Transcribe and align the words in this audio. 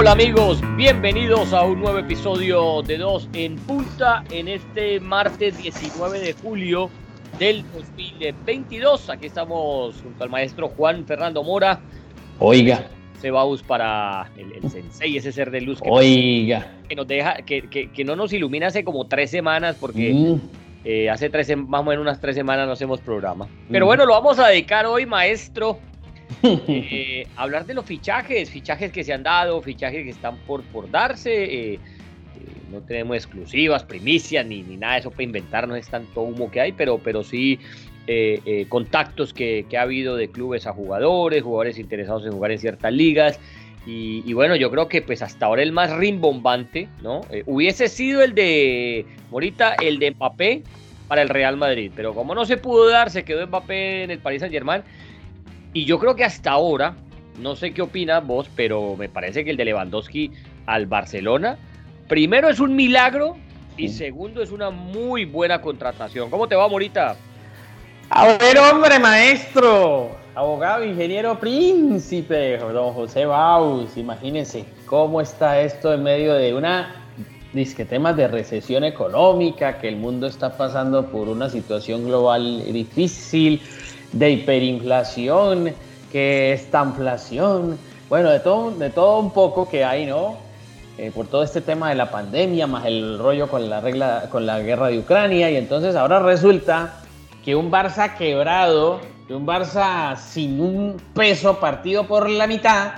Hola 0.00 0.12
amigos, 0.12 0.62
bienvenidos 0.78 1.52
a 1.52 1.62
un 1.62 1.80
nuevo 1.80 1.98
episodio 1.98 2.80
de 2.80 2.96
Dos 2.96 3.28
en 3.34 3.56
Punta 3.56 4.24
en 4.30 4.48
este 4.48 4.98
martes 4.98 5.58
19 5.58 6.20
de 6.20 6.32
julio 6.32 6.88
del 7.38 7.62
2022. 7.74 9.10
Aquí 9.10 9.26
estamos 9.26 10.00
junto 10.02 10.24
al 10.24 10.30
maestro 10.30 10.68
Juan 10.68 11.04
Fernando 11.04 11.42
Mora. 11.42 11.80
Oiga. 12.38 12.86
Sebaus 13.20 13.62
para 13.62 14.30
el, 14.38 14.50
el 14.54 14.70
sensei, 14.70 15.18
ese 15.18 15.32
ser 15.32 15.50
de 15.50 15.60
luz 15.60 15.82
que, 15.82 15.90
Oiga. 15.90 16.66
que 16.88 16.96
nos 16.96 17.06
deja, 17.06 17.34
que, 17.42 17.68
que, 17.68 18.02
no 18.02 18.16
nos 18.16 18.32
ilumina 18.32 18.68
hace 18.68 18.82
como 18.82 19.06
tres 19.06 19.30
semanas 19.30 19.76
porque 19.78 20.14
mm. 20.14 20.40
eh, 20.82 21.10
hace 21.10 21.28
tres, 21.28 21.54
más 21.58 21.82
o 21.82 21.84
menos 21.84 22.00
unas 22.00 22.22
tres 22.22 22.36
semanas 22.36 22.66
no 22.66 22.72
hacemos 22.72 23.02
programa. 23.02 23.48
Pero 23.70 23.84
mm. 23.84 23.86
bueno, 23.86 24.06
lo 24.06 24.14
vamos 24.14 24.38
a 24.38 24.48
dedicar 24.48 24.86
hoy, 24.86 25.04
maestro, 25.04 25.78
eh, 26.42 27.26
hablar 27.36 27.66
de 27.66 27.74
los 27.74 27.84
fichajes, 27.84 28.50
fichajes 28.50 28.92
que 28.92 29.04
se 29.04 29.12
han 29.12 29.22
dado, 29.22 29.60
fichajes 29.62 30.04
que 30.04 30.10
están 30.10 30.36
por, 30.46 30.62
por 30.64 30.90
darse. 30.90 31.44
Eh, 31.44 31.74
eh, 31.74 31.78
no 32.70 32.80
tenemos 32.80 33.16
exclusivas, 33.16 33.84
primicias, 33.84 34.46
ni, 34.46 34.62
ni 34.62 34.76
nada 34.76 34.94
de 34.94 35.00
eso 35.00 35.10
para 35.10 35.24
inventarnos, 35.24 35.78
es 35.78 35.88
tanto 35.88 36.22
humo 36.22 36.50
que 36.50 36.60
hay, 36.60 36.72
pero, 36.72 36.98
pero 36.98 37.22
sí 37.22 37.58
contactos 38.68 39.32
que, 39.32 39.66
que, 39.70 39.78
ha 39.78 39.82
habido 39.82 40.16
de 40.16 40.28
clubes 40.28 40.66
a 40.66 40.72
jugadores, 40.72 41.44
jugadores 41.44 41.78
interesados 41.78 42.26
en 42.26 42.32
jugar 42.32 42.50
en 42.50 42.58
ciertas 42.58 42.92
ligas. 42.92 43.38
Y, 43.86 44.32
bueno, 44.32 44.56
yo 44.56 44.68
creo 44.70 44.88
que 44.88 45.00
pues 45.00 45.22
hasta 45.22 45.46
ahora 45.46 45.62
el 45.62 45.70
más 45.70 45.92
rimbombante, 45.96 46.88
¿no? 47.02 47.20
hubiese 47.46 47.88
sido 47.88 48.22
el 48.22 48.34
de 48.34 49.06
Morita, 49.30 49.74
el 49.80 50.00
de 50.00 50.10
Mbappé 50.10 50.64
para 51.06 51.22
el 51.22 51.28
Real 51.28 51.56
Madrid, 51.56 51.92
pero 51.94 52.12
como 52.12 52.34
no 52.34 52.44
se 52.44 52.56
pudo 52.56 52.88
dar, 52.88 53.10
se 53.10 53.24
quedó 53.24 53.46
Mbappé 53.46 54.04
en 54.04 54.10
el 54.10 54.18
Paris 54.18 54.40
Saint 54.40 54.52
Germain 54.52 54.82
y 55.72 55.84
yo 55.84 55.98
creo 55.98 56.16
que 56.16 56.24
hasta 56.24 56.50
ahora, 56.50 56.96
no 57.38 57.56
sé 57.56 57.72
qué 57.72 57.82
opinas 57.82 58.26
vos, 58.26 58.48
pero 58.54 58.96
me 58.96 59.08
parece 59.08 59.44
que 59.44 59.50
el 59.50 59.56
de 59.56 59.64
Lewandowski 59.66 60.30
al 60.66 60.86
Barcelona, 60.86 61.58
primero 62.08 62.48
es 62.48 62.60
un 62.60 62.74
milagro 62.74 63.36
y 63.76 63.88
segundo 63.88 64.42
es 64.42 64.50
una 64.50 64.70
muy 64.70 65.24
buena 65.24 65.60
contratación. 65.60 66.30
¿Cómo 66.30 66.48
te 66.48 66.56
va, 66.56 66.68
Morita? 66.68 67.16
A 68.10 68.36
ver, 68.38 68.58
hombre, 68.58 68.98
maestro, 68.98 70.10
abogado, 70.34 70.84
ingeniero, 70.84 71.38
príncipe, 71.38 72.58
don 72.58 72.92
José 72.92 73.24
Baus, 73.24 73.96
imagínense 73.96 74.64
cómo 74.86 75.20
está 75.20 75.60
esto 75.60 75.94
en 75.94 76.02
medio 76.02 76.34
de 76.34 76.52
una 76.52 76.96
disque 77.52 77.84
temas 77.84 78.16
de 78.16 78.28
recesión 78.28 78.84
económica, 78.84 79.78
que 79.78 79.88
el 79.88 79.96
mundo 79.96 80.26
está 80.26 80.56
pasando 80.56 81.06
por 81.06 81.28
una 81.28 81.48
situación 81.48 82.04
global 82.04 82.64
difícil, 82.72 83.60
de 84.12 84.30
hiperinflación, 84.30 85.72
que 86.10 86.52
estanflación, 86.52 87.78
bueno, 88.08 88.30
de 88.30 88.40
todo, 88.40 88.72
de 88.72 88.90
todo 88.90 89.20
un 89.20 89.32
poco 89.32 89.68
que 89.68 89.84
hay, 89.84 90.06
¿no? 90.06 90.36
Eh, 90.98 91.12
por 91.14 91.26
todo 91.28 91.42
este 91.42 91.60
tema 91.60 91.88
de 91.88 91.94
la 91.94 92.10
pandemia, 92.10 92.66
más 92.66 92.84
el 92.84 93.18
rollo 93.18 93.48
con 93.48 93.70
la 93.70 93.80
regla, 93.80 94.28
con 94.30 94.44
la 94.44 94.60
guerra 94.60 94.88
de 94.88 94.98
Ucrania, 94.98 95.50
y 95.50 95.56
entonces 95.56 95.96
ahora 95.96 96.18
resulta 96.18 97.00
que 97.44 97.56
un 97.56 97.70
Barça 97.70 98.16
quebrado, 98.16 99.00
que 99.26 99.34
un 99.34 99.46
Barça 99.46 100.16
sin 100.16 100.60
un 100.60 101.00
peso 101.14 101.58
partido 101.58 102.06
por 102.06 102.28
la 102.28 102.46
mitad, 102.46 102.92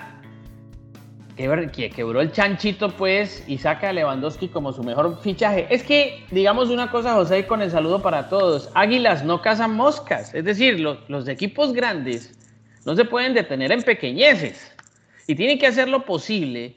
que 1.36 1.90
quebró 1.90 2.20
el 2.20 2.32
chanchito, 2.32 2.90
pues, 2.90 3.44
y 3.46 3.58
saca 3.58 3.88
a 3.88 3.92
Lewandowski 3.92 4.48
como 4.48 4.72
su 4.72 4.82
mejor 4.82 5.20
fichaje. 5.22 5.66
Es 5.70 5.82
que, 5.82 6.24
digamos 6.30 6.70
una 6.70 6.90
cosa, 6.90 7.14
José, 7.14 7.46
con 7.46 7.62
el 7.62 7.70
saludo 7.70 8.02
para 8.02 8.28
todos. 8.28 8.70
Águilas 8.74 9.24
no 9.24 9.40
cazan 9.40 9.74
moscas. 9.74 10.34
Es 10.34 10.44
decir, 10.44 10.78
los, 10.80 10.98
los 11.08 11.26
equipos 11.28 11.72
grandes 11.72 12.38
no 12.84 12.94
se 12.96 13.04
pueden 13.04 13.34
detener 13.34 13.72
en 13.72 13.82
pequeñeces. 13.82 14.72
Y 15.26 15.34
tienen 15.34 15.58
que 15.58 15.66
hacer 15.66 15.88
lo 15.88 16.04
posible 16.04 16.76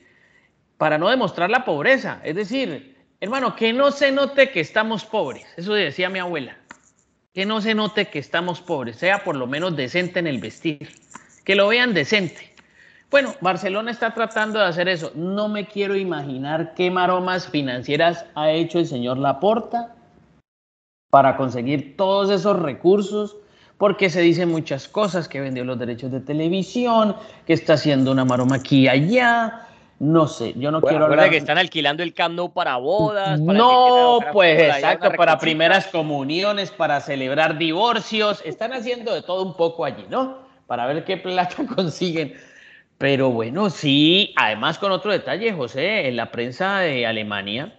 para 0.78 0.98
no 0.98 1.10
demostrar 1.10 1.50
la 1.50 1.66
pobreza. 1.66 2.22
Es 2.24 2.36
decir, 2.36 2.96
hermano, 3.20 3.56
que 3.56 3.74
no 3.74 3.92
se 3.92 4.12
note 4.12 4.52
que 4.52 4.62
estamos 4.62 5.04
pobres. 5.04 5.46
Eso 5.58 5.74
decía 5.74 6.10
mi 6.10 6.20
abuela. 6.20 6.58
Que 7.34 7.46
no 7.46 7.60
se 7.60 7.76
note 7.76 8.08
que 8.08 8.20
estamos 8.20 8.62
pobres. 8.62 8.98
Sea 8.98 9.24
por 9.24 9.36
lo 9.36 9.48
menos 9.48 9.76
decente 9.76 10.20
en 10.20 10.28
el 10.28 10.40
vestir. 10.40 10.90
Que 11.44 11.56
lo 11.56 11.68
vean 11.68 11.94
decente. 11.94 12.55
Bueno, 13.12 13.34
Barcelona 13.40 13.92
está 13.92 14.14
tratando 14.14 14.60
de 14.60 14.66
hacer 14.66 14.90
eso. 14.90 15.12
No 15.16 15.48
me 15.48 15.68
quiero 15.68 15.96
imaginar 15.96 16.74
qué 16.74 16.90
maromas 16.90 17.48
financieras 17.48 18.26
ha 18.36 18.52
hecho 18.52 18.80
el 18.80 18.88
señor 18.88 19.18
Laporta 19.18 19.96
para 21.10 21.38
conseguir 21.38 21.96
todos 21.96 22.30
esos 22.30 22.60
recursos, 22.60 23.38
porque 23.78 24.10
se 24.10 24.22
dicen 24.22 24.50
muchas 24.50 24.88
cosas, 24.88 25.30
que 25.30 25.40
vendió 25.40 25.64
los 25.64 25.80
derechos 25.80 26.12
de 26.12 26.20
televisión, 26.20 27.16
que 27.46 27.54
está 27.54 27.74
haciendo 27.74 28.12
una 28.12 28.26
maroma 28.26 28.58
aquí 28.58 28.82
y 28.82 28.88
allá. 28.88 29.62
No 29.98 30.28
sé, 30.28 30.54
yo 30.58 30.72
no 30.72 30.82
quiero 30.82 31.06
hablar. 31.06 31.30
que 31.30 31.38
están 31.38 31.58
alquilando 31.58 32.04
el 32.04 32.14
Camp 32.14 32.38
para 32.54 32.76
bodas. 32.78 33.40
no, 33.40 34.20
pues 34.34 34.62
exacto, 34.62 35.12
para 35.16 35.38
primeras 35.40 35.88
comuniones, 35.88 36.70
para 36.72 37.00
celebrar 37.00 37.58
divorcios. 37.58 38.42
Están 38.44 38.74
haciendo 38.74 39.14
de 39.14 39.22
todo 39.22 39.44
un 39.44 39.56
poco 39.56 39.86
allí, 39.86 40.06
¿no? 40.10 40.40
Para 40.68 40.86
ver 40.86 41.06
qué 41.06 41.16
plata 41.16 41.56
consiguen 41.76 42.34
pero 42.98 43.30
bueno, 43.30 43.70
sí, 43.70 44.34
además 44.38 44.80
con 44.80 44.92
otro 44.92 45.12
detalle, 45.12 45.52
José, 45.52 46.08
en 46.08 46.16
la 46.16 46.32
prensa 46.32 46.80
de 46.80 47.06
Alemania 47.06 47.78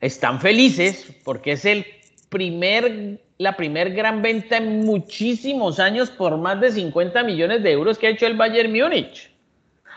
están 0.00 0.40
felices 0.40 1.12
porque 1.24 1.52
es 1.52 1.64
el 1.64 1.86
primer, 2.28 3.18
la 3.38 3.56
primer 3.56 3.92
gran 3.94 4.20
venta 4.20 4.58
en 4.58 4.84
muchísimos 4.84 5.80
años 5.80 6.10
por 6.10 6.36
más 6.36 6.60
de 6.60 6.70
50 6.70 7.22
millones 7.24 7.62
de 7.62 7.72
euros 7.72 7.98
que 7.98 8.08
ha 8.08 8.10
hecho 8.10 8.26
el 8.26 8.36
Bayern 8.36 8.72
Múnich. 8.72 9.30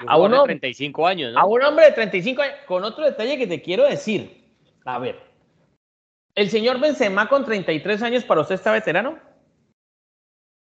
A 0.08 0.18
uno 0.18 0.42
de 0.42 0.46
35 0.46 1.06
años, 1.06 1.34
¿no? 1.34 1.40
A 1.40 1.46
un 1.46 1.62
hombre 1.62 1.86
de 1.86 1.92
35 1.92 2.42
años, 2.42 2.56
con 2.66 2.84
otro 2.84 3.06
detalle 3.06 3.38
que 3.38 3.46
te 3.46 3.62
quiero 3.62 3.88
decir. 3.88 4.42
A 4.86 4.98
ver, 4.98 5.20
¿el 6.34 6.50
señor 6.50 6.80
Benzema 6.80 7.28
con 7.28 7.46
33 7.46 8.02
años 8.02 8.24
para 8.24 8.42
usted 8.42 8.56
está 8.56 8.72
veterano? 8.72 9.20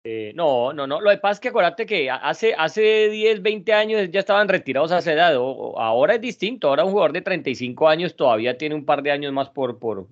Eh, 0.10 0.32
no, 0.36 0.72
no, 0.72 0.88
no. 0.88 1.02
Lo 1.02 1.10
que 1.10 1.18
pasa 1.18 1.34
es 1.34 1.40
que 1.42 1.50
acuérdate 1.50 1.86
que 1.86 2.10
hace, 2.10 2.56
hace 2.58 3.10
10, 3.10 3.42
20 3.42 3.74
años 3.74 4.10
ya 4.10 4.22
estaban 4.22 4.48
retirados 4.48 4.94
a 4.94 5.00
esa 5.00 5.12
edad. 5.12 5.36
ahora 5.36 6.16
es 6.16 6.22
distinto. 6.22 6.70
Ahora 6.70 6.86
un 6.86 6.92
jugador 6.92 7.12
de 7.12 7.22
35 7.22 7.90
años 7.90 8.16
todavía 8.16 8.58
tiene 8.58 8.76
un 8.76 8.86
par 8.86 9.04
de 9.04 9.12
años 9.12 9.34
más 9.34 9.50
por, 9.50 9.80
por, 9.80 10.08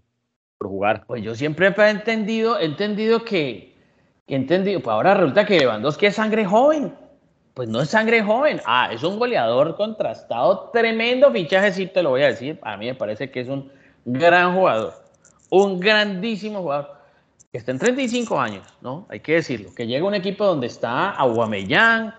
por 0.57 0.67
jugar. 0.67 1.05
Pues 1.07 1.23
yo 1.23 1.33
siempre 1.33 1.67
he 1.67 1.89
entendido, 1.89 2.59
he 2.59 2.65
entendido 2.65 3.23
que, 3.23 3.73
he 4.27 4.35
entendido, 4.35 4.81
pues 4.81 4.93
ahora 4.93 5.13
resulta 5.13 5.45
que 5.45 5.59
Lewandowski 5.59 6.07
es 6.07 6.15
sangre 6.15 6.43
joven. 6.43 6.93
Pues 7.53 7.69
no 7.69 7.79
es 7.79 7.89
sangre 7.89 8.21
joven. 8.21 8.59
Ah, 8.65 8.89
es 8.91 9.01
un 9.01 9.17
goleador 9.17 9.77
contrastado, 9.77 10.71
tremendo 10.73 11.31
fichaje, 11.31 11.71
sí 11.71 11.87
te 11.87 12.03
lo 12.03 12.09
voy 12.09 12.23
a 12.23 12.27
decir. 12.27 12.59
A 12.63 12.75
mí 12.75 12.87
me 12.87 12.95
parece 12.95 13.31
que 13.31 13.39
es 13.39 13.47
un 13.47 13.71
gran 14.03 14.55
jugador. 14.55 14.93
Un 15.49 15.79
grandísimo 15.79 16.59
jugador 16.63 16.94
que 17.55 17.59
está 17.59 17.71
en 17.71 17.79
35 17.79 18.37
años, 18.37 18.67
¿no? 18.81 19.05
Hay 19.07 19.21
que 19.21 19.35
decirlo, 19.35 19.73
que 19.73 19.87
llega 19.87 20.05
un 20.05 20.13
equipo 20.13 20.45
donde 20.45 20.67
está 20.67 21.11
Aguamellán, 21.11 22.13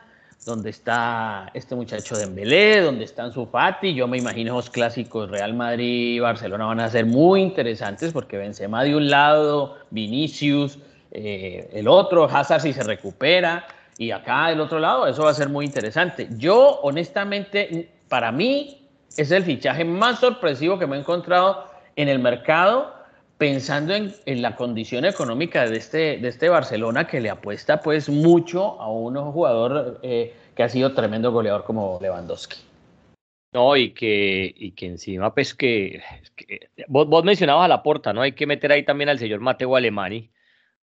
donde 0.47 0.71
está 0.71 1.51
este 1.53 1.75
muchacho 1.75 2.17
de 2.17 2.25
Embelé, 2.25 2.81
donde 2.81 3.05
están 3.05 3.35
Sufati, 3.35 3.93
yo 3.93 4.09
me 4.09 4.17
imagino 4.17 4.55
los 4.55 4.71
clásicos 4.71 5.31
Real 5.31 5.53
Madrid 5.53 6.15
y 6.15 6.21
Barcelona 6.21 6.65
van 6.65 6.81
a 6.81 6.89
ser 6.89 7.05
muy 7.05 7.43
interesantes 7.43 8.15
porque 8.15 8.39
Benzema 8.39 8.83
de 8.83 8.97
un 8.97 9.11
lado, 9.11 9.77
Vinicius, 9.91 10.79
eh, 11.11 11.69
el 11.71 11.87
otro, 11.87 12.25
Hazard 12.25 12.63
si 12.63 12.73
se 12.73 12.83
recupera, 12.83 13.67
y 13.99 14.13
acá 14.13 14.49
del 14.49 14.63
otro 14.63 14.79
lado, 14.79 15.07
eso 15.07 15.25
va 15.25 15.33
a 15.33 15.35
ser 15.35 15.51
muy 15.51 15.67
interesante. 15.67 16.29
Yo, 16.39 16.81
honestamente, 16.83 17.91
para 18.09 18.33
mí, 18.33 18.89
es 19.19 19.31
el 19.31 19.45
fichaje 19.45 19.85
más 19.85 20.19
sorpresivo 20.19 20.79
que 20.79 20.87
me 20.87 20.97
he 20.97 21.01
encontrado 21.01 21.67
en 21.95 22.09
el 22.09 22.21
mercado 22.21 22.96
pensando 23.39 23.95
en, 23.95 24.43
la 24.43 24.57
condición 24.57 25.05
económica 25.05 25.69
de 25.69 25.77
este, 25.77 26.19
de 26.19 26.29
este 26.29 26.49
Barcelona 26.49 27.07
que 27.07 27.21
le 27.21 27.31
apuesta 27.31 27.81
pues 27.81 28.09
mucho 28.09 28.81
a 28.81 28.91
un 28.91 29.17
jugador 29.33 30.01
eh, 30.03 30.35
que 30.55 30.63
ha 30.63 30.69
sido 30.69 30.95
tremendo 30.95 31.33
goleador 31.33 31.65
como 31.65 31.99
Lewandowski. 32.01 32.57
No, 33.53 33.77
y 33.77 33.91
que, 33.91 34.53
y 34.57 34.73
que 34.73 34.87
encima, 34.87 35.33
pues 35.35 35.55
que, 35.55 36.03
vos, 36.89 37.09
vos, 37.09 37.25
mencionabas 37.25 37.65
a 37.65 37.69
la 37.69 37.83
porta, 37.83 38.13
¿no? 38.13 38.21
Hay 38.21 38.33
que 38.33 38.47
meter 38.47 38.73
ahí 38.73 38.85
también 38.85 39.09
al 39.09 39.19
señor 39.19 39.41
Mateo 39.41 39.77
Alemani, 39.77 40.31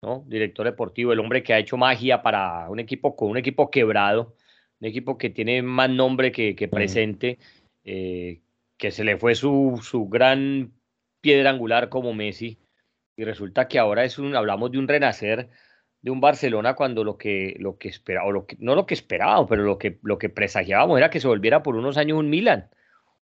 ¿no? 0.02 0.24
Director 0.26 0.66
deportivo, 0.66 1.12
el 1.12 1.20
hombre 1.20 1.42
que 1.42 1.52
ha 1.52 1.58
hecho 1.58 1.76
magia 1.76 2.22
para 2.22 2.68
un 2.70 2.78
equipo 2.78 3.16
con 3.16 3.30
un 3.30 3.36
equipo 3.38 3.70
quebrado, 3.70 4.36
un 4.80 4.86
equipo 4.86 5.18
que 5.18 5.30
tiene 5.30 5.62
más 5.62 5.90
nombre 5.90 6.30
que, 6.30 6.54
que 6.54 6.68
presente, 6.68 7.38
eh, 7.84 8.40
que 8.76 8.90
se 8.90 9.04
le 9.04 9.16
fue 9.18 9.34
su, 9.34 9.80
su 9.82 10.08
gran 10.08 10.72
piedra 11.20 11.50
angular 11.50 11.88
como 11.88 12.14
Messi 12.14 12.58
y 13.16 13.24
resulta 13.24 13.68
que 13.68 13.78
ahora 13.78 14.04
es 14.04 14.18
un, 14.18 14.34
hablamos 14.34 14.70
de 14.72 14.78
un 14.78 14.88
renacer 14.88 15.50
de 16.02 16.10
un 16.10 16.20
Barcelona 16.20 16.74
cuando 16.74 17.04
lo 17.04 17.18
que, 17.18 17.56
lo 17.58 17.76
que 17.76 17.88
esperaba, 17.88 18.30
lo 18.30 18.46
que, 18.46 18.56
no 18.58 18.74
lo 18.74 18.86
que 18.86 18.94
esperábamos, 18.94 19.46
pero 19.48 19.64
lo 19.64 19.78
que, 19.78 19.98
lo 20.02 20.18
que 20.18 20.30
presagiábamos 20.30 20.98
era 20.98 21.10
que 21.10 21.20
se 21.20 21.28
volviera 21.28 21.62
por 21.62 21.76
unos 21.76 21.96
años 21.98 22.18
un 22.18 22.30
Milan. 22.30 22.70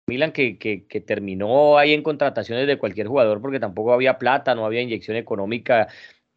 Milan 0.07 0.31
que, 0.31 0.57
que, 0.57 0.88
que, 0.88 1.01
terminó 1.01 1.77
ahí 1.77 1.94
en 1.94 2.03
contrataciones 2.03 2.68
de 2.68 2.77
cualquier 2.77 3.07
jugador 3.07 3.41
porque 3.41 3.59
tampoco 3.59 3.94
había 3.94 4.18
plata, 4.18 4.56
no 4.56 4.65
había 4.65 4.81
inyección 4.81 5.18
económica 5.18 5.88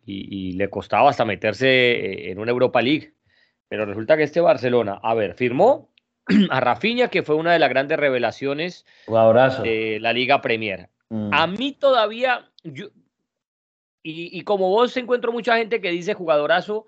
y, 0.04 0.50
y 0.50 0.52
le 0.52 0.69
costaba 0.69 1.10
hasta 1.10 1.25
meterse 1.25 1.69
eh, 1.69 2.31
en 2.31 2.38
una 2.38 2.50
Europa 2.50 2.82
League. 2.82 3.14
Pero 3.69 3.87
resulta 3.87 4.16
que 4.16 4.25
este 4.25 4.40
Barcelona, 4.40 5.00
a 5.02 5.14
ver, 5.14 5.34
firmó 5.34 5.90
a 6.50 6.60
Rafinha, 6.60 7.08
que 7.08 7.22
fue 7.22 7.34
una 7.34 7.52
de 7.52 7.58
las 7.58 7.70
grandes 7.70 7.99
revelaciones 7.99 8.84
de 9.62 9.99
la 10.00 10.12
Liga 10.12 10.43
Premier. 10.43 10.88
Mm. 11.12 11.29
A 11.31 11.47
mí 11.47 11.73
todavía, 11.73 12.49
yo, 12.64 12.87
y, 14.03 14.38
y, 14.38 14.43
como 14.44 14.70
vos 14.70 14.97
encuentro 14.97 15.31
mucha 15.31 15.59
gente 15.59 15.82
que 15.82 15.91
dice 15.91 16.14
jugadorazo, 16.14 16.87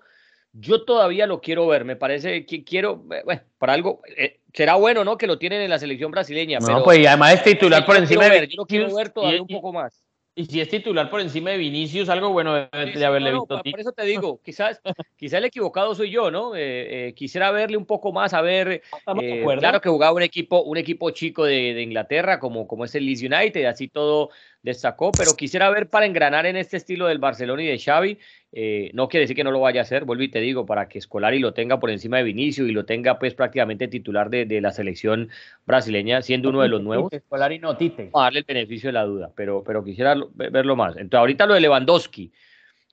yo 0.51 0.83
todavía 0.83 1.27
lo 1.27 1.41
quiero 1.41 1.67
ver. 1.67 1.85
Me 1.85 1.95
parece 1.95 2.43
que 2.47 2.63
quiero, 2.63 3.05
eh, 3.11 3.21
bueno, 3.23 3.43
para 3.59 3.73
algo, 3.73 4.01
eh, 4.17 4.39
será 4.51 4.75
bueno, 4.75 5.03
¿no? 5.03 5.15
Que 5.15 5.27
lo 5.27 5.37
tienen 5.37 5.61
en 5.61 5.69
la 5.69 5.77
selección 5.77 6.09
brasileña. 6.09 6.57
No, 6.57 6.83
pues 6.83 7.05
además 7.05 7.33
es 7.35 7.43
titular 7.43 7.85
por 7.85 7.97
encima 7.97 8.25
de. 8.25 8.47
Yo 8.47 8.55
lo 8.57 8.65
quiero 8.65 8.95
ver 8.95 9.09
todavía 9.09 9.43
un 9.43 9.47
poco 9.47 9.71
más. 9.71 10.03
Y 10.37 10.45
si 10.47 10.59
es 10.59 10.67
titular 10.67 11.09
por 11.09 11.21
encima 11.21 11.51
de 11.51 11.57
Vinicius, 11.57 12.09
algo 12.09 12.29
bueno 12.29 12.53
de, 12.53 13.05
haberle 13.05 13.31
visto. 13.31 13.61
por 13.61 13.79
eso 13.79 13.93
te 13.93 14.03
digo, 14.03 14.41
quizás, 14.43 14.81
quizás 15.15 15.37
el 15.37 15.45
equivocado 15.45 15.95
soy 15.95 16.11
yo, 16.11 16.29
¿no? 16.29 16.55
Eh, 16.55 17.07
eh, 17.07 17.13
quisiera 17.13 17.51
verle 17.51 17.77
un 17.77 17.85
poco 17.85 18.11
más, 18.11 18.33
a 18.33 18.41
ver. 18.41 18.81
Eh, 19.21 19.45
claro 19.57 19.79
que 19.79 19.87
jugaba 19.87 20.11
un 20.11 20.23
equipo, 20.23 20.61
un 20.63 20.75
equipo 20.75 21.09
chico 21.11 21.45
de, 21.45 21.73
de, 21.73 21.81
Inglaterra, 21.81 22.37
como, 22.37 22.67
como 22.67 22.83
es 22.83 22.93
el 22.95 23.05
Leeds 23.05 23.21
United, 23.21 23.63
así 23.63 23.87
todo 23.87 24.29
destacó, 24.65 25.11
pero 25.11 25.35
quisiera 25.35 25.69
ver 25.69 25.89
para 25.89 26.07
engranar 26.07 26.47
en 26.47 26.57
este 26.57 26.77
estilo 26.77 27.05
del 27.05 27.19
Barcelona 27.19 27.61
y 27.61 27.67
de 27.67 27.77
Xavi. 27.77 28.17
Eh, 28.51 28.89
no 28.93 29.07
quiere 29.07 29.21
decir 29.21 29.35
que 29.35 29.43
no 29.43 29.51
lo 29.51 29.59
vaya 29.59 29.81
a 29.81 29.83
hacer, 29.83 30.05
vuelvo 30.05 30.23
y 30.23 30.29
te 30.29 30.39
digo, 30.41 30.65
para 30.65 30.89
que 30.89 30.99
Scolari 30.99 31.37
lo 31.37 31.53
tenga 31.53 31.79
por 31.79 31.91
encima 31.91 32.17
de 32.17 32.23
Vinicio 32.23 32.65
y 32.65 32.71
lo 32.71 32.83
tenga 32.83 33.19
pues 33.19 33.35
prácticamente 33.35 33.87
titular 33.87 34.31
de, 34.31 34.45
de 34.45 34.61
la 34.61 34.71
selección 34.71 35.29
brasileña, 35.67 36.23
siendo 36.23 36.49
uno 36.49 36.63
de 36.63 36.69
los 36.69 36.81
nuevos. 36.81 37.11
Scolari 37.15 37.59
no, 37.59 37.77
Tite. 37.77 38.09
A 38.13 38.23
darle 38.23 38.39
el 38.39 38.45
beneficio 38.45 38.89
de 38.89 38.93
la 38.93 39.03
duda, 39.03 39.31
pero, 39.35 39.63
pero 39.63 39.83
quisiera 39.83 40.15
verlo 40.33 40.75
más. 40.75 40.97
Entonces, 40.97 41.19
ahorita 41.19 41.45
lo 41.45 41.53
de 41.53 41.59
Lewandowski. 41.61 42.33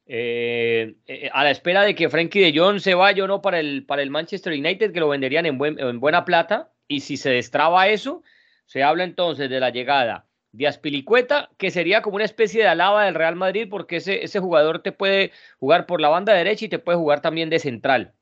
Eh, 0.05 0.97
eh, 1.07 1.31
a 1.33 1.43
la 1.43 1.51
espera 1.53 1.85
de 1.85 1.95
que 1.95 2.11
Frankie 2.11 2.41
de 2.41 2.59
Jong 2.59 2.81
se 2.81 2.95
vaya 2.95 3.25
o 3.25 3.27
no 3.27 3.41
para 3.41 3.61
el, 3.61 3.87
para 3.87 4.03
el 4.03 4.11
Manchester 4.11 4.53
United, 4.53 4.93
que 4.93 5.01
lo 5.01 5.09
venderían 5.09 5.47
en, 5.47 5.57
buen, 5.57 5.79
en 5.79 6.01
buena 6.01 6.27
plata, 6.27 6.71
y 6.87 7.01
si 7.01 7.17
se 7.17 7.31
destraba 7.31 7.89
eso, 7.89 8.23
se 8.67 8.83
habla 8.83 9.05
entonces 9.05 9.49
de 9.49 9.59
la 9.59 9.71
llegada 9.71 10.27
de 10.53 10.67
Aspilicueta, 10.67 11.51
que 11.57 11.71
sería 11.71 12.03
como 12.03 12.17
una 12.17 12.25
especie 12.25 12.63
de 12.63 12.69
alaba 12.69 13.07
del 13.07 13.15
Real 13.15 13.37
Madrid, 13.37 13.67
porque 13.71 13.97
ese, 13.97 14.23
ese 14.23 14.39
jugador 14.39 14.83
te 14.83 14.93
puede 14.93 15.33
jugar 15.59 15.87
por 15.87 16.01
la 16.01 16.11
banda 16.11 16.35
derecha 16.35 16.67
y 16.67 16.69
te 16.69 16.79
puede 16.79 16.99
jugar 16.99 17.23
también 17.23 17.51
de 17.51 17.59
central. 17.59 18.15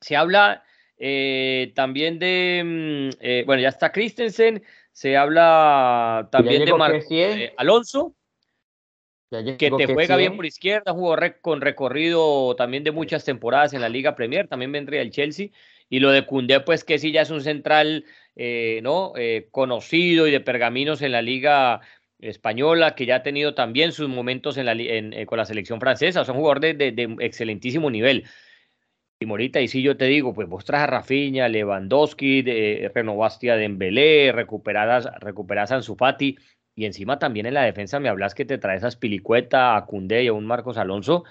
Se 0.00 0.16
habla 0.16 0.64
eh, 0.98 1.72
también 1.74 2.18
de, 2.18 2.62
mm, 2.64 3.18
eh, 3.20 3.44
bueno, 3.46 3.60
ya 3.60 3.68
está 3.68 3.92
Christensen, 3.92 4.62
se 4.92 5.16
habla 5.16 6.28
también 6.32 6.64
de 6.64 6.72
eh, 7.10 7.54
Alonso, 7.58 8.14
que 9.30 9.70
te 9.70 9.92
juega 9.92 10.16
bien 10.16 10.36
por 10.36 10.46
izquierda, 10.46 10.92
jugó 10.92 11.16
con 11.42 11.60
recorrido 11.60 12.56
también 12.56 12.84
de 12.84 12.92
muchas 12.92 13.24
temporadas 13.24 13.74
en 13.74 13.82
la 13.82 13.90
Liga 13.90 14.14
Premier, 14.14 14.48
también 14.48 14.72
vendría 14.72 15.02
el 15.02 15.10
Chelsea, 15.10 15.48
y 15.88 16.00
lo 16.00 16.10
de 16.10 16.26
Cundé, 16.26 16.60
pues 16.60 16.84
que 16.84 16.98
sí 16.98 17.12
ya 17.12 17.22
es 17.22 17.30
un 17.30 17.40
central 17.40 18.04
eh, 18.38 18.80
¿no? 18.82 19.14
Eh, 19.16 19.48
conocido 19.50 20.26
y 20.28 20.30
de 20.30 20.40
pergaminos 20.40 21.00
en 21.00 21.12
la 21.12 21.22
liga 21.22 21.80
española, 22.18 22.94
que 22.94 23.06
ya 23.06 23.16
ha 23.16 23.22
tenido 23.22 23.54
también 23.54 23.92
sus 23.92 24.08
momentos 24.08 24.58
en 24.58 24.66
la, 24.66 24.74
eh, 24.74 25.24
con 25.26 25.38
la 25.38 25.46
selección 25.46 25.80
francesa, 25.80 26.24
son 26.24 26.36
jugadores 26.36 26.76
de, 26.76 27.16
excelentísimo 27.20 27.90
nivel. 27.90 28.24
Y 29.18 29.24
Morita, 29.24 29.60
y 29.62 29.68
si 29.68 29.80
yo 29.82 29.96
te 29.96 30.04
digo, 30.04 30.34
pues 30.34 30.48
vos 30.48 30.66
traes 30.66 30.84
a 30.84 30.86
Rafinha, 30.86 31.48
Lewandowski, 31.48 32.42
de, 32.42 32.90
renovaste 32.94 33.50
a 33.50 33.56
Dembélé, 33.56 34.32
recuperadas, 34.32 35.08
recuperas 35.20 35.72
a 35.72 35.76
Anzufati, 35.76 36.36
y 36.74 36.84
encima 36.84 37.18
también 37.18 37.46
en 37.46 37.54
la 37.54 37.62
defensa 37.62 37.98
me 38.00 38.10
hablas 38.10 38.34
que 38.34 38.44
te 38.44 38.58
traes 38.58 38.84
a 38.84 38.90
Spilicueta, 38.90 39.76
a 39.76 39.86
Cundé 39.86 40.24
y 40.24 40.26
a 40.26 40.34
un 40.34 40.46
Marcos 40.46 40.76
Alonso, 40.76 41.24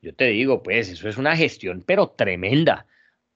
yo 0.00 0.14
te 0.14 0.26
digo, 0.26 0.62
pues 0.62 0.90
eso 0.90 1.08
es 1.08 1.16
una 1.16 1.36
gestión, 1.36 1.82
pero 1.84 2.10
tremenda. 2.10 2.86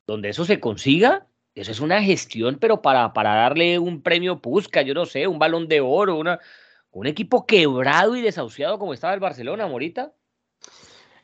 Donde 0.06 0.28
eso 0.28 0.44
se 0.44 0.60
consiga, 0.60 1.26
eso 1.54 1.72
es 1.72 1.80
una 1.80 2.02
gestión, 2.02 2.58
pero 2.60 2.82
para, 2.82 3.12
para 3.12 3.34
darle 3.34 3.78
un 3.78 4.02
premio 4.02 4.40
Pusca, 4.40 4.82
yo 4.82 4.94
no 4.94 5.06
sé, 5.06 5.26
un 5.26 5.38
balón 5.38 5.68
de 5.68 5.80
oro, 5.80 6.16
una, 6.16 6.38
un 6.92 7.06
equipo 7.06 7.46
quebrado 7.46 8.14
y 8.14 8.22
desahuciado 8.22 8.78
como 8.78 8.94
estaba 8.94 9.14
el 9.14 9.20
Barcelona, 9.20 9.66
Morita. 9.66 10.12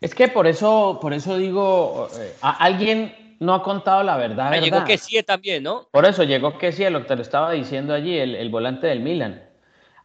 Es 0.01 0.15
que 0.15 0.29
por 0.29 0.47
eso, 0.47 0.99
por 1.01 1.15
eso 1.15 1.37
digo, 1.37 2.09
eh, 2.19 2.35
alguien 2.41 3.37
no 3.41 3.55
ha 3.55 3.63
contado 3.63 4.03
la 4.03 4.17
verdad. 4.17 4.53
Ah, 4.53 4.57
llegó 4.59 4.85
que 4.85 4.99
sí 4.99 5.23
también, 5.23 5.63
¿no? 5.63 5.89
Por 5.91 6.05
eso 6.07 6.25
llegó 6.25 6.59
que 6.59 6.73
sí, 6.73 6.89
lo 6.91 7.03
que 7.03 7.09
te 7.09 7.17
lo 7.17 7.23
estaba 7.23 7.53
diciendo 7.53 7.95
allí, 7.95 8.19
el, 8.19 8.35
el 8.35 8.51
volante 8.51 8.87
del 8.87 9.01
Milan. 9.01 9.43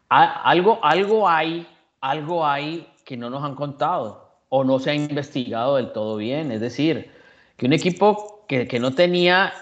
algo, 0.10 0.80
algo 0.84 1.28
hay, 1.28 1.68
algo 2.02 2.46
hay 2.46 2.88
que 3.06 3.18
no 3.18 3.30
nos 3.30 3.44
han 3.44 3.56
contado 3.56 4.42
o 4.50 4.64
no 4.64 4.80
se 4.80 4.92
ha 4.92 4.94
investigado 4.94 5.78
del 5.78 5.92
todo 5.94 6.18
bien. 6.18 6.52
Es 6.52 6.62
decir, 6.62 7.12
que 7.56 7.66
un 7.66 7.74
equipo 7.74 8.37
que, 8.48 8.80
no 8.80 8.92
tenía 8.92 9.54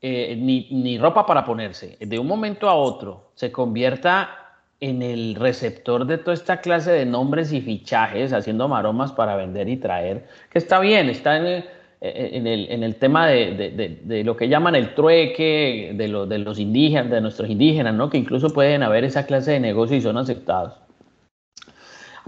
eh, 0.00 0.36
ni, 0.38 0.68
ni, 0.70 0.98
ropa 0.98 1.24
para 1.26 1.44
ponerse, 1.44 1.96
de 2.00 2.18
un 2.18 2.26
momento 2.26 2.68
a 2.68 2.74
otro 2.74 3.30
se 3.34 3.52
convierta 3.52 4.42
en 4.80 5.00
el 5.00 5.36
receptor 5.36 6.06
de 6.06 6.18
toda 6.18 6.34
esta 6.34 6.60
clase 6.60 6.90
de 6.90 7.06
nombres 7.06 7.52
y 7.52 7.60
fichajes, 7.60 8.32
haciendo 8.32 8.66
maromas 8.66 9.12
para 9.12 9.36
vender 9.36 9.68
y 9.68 9.76
traer, 9.76 10.26
que 10.50 10.58
está 10.58 10.80
bien, 10.80 11.08
está 11.08 11.36
en 11.36 11.46
el, 11.46 11.64
eh, 12.00 12.30
en 12.32 12.46
el, 12.48 12.66
en 12.68 12.82
el 12.82 12.96
tema 12.96 13.28
de, 13.28 14.00
de, 14.02 14.24
lo 14.24 14.36
que 14.36 14.48
llaman 14.48 14.74
el 14.74 14.92
trueque, 14.94 15.92
de, 15.94 16.26
de 16.26 16.38
los 16.38 16.58
indígenas, 16.58 17.10
de 17.10 17.20
nuestros 17.20 17.48
indígenas, 17.48 17.94
¿no? 17.94 18.10
que 18.10 18.18
incluso 18.18 18.52
pueden 18.52 18.82
haber 18.82 19.04
esa 19.04 19.24
clase 19.24 19.52
de 19.52 19.60
negocios 19.60 20.00
y 20.00 20.02
son 20.02 20.18
aceptados 20.18 20.81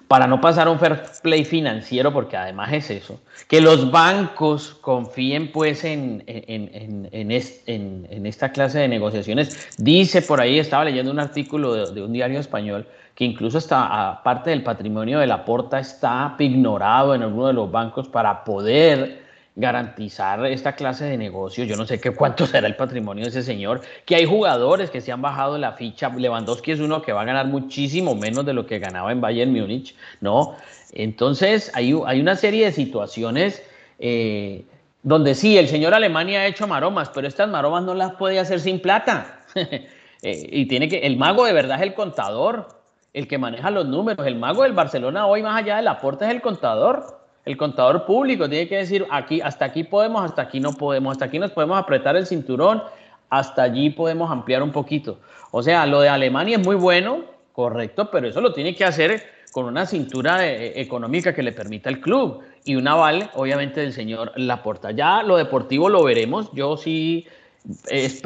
para 0.09 0.27
no 0.27 0.41
pasar 0.41 0.69
un 0.69 0.79
fair 0.79 1.03
play 1.23 1.45
financiero, 1.45 2.13
porque 2.13 2.37
además 2.37 2.73
es 2.73 2.91
eso, 2.91 3.21
que 3.49 3.61
los 3.61 3.91
bancos 3.91 4.75
confíen 4.81 5.51
pues 5.51 5.85
en, 5.85 6.23
en, 6.27 6.71
en, 7.13 8.27
esta 8.27 8.53
clase 8.53 8.81
de 8.81 8.89
negociaciones. 8.89 9.69
Dice 9.79 10.23
por 10.23 10.41
ahí, 10.41 10.59
estaba 10.59 10.85
leyendo 10.85 11.11
un 11.11 11.21
artículo 11.21 11.91
de, 11.91 12.03
un 12.03 12.13
diario 12.13 12.39
español, 12.39 12.87
que 13.15 13.25
incluso 13.25 13.59
está, 13.59 14.21
parte 14.25 14.51
del 14.51 14.63
patrimonio 14.63 15.21
de 15.21 15.27
la 15.27 15.45
porta 15.45 15.79
está 15.79 16.35
ignorado 16.39 17.15
en 17.15 17.23
alguno 17.23 17.47
de 17.47 17.53
los 17.53 17.71
bancos 17.71 18.09
para 18.09 18.45
poder 18.45 19.24
garantizar 19.57 20.45
esta 20.47 20.75
clase 20.75 21.05
de 21.05 21.17
negocio. 21.17 21.65
Yo 21.65 21.77
no 21.77 21.87
sé 21.87 22.01
qué 22.01 22.11
cuánto 22.11 22.47
será 22.49 22.67
el 22.67 22.77
patrimonio 22.77 23.25
de 23.25 23.31
ese 23.31 23.43
señor, 23.43 23.83
que 24.05 24.17
hay 24.17 24.25
jugadores 24.25 24.91
que 24.91 25.01
se 25.01 25.13
han 25.13 25.23
bajado 25.23 25.59
la 25.59 25.73
ficha. 25.73 26.09
Lewandowski 26.09 26.73
es 26.73 26.81
uno 26.81 27.03
que 27.03 27.13
va 27.13 27.23
a 27.23 27.25
ganar 27.25 27.47
muchísimo 27.47 28.15
menos 28.15 28.45
de 28.45 28.53
lo 28.53 28.67
que 28.67 28.79
ganaba 28.79 29.13
en 29.13 29.21
Bayern 29.21 29.53
Múnich, 29.53 29.95
¿no? 30.21 30.57
Entonces 30.93 31.71
hay, 31.75 31.95
hay 32.07 32.21
una 32.21 32.37
serie 32.37 32.67
de 32.67 32.73
situaciones 32.73 33.63
eh, 33.99 34.65
donde 35.03 35.35
sí, 35.35 35.59
el 35.59 35.69
señor 35.69 35.95
Alemania 35.95 36.41
ha 36.41 36.47
hecho 36.47 36.67
maromas, 36.67 37.11
pero 37.11 37.29
estas 37.29 37.49
maromas 37.49 37.85
no 37.85 37.95
las 37.95 38.15
puede 38.15 38.39
hacer 38.39 38.61
sin 38.61 38.81
plata. 38.81 39.41
Eh, 40.27 40.49
y 40.53 40.65
tiene 40.65 40.89
que, 40.89 41.01
el 41.01 41.19
mago 41.19 41.45
de 41.45 41.53
verdad 41.53 41.77
es 41.77 41.83
el 41.83 41.93
contador, 41.93 42.69
el 43.13 43.29
que 43.29 43.37
maneja 43.37 43.71
los 43.71 43.85
números. 43.85 44.27
El 44.27 44.37
mago 44.37 44.63
del 44.63 44.73
Barcelona 44.73 45.27
hoy, 45.27 45.43
más 45.43 45.63
allá 45.63 45.77
del 45.77 45.87
aporte, 45.87 46.25
es 46.25 46.31
el 46.31 46.41
contador. 46.41 47.24
El 47.45 47.57
contador 47.57 48.07
público 48.07 48.49
tiene 48.49 48.69
que 48.69 48.77
decir, 48.77 49.07
aquí, 49.11 49.41
hasta 49.41 49.67
aquí 49.67 49.85
podemos, 49.85 50.25
hasta 50.25 50.43
aquí 50.43 50.61
no 50.61 50.73
podemos, 50.73 51.13
hasta 51.13 51.27
aquí 51.27 51.39
nos 51.39 51.51
podemos 51.51 51.79
apretar 51.79 52.17
el 52.17 52.27
cinturón, 52.27 52.83
hasta 53.29 53.63
allí 53.63 53.91
podemos 53.91 54.31
ampliar 54.31 54.63
un 54.63 54.73
poquito. 54.73 55.19
O 55.51 55.63
sea, 55.63 55.87
lo 55.87 56.01
de 56.01 56.09
Alemania 56.09 56.57
es 56.57 56.67
muy 56.67 56.77
bueno, 56.77 57.25
correcto, 57.53 58.11
pero 58.11 58.29
eso 58.29 58.41
lo 58.41 58.53
tiene 58.53 58.75
que 58.75 58.85
hacer 58.85 59.23
con 59.53 59.67
una 59.67 59.87
cintura 59.87 60.47
eh, 60.47 60.81
económica 60.81 61.33
que 61.33 61.43
le 61.43 61.53
permita 61.53 61.89
al 61.89 62.01
club 62.01 62.41
y 62.65 62.77
un 62.77 62.89
aval, 62.89 63.31
obviamente, 63.35 63.81
del 63.81 63.93
señor 63.93 64.33
Laporta. 64.37 64.91
Ya 64.91 65.23
lo 65.23 65.37
deportivo 65.37 65.89
lo 65.89 66.03
veremos. 66.03 66.51
Yo 66.55 66.77
sí 66.77 67.27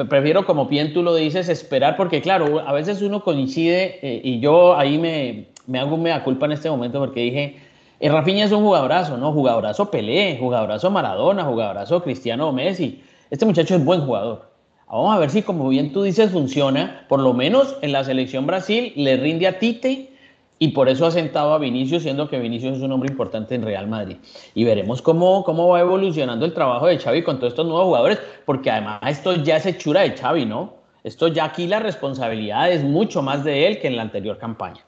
prefiero, 0.09 0.45
como 0.47 0.67
bien 0.67 0.93
tú 0.93 1.03
lo 1.03 1.15
dices, 1.15 1.49
esperar, 1.49 1.97
porque 1.97 2.21
claro, 2.23 2.61
a 2.61 2.73
veces 2.73 3.03
uno 3.03 3.23
coincide 3.23 3.99
eh, 4.03 4.21
y 4.25 4.41
yo 4.41 4.77
ahí 4.77 4.99
me, 4.99 5.49
me 5.67 5.79
hago 5.79 5.97
mea 5.97 6.25
culpa 6.25 6.47
en 6.47 6.53
este 6.53 6.71
momento 6.71 6.99
porque 6.99 7.21
dije, 7.21 7.61
el 8.01 8.13
Rafinha 8.13 8.45
es 8.45 8.53
un 8.53 8.63
jugadorazo, 8.63 9.17
¿no? 9.17 9.33
Jugadorazo 9.33 9.91
Pelé, 9.91 10.37
jugadorazo 10.39 10.91
Maradona, 10.91 11.45
jugadorazo 11.45 12.03
Cristiano 12.03 12.53
Messi. 12.53 13.03
Este 13.29 13.45
muchacho 13.45 13.75
es 13.75 13.85
buen 13.85 14.03
jugador. 14.03 14.49
Vamos 14.89 15.15
a 15.15 15.19
ver 15.19 15.31
si, 15.31 15.43
como 15.43 15.69
bien 15.69 15.93
tú 15.93 16.03
dices, 16.03 16.31
funciona. 16.31 17.05
Por 17.09 17.21
lo 17.21 17.35
menos 17.35 17.77
en 17.83 17.93
la 17.93 18.05
selección 18.05 18.47
Brasil 18.47 18.93
le 18.95 19.17
rinde 19.17 19.49
a 19.49 19.59
Tite 19.59 20.13
y 20.61 20.69
por 20.69 20.89
eso 20.89 21.07
ha 21.07 21.11
sentado 21.11 21.53
a 21.53 21.59
Vinicius, 21.59 22.05
siendo 22.05 22.29
que 22.29 22.39
Vinicius 22.39 22.77
es 22.77 22.83
un 22.83 22.93
hombre 22.93 23.11
importante 23.11 23.55
en 23.55 23.63
Real 23.63 23.87
Madrid. 23.89 24.17
Y 24.55 24.65
veremos 24.65 25.03
cómo, 25.03 25.43
cómo 25.45 25.69
va 25.69 25.81
evolucionando 25.81 26.47
el 26.47 26.55
trabajo 26.55 26.87
de 26.87 26.99
Xavi 26.99 27.23
con 27.23 27.39
todos 27.39 27.53
estos 27.53 27.67
nuevos 27.67 27.87
jugadores, 27.87 28.21
porque 28.47 28.71
además 28.71 29.01
esto 29.07 29.35
ya 29.35 29.57
es 29.57 29.67
hechura 29.67 30.03
de 30.03 30.17
Xavi, 30.17 30.47
¿no? 30.47 30.75
Esto 31.05 31.29
ya 31.29 31.45
aquí 31.45 31.67
la 31.67 31.81
responsabilidad 31.81 32.71
es 32.71 32.83
mucho 32.83 33.23
más 33.23 33.45
de 33.45 33.67
él 33.67 33.81
que 33.81 33.89
en 33.89 33.97
la 33.97 34.03
anterior 34.03 34.39
campaña. 34.39 34.88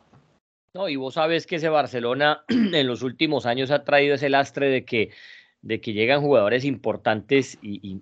No, 0.73 0.89
y 0.89 0.95
vos 0.95 1.15
sabes 1.15 1.47
que 1.47 1.57
ese 1.57 1.69
Barcelona 1.69 2.45
en 2.49 2.87
los 2.87 3.03
últimos 3.03 3.45
años 3.47 3.71
ha 3.71 3.85
traído 3.85 4.15
ese 4.15 4.29
lastre 4.29 4.69
de 4.69 4.85
que, 4.85 5.11
de 5.63 5.81
que 5.81 5.93
llegan 5.93 6.21
jugadores 6.21 6.65
importantes 6.65 7.59
y, 7.61 8.01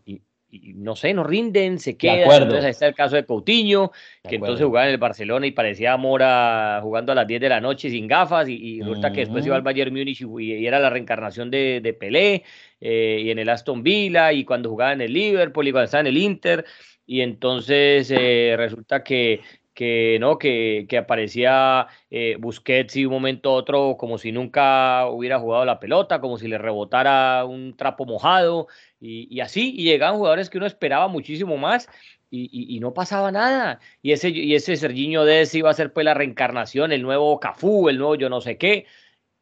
no 0.74 0.96
sé, 0.96 1.14
no 1.14 1.24
rinden, 1.24 1.78
se 1.78 1.96
quedan. 1.96 2.42
Entonces 2.42 2.64
ahí 2.64 2.70
está 2.70 2.86
el 2.86 2.94
caso 2.94 3.16
de 3.16 3.24
Coutinho, 3.24 3.90
que 4.22 4.36
entonces 4.36 4.64
jugaba 4.66 4.86
en 4.86 4.92
el 4.92 4.98
Barcelona 4.98 5.46
y 5.46 5.52
parecía 5.52 5.96
Mora 5.96 6.80
jugando 6.82 7.12
a 7.12 7.14
las 7.14 7.26
10 7.26 7.40
de 7.40 7.48
la 7.48 7.60
noche 7.60 7.88
sin 7.90 8.06
gafas 8.06 8.48
y, 8.48 8.80
resulta 8.80 9.12
que 9.12 9.20
después 9.20 9.46
iba 9.46 9.56
al 9.56 9.62
Bayern 9.62 9.92
Múnich 9.92 10.22
y, 10.22 10.66
era 10.66 10.78
la 10.78 10.90
reencarnación 10.90 11.50
de, 11.50 11.80
de 11.82 11.92
Pelé 11.94 12.44
eh, 12.80 13.22
y 13.24 13.30
en 13.30 13.38
el 13.38 13.48
Aston 13.48 13.82
Villa 13.82 14.32
y 14.32 14.44
cuando 14.44 14.68
jugaba 14.68 14.92
en 14.92 15.00
el 15.00 15.12
Liverpool 15.12 15.68
y 15.68 15.72
cuando 15.72 15.86
estaba 15.86 16.02
en 16.02 16.08
el 16.08 16.18
Inter. 16.18 16.66
Y 17.06 17.22
entonces 17.22 18.10
eh, 18.10 18.54
resulta 18.58 19.02
que, 19.02 19.40
que, 19.78 20.18
¿no? 20.18 20.38
que, 20.38 20.86
que 20.88 20.98
aparecía 20.98 21.86
eh, 22.10 22.36
Busquets 22.40 22.96
y 22.96 23.06
un 23.06 23.12
momento 23.12 23.52
otro 23.52 23.96
como 23.96 24.18
si 24.18 24.32
nunca 24.32 25.06
hubiera 25.06 25.38
jugado 25.38 25.64
la 25.64 25.78
pelota, 25.78 26.20
como 26.20 26.36
si 26.36 26.48
le 26.48 26.58
rebotara 26.58 27.44
un 27.44 27.76
trapo 27.76 28.04
mojado 28.04 28.66
y, 29.00 29.38
así, 29.38 29.72
y 29.76 29.84
llegaban 29.84 30.16
jugadores 30.16 30.50
que 30.50 30.58
uno 30.58 30.66
esperaba 30.66 31.06
muchísimo 31.06 31.56
más 31.58 31.88
y, 32.28 32.74
y, 32.76 32.80
no 32.80 32.92
pasaba 32.92 33.30
nada. 33.30 33.78
Y 34.02 34.10
ese, 34.10 34.30
y 34.30 34.56
ese 34.56 34.76
Serginho 34.76 35.24
Dez 35.24 35.54
iba 35.54 35.70
a 35.70 35.74
ser 35.74 35.92
pues 35.92 36.04
la 36.04 36.14
reencarnación, 36.14 36.90
el 36.90 37.02
nuevo 37.02 37.38
Cafú, 37.38 37.88
el 37.88 37.98
nuevo 37.98 38.16
yo 38.16 38.28
no 38.28 38.40
sé 38.40 38.58
qué, 38.58 38.86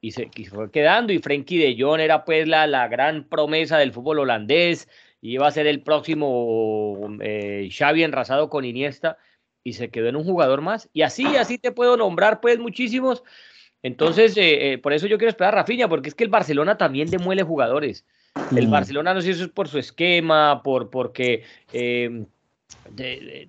y 0.03 0.11
se, 0.11 0.29
fue 0.51 0.71
quedando, 0.71 1.15
y 1.15 1.19
Frenkie 1.19 1.57
de 1.59 1.83
Jong 1.83 2.01
era 2.01 2.27
pues 2.27 2.47
la, 2.47 2.67
la 2.67 2.89
gran 2.89 3.25
promesa 3.25 3.79
del 3.79 3.93
fútbol 3.93 4.19
holandés, 4.19 4.87
y 5.23 5.33
iba 5.33 5.47
a 5.47 5.51
ser 5.51 5.67
el 5.67 5.83
próximo 5.83 7.17
eh, 7.23 7.71
Xavi 7.73 8.05
enrasado 8.05 8.51
con 8.51 8.67
Iniesta, 8.67 9.17
y 9.67 9.73
se 9.73 9.89
quedó 9.89 10.09
en 10.09 10.15
un 10.15 10.23
jugador 10.23 10.61
más. 10.61 10.89
Y 10.93 11.03
así, 11.03 11.27
así 11.37 11.59
te 11.59 11.73
puedo 11.73 11.97
nombrar 11.97 12.41
pues 12.41 12.61
muchísimos. 12.61 13.25
Entonces, 13.83 14.37
eh, 14.37 14.75
eh, 14.75 14.79
por 14.79 14.93
eso 14.93 15.09
yo 15.09 15.19
quiero 15.19 15.31
esperar 15.31 15.55
a 15.55 15.57
Rafinha, 15.57 15.89
porque 15.89 16.09
es 16.09 16.15
que 16.15 16.23
el 16.23 16.31
Barcelona 16.31 16.79
también 16.79 17.11
demuele 17.11 17.43
jugadores. 17.43 18.05
El 18.55 18.69
mm. 18.69 18.71
Barcelona 18.71 19.13
no 19.13 19.21
sé 19.21 19.27
si 19.27 19.33
eso 19.33 19.43
es 19.43 19.51
por 19.51 19.67
su 19.67 19.81
esquema, 19.81 20.63
por 20.63 20.89
porque 20.89 21.43
em, 21.73 22.27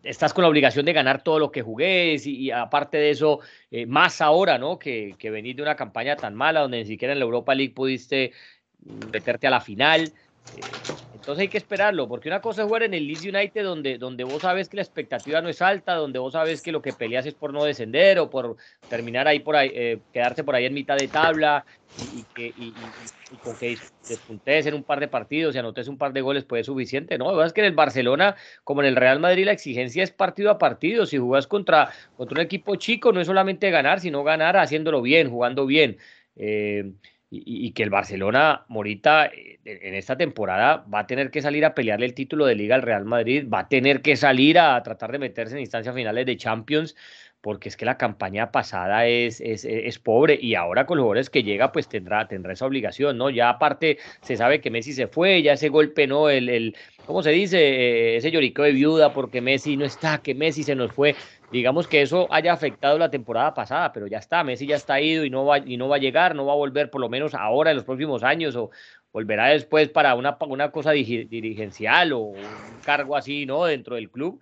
estás 0.03 0.33
con 0.33 0.41
la 0.41 0.49
obligación 0.49 0.87
de 0.87 0.93
ganar 0.93 1.21
todo 1.21 1.37
lo 1.37 1.51
que 1.51 1.61
jugues 1.61 2.25
y, 2.25 2.49
aparte 2.49 2.97
de 2.97 3.11
eso, 3.11 3.41
eh, 3.69 3.85
más 3.85 4.19
ahora, 4.19 4.57
¿no? 4.57 4.79
Que, 4.79 5.13
que 5.19 5.29
venís 5.29 5.55
de 5.55 5.61
una 5.61 5.75
campaña 5.75 6.15
tan 6.15 6.33
mala 6.33 6.61
donde 6.61 6.79
ni 6.79 6.85
siquiera 6.87 7.13
en 7.13 7.19
la 7.19 7.25
Europa 7.25 7.53
League 7.53 7.75
pudiste 7.75 8.31
meterte 9.11 9.45
a 9.45 9.51
la 9.51 9.61
final. 9.61 10.11
Entonces 11.13 11.41
hay 11.41 11.49
que 11.49 11.57
esperarlo, 11.57 12.07
porque 12.07 12.29
una 12.29 12.41
cosa 12.41 12.61
es 12.61 12.67
jugar 12.67 12.83
en 12.83 12.93
el 12.93 13.07
Leeds 13.07 13.25
United 13.25 13.63
donde, 13.63 13.97
donde 13.97 14.23
vos 14.23 14.41
sabes 14.41 14.69
que 14.69 14.77
la 14.77 14.83
expectativa 14.83 15.41
no 15.41 15.49
es 15.49 15.61
alta, 15.61 15.95
donde 15.95 16.19
vos 16.19 16.33
sabes 16.33 16.61
que 16.61 16.71
lo 16.71 16.81
que 16.81 16.93
peleas 16.93 17.25
es 17.25 17.33
por 17.33 17.53
no 17.53 17.63
descender 17.63 18.19
o 18.19 18.29
por 18.29 18.55
terminar 18.87 19.27
ahí 19.27 19.39
por 19.39 19.55
ahí, 19.55 19.71
eh, 19.73 20.01
quedarse 20.11 20.43
por 20.43 20.55
ahí 20.55 20.65
en 20.65 20.73
mitad 20.73 20.95
de 20.95 21.07
tabla 21.07 21.65
y, 21.95 22.25
que, 22.25 22.53
con 23.41 23.57
que 23.57 23.75
despuntes 24.07 24.67
en 24.67 24.75
un 24.75 24.83
par 24.83 24.99
de 24.99 25.07
partidos 25.07 25.55
y 25.55 25.57
anotes 25.57 25.87
un 25.87 25.97
par 25.97 26.13
de 26.13 26.21
goles 26.21 26.45
pues 26.45 26.61
es 26.61 26.65
suficiente, 26.67 27.17
¿no? 27.17 27.25
Lo 27.25 27.31
que 27.31 27.37
pasa 27.37 27.47
es 27.47 27.53
que 27.53 27.61
en 27.61 27.67
el 27.67 27.73
Barcelona, 27.73 28.35
como 28.63 28.81
en 28.81 28.87
el 28.87 28.95
Real 28.95 29.19
Madrid, 29.19 29.45
la 29.45 29.53
exigencia 29.53 30.03
es 30.03 30.11
partido 30.11 30.51
a 30.51 30.59
partido. 30.59 31.05
Si 31.07 31.17
jugas 31.17 31.47
contra, 31.47 31.91
contra 32.15 32.39
un 32.39 32.45
equipo 32.45 32.75
chico, 32.75 33.11
no 33.11 33.19
es 33.19 33.27
solamente 33.27 33.71
ganar, 33.71 33.99
sino 33.99 34.23
ganar 34.23 34.57
haciéndolo 34.57 35.01
bien, 35.01 35.31
jugando 35.31 35.65
bien. 35.65 35.97
Eh, 36.35 36.93
y, 37.29 37.71
que 37.71 37.83
el 37.83 37.89
Barcelona, 37.89 38.65
Morita, 38.69 39.25
eh, 39.25 39.59
en 39.65 39.95
esta 39.95 40.15
temporada 40.15 40.85
va 40.93 40.99
a 40.99 41.07
tener 41.07 41.29
que 41.29 41.41
salir 41.41 41.65
a 41.65 41.75
pelearle 41.75 42.05
el 42.05 42.13
título 42.13 42.45
de 42.45 42.55
Liga 42.55 42.75
al 42.75 42.81
Real 42.81 43.03
Madrid, 43.05 43.47
va 43.51 43.59
a 43.59 43.67
tener 43.67 44.01
que 44.01 44.15
salir 44.15 44.57
a 44.57 44.81
tratar 44.81 45.11
de 45.11 45.19
meterse 45.19 45.55
en 45.55 45.61
instancias 45.61 45.93
finales 45.93 46.25
de 46.25 46.37
Champions, 46.37 46.95
porque 47.47 47.69
es 47.69 47.77
que 47.77 47.85
la 47.85 47.97
campaña 47.97 48.51
pasada 48.51 49.05
es, 49.07 49.39
es, 49.39 49.63
es, 49.63 49.99
pobre 49.99 50.37
y 50.41 50.55
ahora 50.55 50.85
con 50.85 50.97
los 50.97 51.05
jugadores 51.05 51.29
que 51.29 51.43
llega 51.43 51.71
pues 51.71 51.87
tendrá, 51.87 52.27
tendrá 52.27 52.51
esa 52.51 52.65
obligación, 52.65 53.17
¿no? 53.17 53.29
Ya 53.29 53.47
aparte 53.47 53.99
se 54.19 54.35
sabe 54.35 54.59
que 54.59 54.69
Messi 54.69 54.91
se 54.91 55.07
fue, 55.07 55.41
ya 55.41 55.53
ese 55.53 55.69
golpe, 55.69 56.07
¿no? 56.07 56.29
El, 56.29 56.49
el 56.49 56.75
¿cómo 57.05 57.23
se 57.23 57.29
dice? 57.29 57.57
Eh, 57.57 58.17
ese 58.17 58.31
llorico 58.31 58.63
de 58.63 58.73
viuda 58.73 59.13
porque 59.13 59.39
Messi 59.39 59.77
no 59.77 59.85
está, 59.85 60.17
que 60.17 60.35
Messi 60.35 60.63
se 60.63 60.75
nos 60.75 60.91
fue 60.91 61.15
digamos 61.49 61.87
que 61.87 62.01
eso 62.01 62.27
haya 62.31 62.51
afectado 62.51 62.97
la 62.97 63.09
temporada 63.09 63.53
pasada, 63.53 63.93
pero 63.93 64.07
ya 64.07 64.17
está, 64.17 64.43
Messi 64.43 64.67
ya 64.67 64.75
está 64.75 64.99
ido 64.99 65.23
y 65.23 65.29
no 65.29 65.45
va, 65.45 65.59
y 65.59 65.77
no 65.77 65.87
va 65.87 65.95
a 65.95 65.99
llegar, 65.99 66.35
no 66.35 66.45
va 66.45 66.51
a 66.51 66.57
volver 66.57 66.89
por 66.89 66.99
lo 66.99 67.07
menos 67.07 67.33
ahora 67.33 67.71
en 67.71 67.77
los 67.77 67.85
próximos 67.85 68.23
años 68.23 68.57
o 68.57 68.71
volverá 69.13 69.47
después 69.47 69.87
para 69.87 70.15
una, 70.15 70.35
una 70.41 70.69
cosa 70.71 70.91
dirigencial 70.91 72.11
o 72.11 72.19
un 72.19 72.43
cargo 72.83 73.15
así, 73.15 73.45
¿no? 73.45 73.63
Dentro 73.63 73.95
del 73.95 74.09
club. 74.09 74.41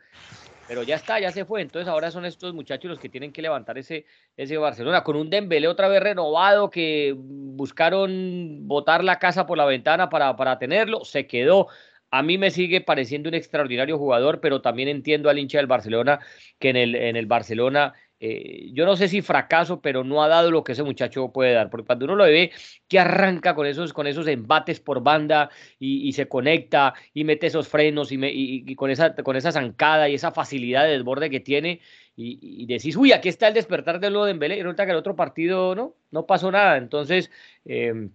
Pero 0.67 0.83
ya 0.83 0.95
está, 0.95 1.19
ya 1.19 1.31
se 1.31 1.45
fue. 1.45 1.61
Entonces 1.61 1.87
ahora 1.87 2.11
son 2.11 2.25
estos 2.25 2.53
muchachos 2.53 2.89
los 2.89 2.99
que 2.99 3.09
tienen 3.09 3.31
que 3.31 3.41
levantar 3.41 3.77
ese, 3.77 4.05
ese 4.35 4.57
Barcelona 4.57 5.03
con 5.03 5.15
un 5.15 5.29
Dembélé 5.29 5.67
otra 5.67 5.87
vez 5.87 6.01
renovado 6.01 6.69
que 6.69 7.13
buscaron 7.17 8.67
botar 8.67 9.03
la 9.03 9.19
casa 9.19 9.45
por 9.45 9.57
la 9.57 9.65
ventana 9.65 10.09
para, 10.09 10.35
para 10.35 10.57
tenerlo. 10.57 11.05
Se 11.05 11.27
quedó 11.27 11.67
a 12.11 12.21
mí 12.21 12.37
me 12.37 12.49
sigue 12.49 12.79
pareciendo 12.79 13.27
un 13.27 13.35
extraordinario 13.35 13.97
jugador, 13.97 14.39
pero 14.39 14.61
también 14.61 14.87
entiendo 14.87 15.29
al 15.29 15.37
hincha 15.37 15.57
del 15.57 15.67
Barcelona 15.67 16.19
que 16.59 16.69
en 16.69 16.77
el, 16.77 16.95
en 16.95 17.17
el 17.17 17.25
Barcelona, 17.25 17.93
eh, 18.19 18.69
yo 18.73 18.85
no 18.85 18.95
sé 18.95 19.07
si 19.07 19.21
fracaso, 19.21 19.81
pero 19.81 20.03
no 20.03 20.23
ha 20.23 20.27
dado 20.27 20.51
lo 20.51 20.63
que 20.63 20.71
ese 20.71 20.83
muchacho 20.83 21.31
puede 21.31 21.53
dar. 21.53 21.69
Porque 21.69 21.85
cuando 21.85 22.05
uno 22.05 22.15
lo 22.15 22.23
ve 22.25 22.51
que 22.87 22.99
arranca 22.99 23.55
con 23.55 23.67
esos, 23.67 23.93
con 23.93 24.07
esos 24.07 24.27
embates 24.27 24.79
por 24.79 25.01
banda 25.03 25.49
y, 25.79 26.13
se 26.13 26.27
conecta 26.27 26.93
y 27.13 27.23
mete 27.23 27.47
esos 27.47 27.67
frenos 27.67 28.11
y, 28.11 28.19
y, 28.21 28.75
con, 28.75 28.89
esa, 28.89 29.15
con 29.15 29.35
esa 29.35 29.51
zancada 29.51 30.09
y 30.09 30.15
esa 30.15 30.31
facilidad 30.31 30.83
de 30.85 30.91
desborde 30.91 31.29
que 31.29 31.39
tiene, 31.39 31.81
y, 32.17 32.65
decís, 32.65 32.95
uy, 32.95 33.11
aquí 33.11 33.27
está 33.27 33.49
el 33.49 33.53
despertar 33.53 33.99
de 33.99 34.09
lo 34.09 34.23
de 34.25 34.33
y 34.33 34.61
resulta 34.61 34.85
que 34.85 34.91
el 34.91 34.97
otro 34.97 35.15
partido 35.15 35.75
no, 35.75 35.95
no 36.11 36.25
pasó 36.25 36.51
nada. 36.51 36.77
Entonces, 36.77 37.29
eh, 37.65 38.09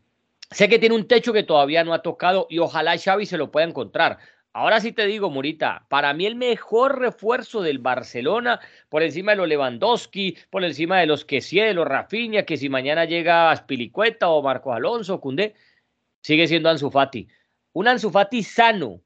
Sé 0.52 0.69
que 0.69 0.80
tiene 0.80 0.97
un 0.97 1.07
techo 1.07 1.33
que 1.33 1.45
todavía 1.45 1.85
no 1.85 1.95
ha 1.95 2.02
tocado 2.02 2.49
y 2.50 2.59
ojalá 2.59 2.99
Xavi 2.99 3.25
se 3.25 3.38
lo 3.38 3.52
pueda 3.52 3.69
encontrar. 3.69 4.19
Ahora 4.52 4.80
sí 4.80 4.92
te 4.92 5.07
digo, 5.07 5.30
Murita, 5.30 5.87
para 5.88 6.12
mí 6.12 6.26
el 6.26 6.35
mejor 6.35 6.99
refuerzo 6.99 7.62
del 7.62 7.78
Barcelona, 7.78 8.59
por 8.88 9.02
encima 9.02 9.33
de 9.33 9.37
los 9.37 9.49
Lewandowski, 9.49 10.37
por 10.50 10.64
encima 10.64 10.99
de 10.99 11.07
los 11.07 11.25
que 11.25 11.40
de 11.40 11.75
los 11.75 11.87
Rafinha, 11.87 12.45
que 12.45 12.57
si 12.57 12.69
mañana 12.69 13.04
llega 13.04 13.54
Spilicueta 13.54 14.28
o 14.28 14.42
Marcos 14.42 14.75
Alonso, 14.75 15.21
Cundé, 15.21 15.54
sigue 16.23 16.49
siendo 16.49 16.69
Ansu 16.69 16.90
Fati. 16.90 17.28
Un 17.73 17.87
Ansu 17.87 18.11
Fati 18.11 18.42
sano 18.42 19.00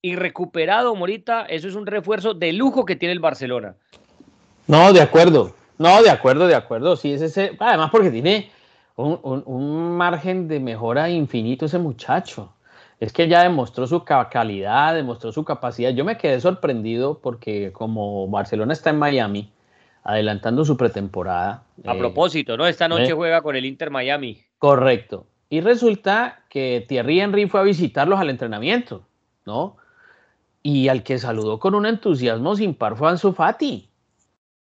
y 0.00 0.16
recuperado, 0.16 0.94
Morita, 0.94 1.44
eso 1.44 1.68
es 1.68 1.74
un 1.74 1.86
refuerzo 1.86 2.32
de 2.32 2.52
lujo 2.54 2.86
que 2.86 2.96
tiene 2.96 3.12
el 3.12 3.20
Barcelona. 3.20 3.76
No, 4.66 4.92
de 4.92 5.02
acuerdo. 5.02 5.54
No, 5.78 6.02
de 6.02 6.10
acuerdo, 6.10 6.46
de 6.46 6.54
acuerdo. 6.54 6.96
Sí, 6.96 7.12
es 7.12 7.22
ese. 7.22 7.56
Además, 7.58 7.90
porque 7.90 8.10
tiene 8.10 8.50
un, 8.96 9.96
margen 9.96 10.46
de 10.46 10.60
mejora 10.60 11.10
infinito 11.10 11.66
ese 11.66 11.78
muchacho. 11.78 12.54
Es 13.00 13.14
que 13.14 13.28
ya 13.28 13.42
demostró 13.42 13.86
su 13.86 14.04
calidad, 14.04 14.94
demostró 14.94 15.32
su 15.32 15.42
capacidad. 15.42 15.90
Yo 15.90 16.04
me 16.04 16.18
quedé 16.18 16.38
sorprendido 16.38 17.18
porque 17.20 17.72
como 17.72 18.28
Barcelona 18.28 18.74
está 18.74 18.90
en 18.90 18.98
Miami, 18.98 19.50
adelantando 20.04 20.66
su 20.66 20.76
pretemporada. 20.76 21.64
A 21.86 21.94
eh, 21.94 21.98
propósito, 21.98 22.58
¿no? 22.58 22.66
Esta 22.66 22.88
noche 22.88 23.12
¿eh? 23.12 23.14
juega 23.14 23.40
con 23.40 23.56
el 23.56 23.64
Inter 23.64 23.90
Miami. 23.90 24.42
Correcto. 24.58 25.26
Y 25.48 25.62
resulta 25.62 26.44
que 26.50 26.84
Thierry 26.86 27.20
Henry 27.20 27.48
fue 27.48 27.60
a 27.60 27.62
visitarlos 27.62 28.20
al 28.20 28.28
entrenamiento, 28.28 29.06
¿no? 29.46 29.78
Y 30.62 30.88
al 30.88 31.02
que 31.02 31.18
saludó 31.18 31.58
con 31.58 31.74
un 31.74 31.86
entusiasmo 31.86 32.54
sin 32.54 32.74
par 32.74 32.96
fue 32.96 33.08
Ansu 33.08 33.32
Fati. 33.32 33.88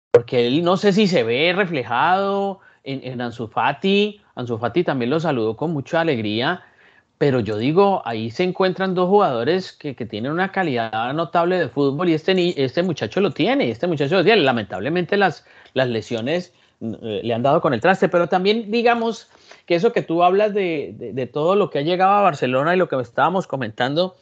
Porque 0.09 0.47
él 0.47 0.63
no 0.63 0.77
sé 0.77 0.93
si 0.93 1.07
se 1.07 1.23
ve 1.23 1.51
reflejado 1.53 2.61
en, 2.85 3.01
en 3.03 3.19
Ansu 3.19 3.49
Fati. 3.49 4.21
Ansu 4.35 4.57
Fati 4.57 4.85
también 4.85 5.09
lo 5.09 5.19
saludó 5.19 5.57
con 5.57 5.73
mucha 5.73 5.99
alegría, 5.99 6.63
pero 7.21 7.39
yo 7.39 7.55
digo, 7.57 8.01
ahí 8.03 8.31
se 8.31 8.41
encuentran 8.41 8.95
dos 8.95 9.07
jugadores 9.07 9.73
que, 9.73 9.95
que 9.95 10.07
tienen 10.07 10.31
una 10.31 10.51
calidad 10.51 11.13
notable 11.13 11.59
de 11.59 11.69
fútbol 11.69 12.09
y 12.09 12.15
este, 12.15 12.63
este 12.63 12.81
muchacho 12.81 13.21
lo 13.21 13.29
tiene, 13.29 13.69
este 13.69 13.85
muchacho 13.85 14.15
lo 14.15 14.23
tiene. 14.23 14.41
Lamentablemente 14.41 15.17
las, 15.17 15.45
las 15.75 15.87
lesiones 15.87 16.51
eh, 16.81 17.21
le 17.23 17.31
han 17.31 17.43
dado 17.43 17.61
con 17.61 17.75
el 17.75 17.79
traste, 17.79 18.09
pero 18.09 18.27
también 18.27 18.71
digamos 18.71 19.29
que 19.67 19.75
eso 19.75 19.93
que 19.93 20.01
tú 20.01 20.23
hablas 20.23 20.55
de, 20.55 20.95
de, 20.97 21.13
de 21.13 21.27
todo 21.27 21.55
lo 21.55 21.69
que 21.69 21.77
ha 21.77 21.83
llegado 21.83 22.11
a 22.11 22.21
Barcelona 22.21 22.73
y 22.73 22.79
lo 22.79 22.89
que 22.89 22.99
estábamos 22.99 23.45
comentando, 23.45 24.15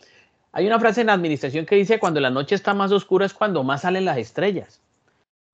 hay 0.51 0.67
una 0.67 0.77
frase 0.77 0.99
en 0.99 1.07
la 1.07 1.13
administración 1.13 1.65
que 1.65 1.75
dice, 1.75 1.99
cuando 1.99 2.19
la 2.19 2.31
noche 2.31 2.55
está 2.55 2.73
más 2.73 2.91
oscura 2.91 3.25
es 3.25 3.33
cuando 3.33 3.63
más 3.63 3.83
salen 3.83 4.03
las 4.03 4.17
estrellas. 4.17 4.81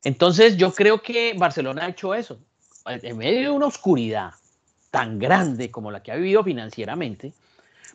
Entonces 0.04 0.58
yo 0.58 0.74
creo 0.74 1.04
que 1.04 1.36
Barcelona 1.38 1.86
ha 1.86 1.90
hecho 1.90 2.16
eso 2.16 2.40
en 2.88 3.16
medio 3.20 3.42
de 3.42 3.50
una 3.52 3.68
oscuridad 3.68 4.32
tan 4.96 5.20
grande 5.20 5.72
como 5.72 5.92
la 5.92 6.02
que 6.02 6.14
ha 6.14 6.16
vivido 6.16 6.42
financieramente, 6.42 7.34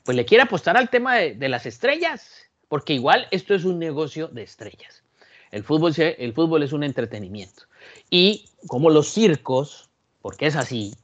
pues 0.04 0.14
le 0.14 0.26
quiere 0.26 0.42
apostar 0.42 0.76
al 0.76 0.90
tema 0.90 1.16
de, 1.16 1.48
las 1.48 1.64
estrellas, 1.64 2.42
porque 2.68 2.92
igual 2.92 3.26
esto 3.30 3.54
es 3.54 3.64
un 3.64 3.78
negocio 3.78 4.28
de 4.28 4.42
estrellas. 4.42 5.02
El 5.50 5.64
fútbol, 5.64 5.94
el 5.96 6.34
fútbol 6.34 6.62
es 6.62 6.74
un 6.74 6.84
entretenimiento. 6.84 7.62
Y 8.10 8.50
como 8.66 8.90
los 8.90 9.08
circos, 9.08 9.88
porque 10.20 10.46
es 10.46 10.56
así, 10.56 10.94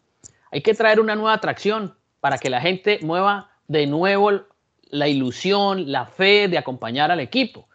hay 0.52 0.60
que 0.60 0.74
traer 0.74 1.00
una 1.00 1.14
nueva 1.14 1.32
atracción 1.32 1.96
para 2.20 2.36
que 2.36 2.50
la 2.50 2.60
gente 2.60 2.98
mueva 3.00 3.52
de 3.66 3.86
nuevo 3.86 4.42
la 4.90 5.08
ilusión, 5.08 5.90
la 5.90 6.04
fe 6.04 6.46
de 6.48 6.58
acompañar 6.58 7.10
al 7.10 7.20
equipo. 7.20 7.70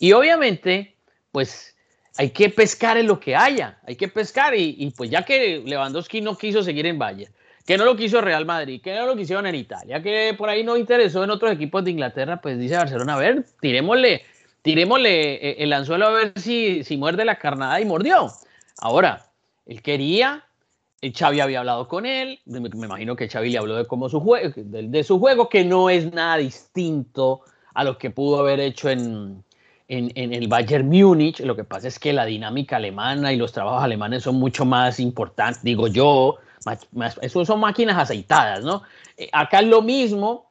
Y 0.00 0.10
obviamente, 0.10 0.96
pues 1.30 1.76
hay 2.16 2.30
que 2.30 2.50
pescar 2.50 2.96
en 2.96 3.06
lo 3.06 3.20
que 3.20 3.36
haya, 3.36 3.78
hay 3.86 3.94
que 3.94 4.08
pescar 4.08 4.56
y, 4.56 4.92
pues 4.96 5.08
ya 5.08 5.24
que 5.24 5.62
Lewandowski 5.64 6.20
no 6.20 6.36
quiso 6.36 6.64
seguir 6.64 6.86
en 6.86 6.98
Valle, 6.98 7.30
que 7.70 7.78
no 7.78 7.84
lo 7.84 7.94
quiso 7.94 8.20
Real 8.20 8.44
Madrid, 8.44 8.80
que 8.82 8.96
no 8.96 9.06
lo 9.06 9.14
quisieron 9.14 9.46
en 9.46 9.54
Italia, 9.54 10.02
que 10.02 10.34
por 10.36 10.48
ahí 10.48 10.64
no 10.64 10.76
interesó 10.76 11.22
en 11.22 11.30
otros 11.30 11.52
equipos 11.52 11.84
de 11.84 11.92
Inglaterra, 11.92 12.40
pues 12.40 12.58
dice 12.58 12.76
Barcelona, 12.76 13.14
a 13.14 13.18
ver, 13.18 13.44
tirémosle, 13.60 14.22
tirémosle 14.60 15.34
eh, 15.34 15.56
el 15.60 15.72
anzuelo 15.72 16.08
a 16.08 16.10
ver 16.10 16.32
si, 16.34 16.82
si 16.82 16.96
muerde 16.96 17.24
la 17.24 17.38
carnada 17.38 17.80
y 17.80 17.84
mordió. 17.84 18.26
Ahora, 18.80 19.24
él 19.66 19.82
quería, 19.82 20.42
el 21.00 21.12
Xavi 21.12 21.38
había 21.38 21.60
hablado 21.60 21.86
con 21.86 22.06
él, 22.06 22.40
me, 22.44 22.58
imagino 22.58 23.14
que 23.14 23.28
Xavi 23.28 23.50
le 23.50 23.58
habló 23.58 23.76
de 23.76 23.86
cómo 23.86 24.08
su 24.08 24.18
juego, 24.18 24.52
de, 24.56 25.04
su 25.04 25.20
juego, 25.20 25.48
que 25.48 25.64
no 25.64 25.90
es 25.90 26.12
nada 26.12 26.38
distinto 26.38 27.42
a 27.72 27.84
lo 27.84 27.98
que 27.98 28.10
pudo 28.10 28.40
haber 28.40 28.58
hecho 28.58 28.90
en, 28.90 29.44
en, 29.86 30.32
el 30.34 30.48
Bayern 30.48 30.88
Múnich. 30.88 31.38
Lo 31.38 31.54
que 31.54 31.62
pasa 31.62 31.86
es 31.86 32.00
que 32.00 32.12
la 32.12 32.24
dinámica 32.24 32.78
alemana 32.78 33.32
y 33.32 33.36
los 33.36 33.52
trabajos 33.52 33.84
alemanes 33.84 34.24
son 34.24 34.40
mucho 34.40 34.64
más 34.64 34.98
importantes, 34.98 35.62
digo 35.62 35.86
yo, 35.86 36.38
eso 37.22 37.44
son 37.44 37.60
máquinas 37.60 37.98
aceitadas, 37.98 38.64
¿no? 38.64 38.82
Eh, 39.16 39.28
acá 39.32 39.60
es 39.60 39.66
lo 39.66 39.82
mismo, 39.82 40.50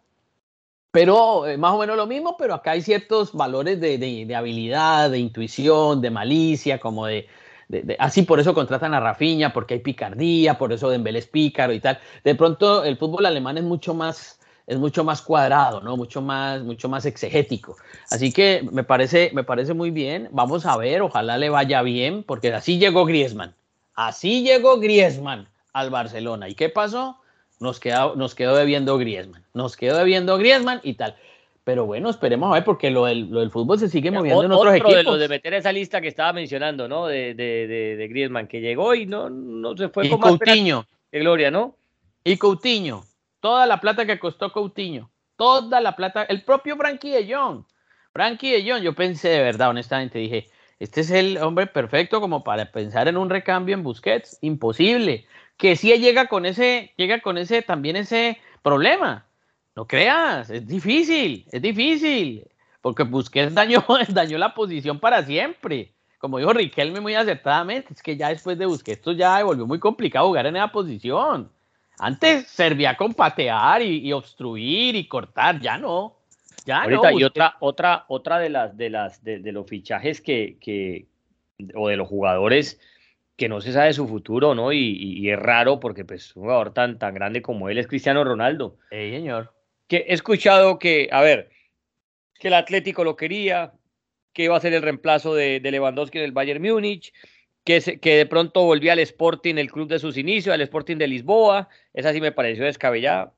pero 0.91 1.47
eh, 1.47 1.57
más 1.57 1.73
o 1.73 1.77
menos 1.77 1.95
lo 1.97 2.07
mismo, 2.07 2.35
pero 2.37 2.53
acá 2.53 2.71
hay 2.71 2.81
ciertos 2.81 3.33
valores 3.33 3.79
de, 3.79 3.97
de 3.97 4.35
habilidad, 4.35 5.11
de 5.11 5.19
intuición, 5.19 6.01
de 6.01 6.09
malicia, 6.09 6.79
como 6.79 7.05
de, 7.05 7.27
así 7.99 8.23
por 8.23 8.39
eso 8.39 8.53
contratan 8.53 8.93
a 8.93 8.99
Rafinha, 8.99 9.53
porque 9.53 9.75
hay 9.75 9.79
picardía, 9.81 10.57
por 10.57 10.73
eso 10.73 10.89
Dembélé 10.89 11.19
es 11.19 11.27
pícaro 11.27 11.73
y 11.73 11.79
tal. 11.79 11.99
De 12.23 12.35
pronto 12.35 12.83
el 12.83 12.97
fútbol 12.97 13.25
alemán 13.25 13.57
es 13.57 13.63
mucho 13.63 13.93
más 13.93 14.39
es 14.65 14.77
mucho 14.77 15.03
más 15.03 15.23
cuadrado, 15.23 15.81
¿no? 15.81 15.97
Mucho 15.97 16.21
más 16.21 16.61
mucho 16.63 16.89
más 16.89 17.05
exegético. 17.05 17.75
Así 18.11 18.31
que 18.31 18.67
me 18.71 18.83
parece 18.83 19.31
me 19.33 19.43
parece 19.43 19.73
muy 19.73 19.91
bien. 19.91 20.29
Vamos 20.31 20.65
a 20.65 20.77
ver, 20.77 21.01
ojalá 21.01 21.37
le 21.37 21.49
vaya 21.49 21.81
bien, 21.81 22.23
porque 22.23 22.53
así 22.53 22.79
llegó 22.79 23.05
Griezmann. 23.05 23.55
Así 23.95 24.43
llegó 24.43 24.79
Griezmann 24.79 25.47
al 25.73 25.89
Barcelona. 25.89 26.49
¿Y 26.49 26.55
qué 26.55 26.69
pasó? 26.69 27.19
Nos 27.59 27.79
quedó, 27.79 28.15
nos 28.15 28.35
quedó 28.35 28.55
debiendo 28.55 28.97
Griezmann. 28.97 29.43
Nos 29.53 29.75
quedó 29.75 29.97
debiendo 29.97 30.37
Griezmann 30.37 30.79
y 30.83 30.93
tal. 30.93 31.15
Pero 31.63 31.85
bueno, 31.85 32.09
esperemos 32.09 32.49
a 32.49 32.55
ver, 32.55 32.63
porque 32.63 32.89
lo 32.89 33.05
del, 33.05 33.29
lo 33.29 33.41
del 33.41 33.51
fútbol 33.51 33.77
se 33.77 33.89
sigue 33.89 34.09
moviendo 34.09 34.43
en 34.43 34.51
otros 34.51 34.73
equipos. 34.73 34.95
de 34.95 35.03
lo 35.03 35.17
de 35.17 35.27
meter 35.27 35.53
esa 35.53 35.71
lista 35.71 36.01
que 36.01 36.07
estaba 36.07 36.33
mencionando, 36.33 36.87
¿no? 36.87 37.05
De, 37.05 37.35
de, 37.35 37.67
de, 37.95 38.07
Griezmann, 38.07 38.47
que 38.47 38.61
llegó 38.61 38.95
y 38.95 39.05
no, 39.05 39.29
no 39.29 39.77
se 39.77 39.89
fue 39.89 40.07
y 40.07 40.09
con 40.09 40.19
Coutinho. 40.19 40.85
De 41.11 41.19
gloria, 41.19 41.51
¿no? 41.51 41.75
Y 42.23 42.37
Coutinho. 42.37 43.03
Toda 43.39 43.65
la 43.67 43.79
plata 43.79 44.05
que 44.05 44.17
costó 44.17 44.51
Coutinho. 44.51 45.11
Toda 45.35 45.79
la 45.79 45.95
plata. 45.95 46.23
El 46.23 46.43
propio 46.43 46.75
Frankie 46.75 47.11
de 47.11 47.33
Jong. 47.33 47.63
Frankie 48.13 48.51
de 48.51 48.69
Jong, 48.69 48.81
yo 48.81 48.95
pensé 48.95 49.29
de 49.29 49.39
verdad, 49.39 49.69
honestamente, 49.69 50.17
dije, 50.17 50.47
este 50.79 51.01
es 51.01 51.11
el 51.11 51.37
hombre 51.37 51.67
perfecto 51.67 52.19
como 52.19 52.43
para 52.43 52.71
pensar 52.71 53.07
en 53.07 53.17
un 53.17 53.29
recambio 53.29 53.75
en 53.75 53.83
Busquets. 53.83 54.39
Imposible. 54.41 55.27
Que 55.59 55.75
sí 55.75 55.95
llega 55.99 56.25
con 56.25 56.47
ese, 56.47 56.93
llega 56.97 57.21
con 57.21 57.37
ese, 57.37 57.61
también 57.61 57.97
ese 57.97 58.39
problema 58.63 59.29
no 59.79 59.87
creas, 59.87 60.49
es 60.49 60.67
difícil, 60.67 61.45
es 61.53 61.61
difícil, 61.61 62.45
porque 62.81 63.03
Busquets 63.03 63.53
dañó, 63.53 63.85
dañó 64.09 64.37
la 64.37 64.53
posición 64.53 64.99
para 64.99 65.23
siempre. 65.23 65.93
Como 66.17 66.37
dijo 66.37 66.51
Riquelme 66.51 66.99
muy 66.99 67.15
acertadamente, 67.15 67.93
es 67.93 68.03
que 68.03 68.17
ya 68.17 68.27
después 68.27 68.57
de 68.57 68.65
Busquets 68.65 68.97
esto 68.97 69.13
ya 69.13 69.41
volvió 69.41 69.65
muy 69.65 69.79
complicado 69.79 70.27
jugar 70.27 70.47
en 70.47 70.57
esa 70.57 70.69
posición. 70.69 71.49
Antes 71.97 72.47
servía 72.47 72.97
con 72.97 73.13
patear 73.13 73.81
y, 73.81 74.11
obstruir 74.11 74.97
y 74.97 75.07
cortar, 75.07 75.61
ya 75.61 75.77
no. 75.77 76.17
Ya 76.65 76.81
Ahorita, 76.81 77.13
y 77.13 77.23
otra, 77.23 77.55
otra, 77.61 78.03
otra 78.09 78.37
de 78.37 78.49
las 78.49 78.75
de 78.75 78.89
las 78.89 79.23
de, 79.23 79.39
los 79.53 79.65
fichajes 79.65 80.19
que, 80.19 80.57
que, 80.59 81.07
o 81.73 81.87
de 81.87 81.95
los 81.95 82.09
jugadores 82.09 82.81
que 83.39 83.49
no 83.49 83.61
se 83.61 83.73
sabe 83.73 83.93
su 83.93 84.07
futuro, 84.07 84.53
¿no? 84.53 84.71
Y, 84.71 85.27
es 85.27 85.39
raro 85.39 85.79
porque 85.79 86.05
pues 86.05 86.35
un 86.35 86.43
jugador 86.43 86.73
tan, 86.73 86.99
tan 86.99 87.15
grande 87.15 87.41
como 87.41 87.69
él 87.69 87.79
es 87.79 87.87
Cristiano 87.87 88.23
Ronaldo. 88.23 88.77
Sí, 88.91 89.09
señor 89.09 89.51
que 89.89 90.05
he 90.07 90.13
escuchado 90.13 90.79
que, 90.79 91.09
a 91.11 91.21
ver, 91.21 91.49
que 92.39 92.47
el 92.47 92.53
Atlético 92.53 93.03
lo 93.03 93.17
quería, 93.17 93.73
que 94.31 94.43
iba 94.43 94.55
a 94.55 94.61
ser 94.61 94.71
el 94.73 94.83
reemplazo 94.83 95.33
de, 95.35 95.59
Lewandowski 95.59 96.19
en 96.19 96.23
el 96.23 96.31
Bayern 96.31 96.61
Múnich, 96.61 97.11
que, 97.65 97.99
que 97.99 98.15
de 98.15 98.25
pronto 98.27 98.63
volvía 98.63 98.93
al 98.93 98.99
Sporting, 98.99 99.55
el 99.55 99.71
club 99.71 99.89
de 99.89 99.99
sus 99.99 100.15
inicios, 100.15 100.53
al 100.53 100.61
Sporting 100.61 100.97
de 100.97 101.07
Lisboa. 101.07 101.69
Esa 101.93 102.13
sí 102.13 102.21
me 102.21 102.31
pareció 102.31 102.65
descabellada, 102.65 103.33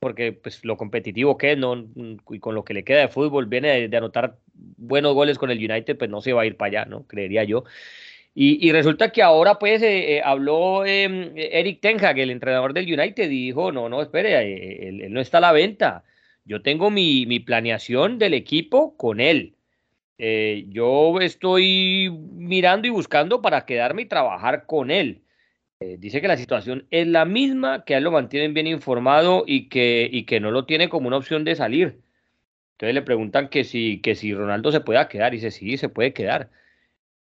porque 0.00 0.32
pues 0.32 0.64
lo 0.64 0.78
competitivo 0.78 1.36
que 1.36 1.52
es, 1.52 1.58
¿no? 1.58 1.86
y 2.30 2.40
con 2.40 2.54
lo 2.54 2.64
que 2.64 2.74
le 2.74 2.82
queda 2.82 3.00
de 3.00 3.08
fútbol, 3.08 3.44
viene 3.46 3.88
de, 3.88 3.96
anotar 3.96 4.38
buenos 4.54 5.12
goles 5.14 5.36
con 5.38 5.50
el 5.50 5.58
United, 5.58 5.98
pues 5.98 6.10
no 6.10 6.22
se 6.22 6.32
va 6.32 6.42
a 6.42 6.46
ir 6.46 6.56
para 6.56 6.80
allá, 6.80 6.90
¿no? 6.90 7.06
Creería 7.06 7.44
yo. 7.44 7.64
Y, 8.34 8.70
resulta 8.72 9.10
que 9.10 9.22
ahora 9.22 9.58
pues 9.58 9.82
eh, 9.82 10.16
eh, 10.16 10.22
habló 10.24 10.86
em, 10.86 11.32
Eric 11.36 11.80
Ten 11.80 12.02
Hag, 12.04 12.18
el 12.18 12.30
entrenador 12.30 12.72
del 12.72 12.86
United, 12.86 13.24
y 13.24 13.46
dijo, 13.46 13.72
no, 13.72 13.88
no, 13.88 14.02
espere, 14.02 14.34
eh, 14.40 14.88
él, 14.88 15.12
no 15.12 15.20
está 15.20 15.38
a 15.38 15.40
la 15.40 15.52
venta. 15.52 16.04
Yo 16.44 16.62
tengo 16.62 16.90
mi, 16.90 17.26
mi 17.26 17.40
planeación 17.40 18.18
del 18.18 18.34
equipo 18.34 18.96
con 18.96 19.20
él. 19.20 19.56
yo 20.68 21.20
estoy 21.20 22.10
mirando 22.10 22.86
y 22.86 22.90
buscando 22.90 23.42
para 23.42 23.66
quedarme 23.66 24.02
y 24.02 24.06
trabajar 24.06 24.66
con 24.66 24.90
él. 24.90 25.22
dice 25.98 26.20
que 26.20 26.28
la 26.28 26.36
situación 26.36 26.86
es 26.90 27.06
la 27.08 27.24
misma, 27.24 27.84
que 27.84 27.94
a 27.94 27.98
él 27.98 28.04
lo 28.04 28.12
mantienen 28.12 28.54
bien 28.54 28.66
informado 28.66 29.44
y 29.46 29.68
que, 29.68 30.08
y 30.12 30.24
que 30.24 30.40
no 30.40 30.50
lo 30.50 30.66
tiene 30.66 30.88
como 30.88 31.08
una 31.08 31.16
opción 31.18 31.44
de 31.44 31.56
salir. 31.56 32.00
Entonces 32.80 32.94
le 32.94 33.02
preguntan 33.02 33.48
que 33.50 33.64
si, 33.64 34.00
que 34.00 34.14
si 34.14 34.34
Ronaldo 34.34 34.72
se 34.72 34.80
pueda 34.80 35.08
quedar. 35.08 35.34
Y 35.34 35.38
dice, 35.38 35.50
sí, 35.50 35.76
se 35.76 35.88
puede 35.90 36.12
quedar. 36.14 36.50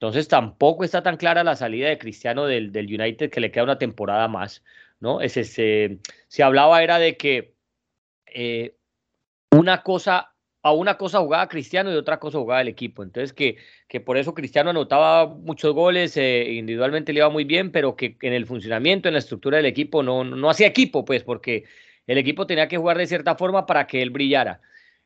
Entonces 0.05 0.29
tampoco 0.29 0.85
está 0.85 1.03
tan 1.03 1.17
clara 1.17 1.43
la 1.45 1.57
salida 1.57 1.89
de 1.89 1.97
Cristiano 1.97 2.45
del, 2.45 2.73
del 2.73 2.89
United 2.89 3.31
que 3.31 3.41
le 3.41 3.51
queda 3.51 3.65
una 3.65 3.79
temporada 3.79 4.29
más, 4.29 4.63
¿no? 5.01 5.23
Ese, 5.23 5.45
se, 5.45 6.43
hablaba 6.43 6.83
era 6.83 6.99
de 6.99 7.17
que 7.17 7.55
eh, 8.27 8.77
una 9.51 9.83
cosa, 9.83 10.35
a 10.63 10.73
una 10.73 10.99
cosa 10.99 11.21
jugaba 11.21 11.49
Cristiano 11.49 11.91
y 11.91 11.97
otra 11.97 12.21
cosa 12.21 12.37
jugaba 12.39 12.61
el 12.61 12.69
equipo. 12.69 13.03
Entonces 13.03 13.33
que, 13.33 13.57
que 13.89 14.01
por 14.01 14.19
eso 14.19 14.35
Cristiano 14.35 14.69
anotaba 14.69 15.27
muchos 15.27 15.73
goles, 15.73 16.19
eh, 16.19 16.53
individualmente 16.53 17.15
le 17.15 17.21
iba 17.21 17.31
muy 17.31 17.45
bien, 17.45 17.73
pero 17.73 17.97
que 17.97 18.19
en 18.21 18.35
el 18.35 18.45
funcionamiento, 18.45 19.09
en 19.09 19.15
la 19.15 19.21
estructura 19.21 19.57
del 19.57 19.67
equipo 19.67 20.03
no, 20.03 20.23
no 20.23 20.51
hacía 20.51 20.67
equipo, 20.67 21.07
pues, 21.07 21.25
porque 21.25 21.65
el 22.07 22.19
equipo 22.19 22.47
tenía 22.47 22.69
que 22.69 22.77
jugar 22.77 22.99
de 22.99 23.07
cierta 23.07 23.37
forma 23.37 23.65
para 23.65 23.87
que 23.87 24.03
él 24.03 24.11
brillara. 24.11 24.61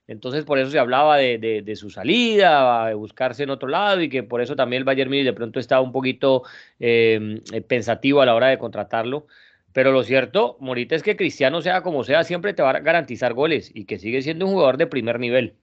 Entonces, 0.09 0.47
por 0.47 0.59
eso 0.59 0.71
se 0.71 0.79
hablaba 0.79 1.19
de, 1.19 1.75
su 1.77 1.91
salida, 1.91 2.87
de 2.87 2.95
buscarse 2.95 3.43
en 3.43 3.51
otro 3.51 3.69
lado 3.69 4.01
y 4.01 4.09
que 4.09 4.23
por 4.23 4.41
eso 4.41 4.57
también 4.57 4.81
el 4.81 4.85
Bayern 4.85 5.11
Munich 5.11 5.25
de 5.27 5.35
pronto 5.35 5.61
estaba 5.61 5.83
un 5.83 5.93
poquito 5.93 6.45
em, 6.81 7.43
eh, 7.53 7.61
pensativo 7.61 8.23
a 8.23 8.27
la 8.27 8.35
hora 8.35 8.49
de 8.49 8.59
contratarlo. 8.59 9.27
Pero 9.75 9.93
lo 9.93 10.03
cierto, 10.03 10.57
Morita, 10.61 10.95
es 10.97 11.03
que 11.03 11.15
Cristiano, 11.17 11.61
sea 11.61 11.83
como 11.83 12.05
sea, 12.05 12.25
siempre 12.25 12.55
te 12.55 12.63
va 12.63 12.71
a 12.71 12.81
garantizar 12.81 13.35
goles 13.35 13.71
y 13.75 13.85
que 13.85 13.99
sigue 13.99 14.23
siendo 14.23 14.47
un 14.47 14.53
jugador 14.53 14.79
de 14.79 14.87
primer 14.87 15.21
nivel. 15.21 15.57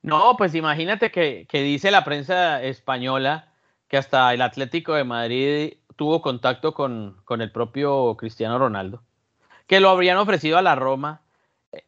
No, 0.00 0.36
pues 0.38 0.54
imagínate 0.54 1.10
que, 1.10 1.46
dice 1.50 1.90
la 1.90 2.04
prensa 2.04 2.62
española 2.62 3.52
que 3.88 3.96
hasta 3.96 4.32
el 4.32 4.42
Atlético 4.42 4.94
de 4.94 5.04
Madrid 5.04 5.74
tuvo 5.96 6.22
contacto 6.22 6.72
con, 6.72 7.20
con 7.24 7.42
el 7.42 7.50
propio 7.50 8.16
Cristiano 8.16 8.58
Ronaldo, 8.58 9.02
que 9.66 9.80
lo 9.80 9.90
habrían 9.90 10.18
ofrecido 10.18 10.56
a 10.56 10.62
la 10.62 10.76
Roma. 10.76 11.22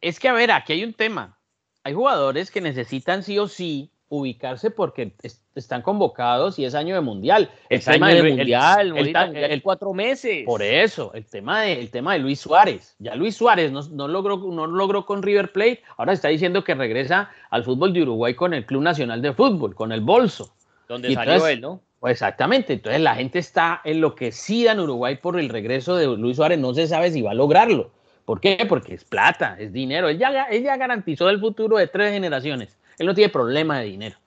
Es 0.01 0.19
que, 0.19 0.27
a 0.27 0.33
ver, 0.33 0.51
aquí 0.51 0.73
hay 0.73 0.83
un 0.83 0.93
tema 0.93 1.37
hay 1.85 1.93
jugadores 1.93 2.49
que 2.49 2.61
necesitan 2.61 3.21
sí 3.21 3.37
o 3.37 3.47
sí 3.47 3.91
ubicarse 4.09 4.71
porque 4.71 5.13
están 5.53 5.83
convocados 5.83 6.57
y 6.57 6.65
es 6.65 6.73
año 6.73 6.95
de 6.95 7.01
mundial. 7.01 7.51
El 7.69 7.83
tema 7.83 8.09
del 8.09 8.35
mundial, 8.35 8.97
el, 8.97 9.61
cuatro 9.61 9.93
meses. 9.93 10.45
Por 10.45 10.63
eso, 10.63 11.11
el 11.13 11.25
tema 11.27 11.61
de, 11.61 11.79
el 11.79 11.91
tema 11.91 12.13
de 12.13 12.19
Luis 12.19 12.39
Suárez. 12.39 12.95
Ya 12.97 13.13
Luis 13.13 13.35
Suárez 13.35 13.71
no, 13.71 14.07
logró, 14.07 14.37
no 14.37 14.65
logró 14.65 15.05
con 15.05 15.21
River 15.21 15.51
Plate, 15.51 15.83
ahora 15.97 16.13
está 16.13 16.29
diciendo 16.29 16.63
que 16.63 16.73
regresa 16.73 17.29
al 17.51 17.63
fútbol 17.63 17.93
de 17.93 18.01
Uruguay 18.01 18.33
con 18.33 18.55
el 18.55 18.65
Club 18.65 18.81
Nacional 18.81 19.21
de 19.21 19.33
Fútbol, 19.33 19.75
con 19.75 19.91
el 19.91 20.01
Bolso. 20.01 20.55
Donde 20.87 21.13
salió 21.13 21.45
él, 21.45 21.61
¿no? 21.61 21.81
Pues 21.99 22.13
exactamente, 22.13 22.73
entonces 22.73 23.01
la 23.01 23.13
gente 23.13 23.37
está 23.37 23.81
enloquecida 23.83 24.71
en 24.71 24.79
Uruguay 24.79 25.17
por 25.17 25.39
el 25.39 25.49
regreso 25.49 25.95
de 25.95 26.07
Luis 26.07 26.37
Suárez, 26.37 26.57
no 26.57 26.73
se 26.73 26.87
sabe 26.87 27.11
si 27.11 27.21
va 27.21 27.31
a 27.31 27.35
lograrlo. 27.35 27.91
¿Por 28.25 28.41
qué? 28.41 28.65
Porque 28.67 28.95
es 28.95 29.03
plata, 29.03 29.55
es 29.59 29.71
dinero. 29.71 30.09
Él 30.09 30.17
ya, 30.17 30.77
garantizó 30.77 31.29
el 31.29 31.39
futuro 31.39 31.77
de 31.77 31.87
tres 31.87 32.11
generaciones. 32.11 32.75
Él 32.97 33.05
no 33.05 33.13
tiene 33.13 33.29
problema 33.29 33.79
de 33.79 33.85
dinero. 33.85 34.17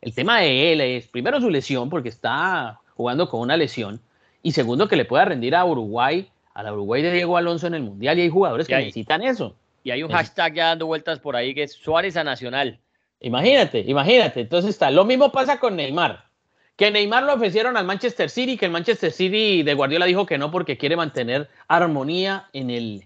El 0.00 0.12
tema 0.12 0.40
de 0.40 0.72
él 0.72 0.80
es, 0.80 1.06
primero, 1.06 1.40
su 1.40 1.48
lesión, 1.48 1.88
porque 1.88 2.08
está 2.08 2.80
jugando 2.94 3.28
con 3.28 3.40
una 3.40 3.56
lesión. 3.56 4.00
Y 4.42 4.52
segundo, 4.52 4.88
que 4.88 4.96
le 4.96 5.04
pueda 5.04 5.24
rendir 5.24 5.54
a 5.54 5.64
Uruguay, 5.64 6.28
a 6.52 6.62
la 6.62 6.72
Uruguay 6.72 7.00
de 7.00 7.12
Diego 7.12 7.36
Alonso 7.36 7.68
en 7.68 7.74
el 7.74 7.82
Mundial. 7.82 8.18
Y 8.18 8.22
hay 8.22 8.28
jugadores 8.28 8.66
que 8.66 8.76
necesitan 8.76 9.22
eso. 9.22 9.54
Y 9.84 9.92
hay 9.92 10.02
un 10.02 10.10
hashtag 10.10 10.54
ya 10.54 10.66
dando 10.66 10.86
vueltas 10.86 11.20
por 11.20 11.36
ahí 11.36 11.54
que 11.54 11.62
es 11.62 11.72
Suárez 11.72 12.16
a 12.16 12.24
Nacional. 12.24 12.80
Imagínate, 13.20 13.80
imagínate. 13.80 14.40
Entonces 14.40 14.70
está. 14.70 14.90
Lo 14.90 15.04
mismo 15.04 15.30
pasa 15.30 15.60
con 15.60 15.76
Neymar. 15.76 16.24
Que 16.76 16.90
Neymar 16.90 17.22
lo 17.22 17.34
ofrecieron 17.34 17.76
al 17.76 17.84
Manchester 17.86 18.28
City, 18.28 18.56
que 18.56 18.66
el 18.66 18.72
Manchester 18.72 19.12
City 19.12 19.62
de 19.62 19.74
Guardiola 19.74 20.06
dijo 20.06 20.26
que 20.26 20.38
no 20.38 20.50
porque 20.50 20.76
quiere 20.76 20.96
mantener 20.96 21.48
armonía 21.68 22.48
en 22.52 22.70
el, 22.70 23.04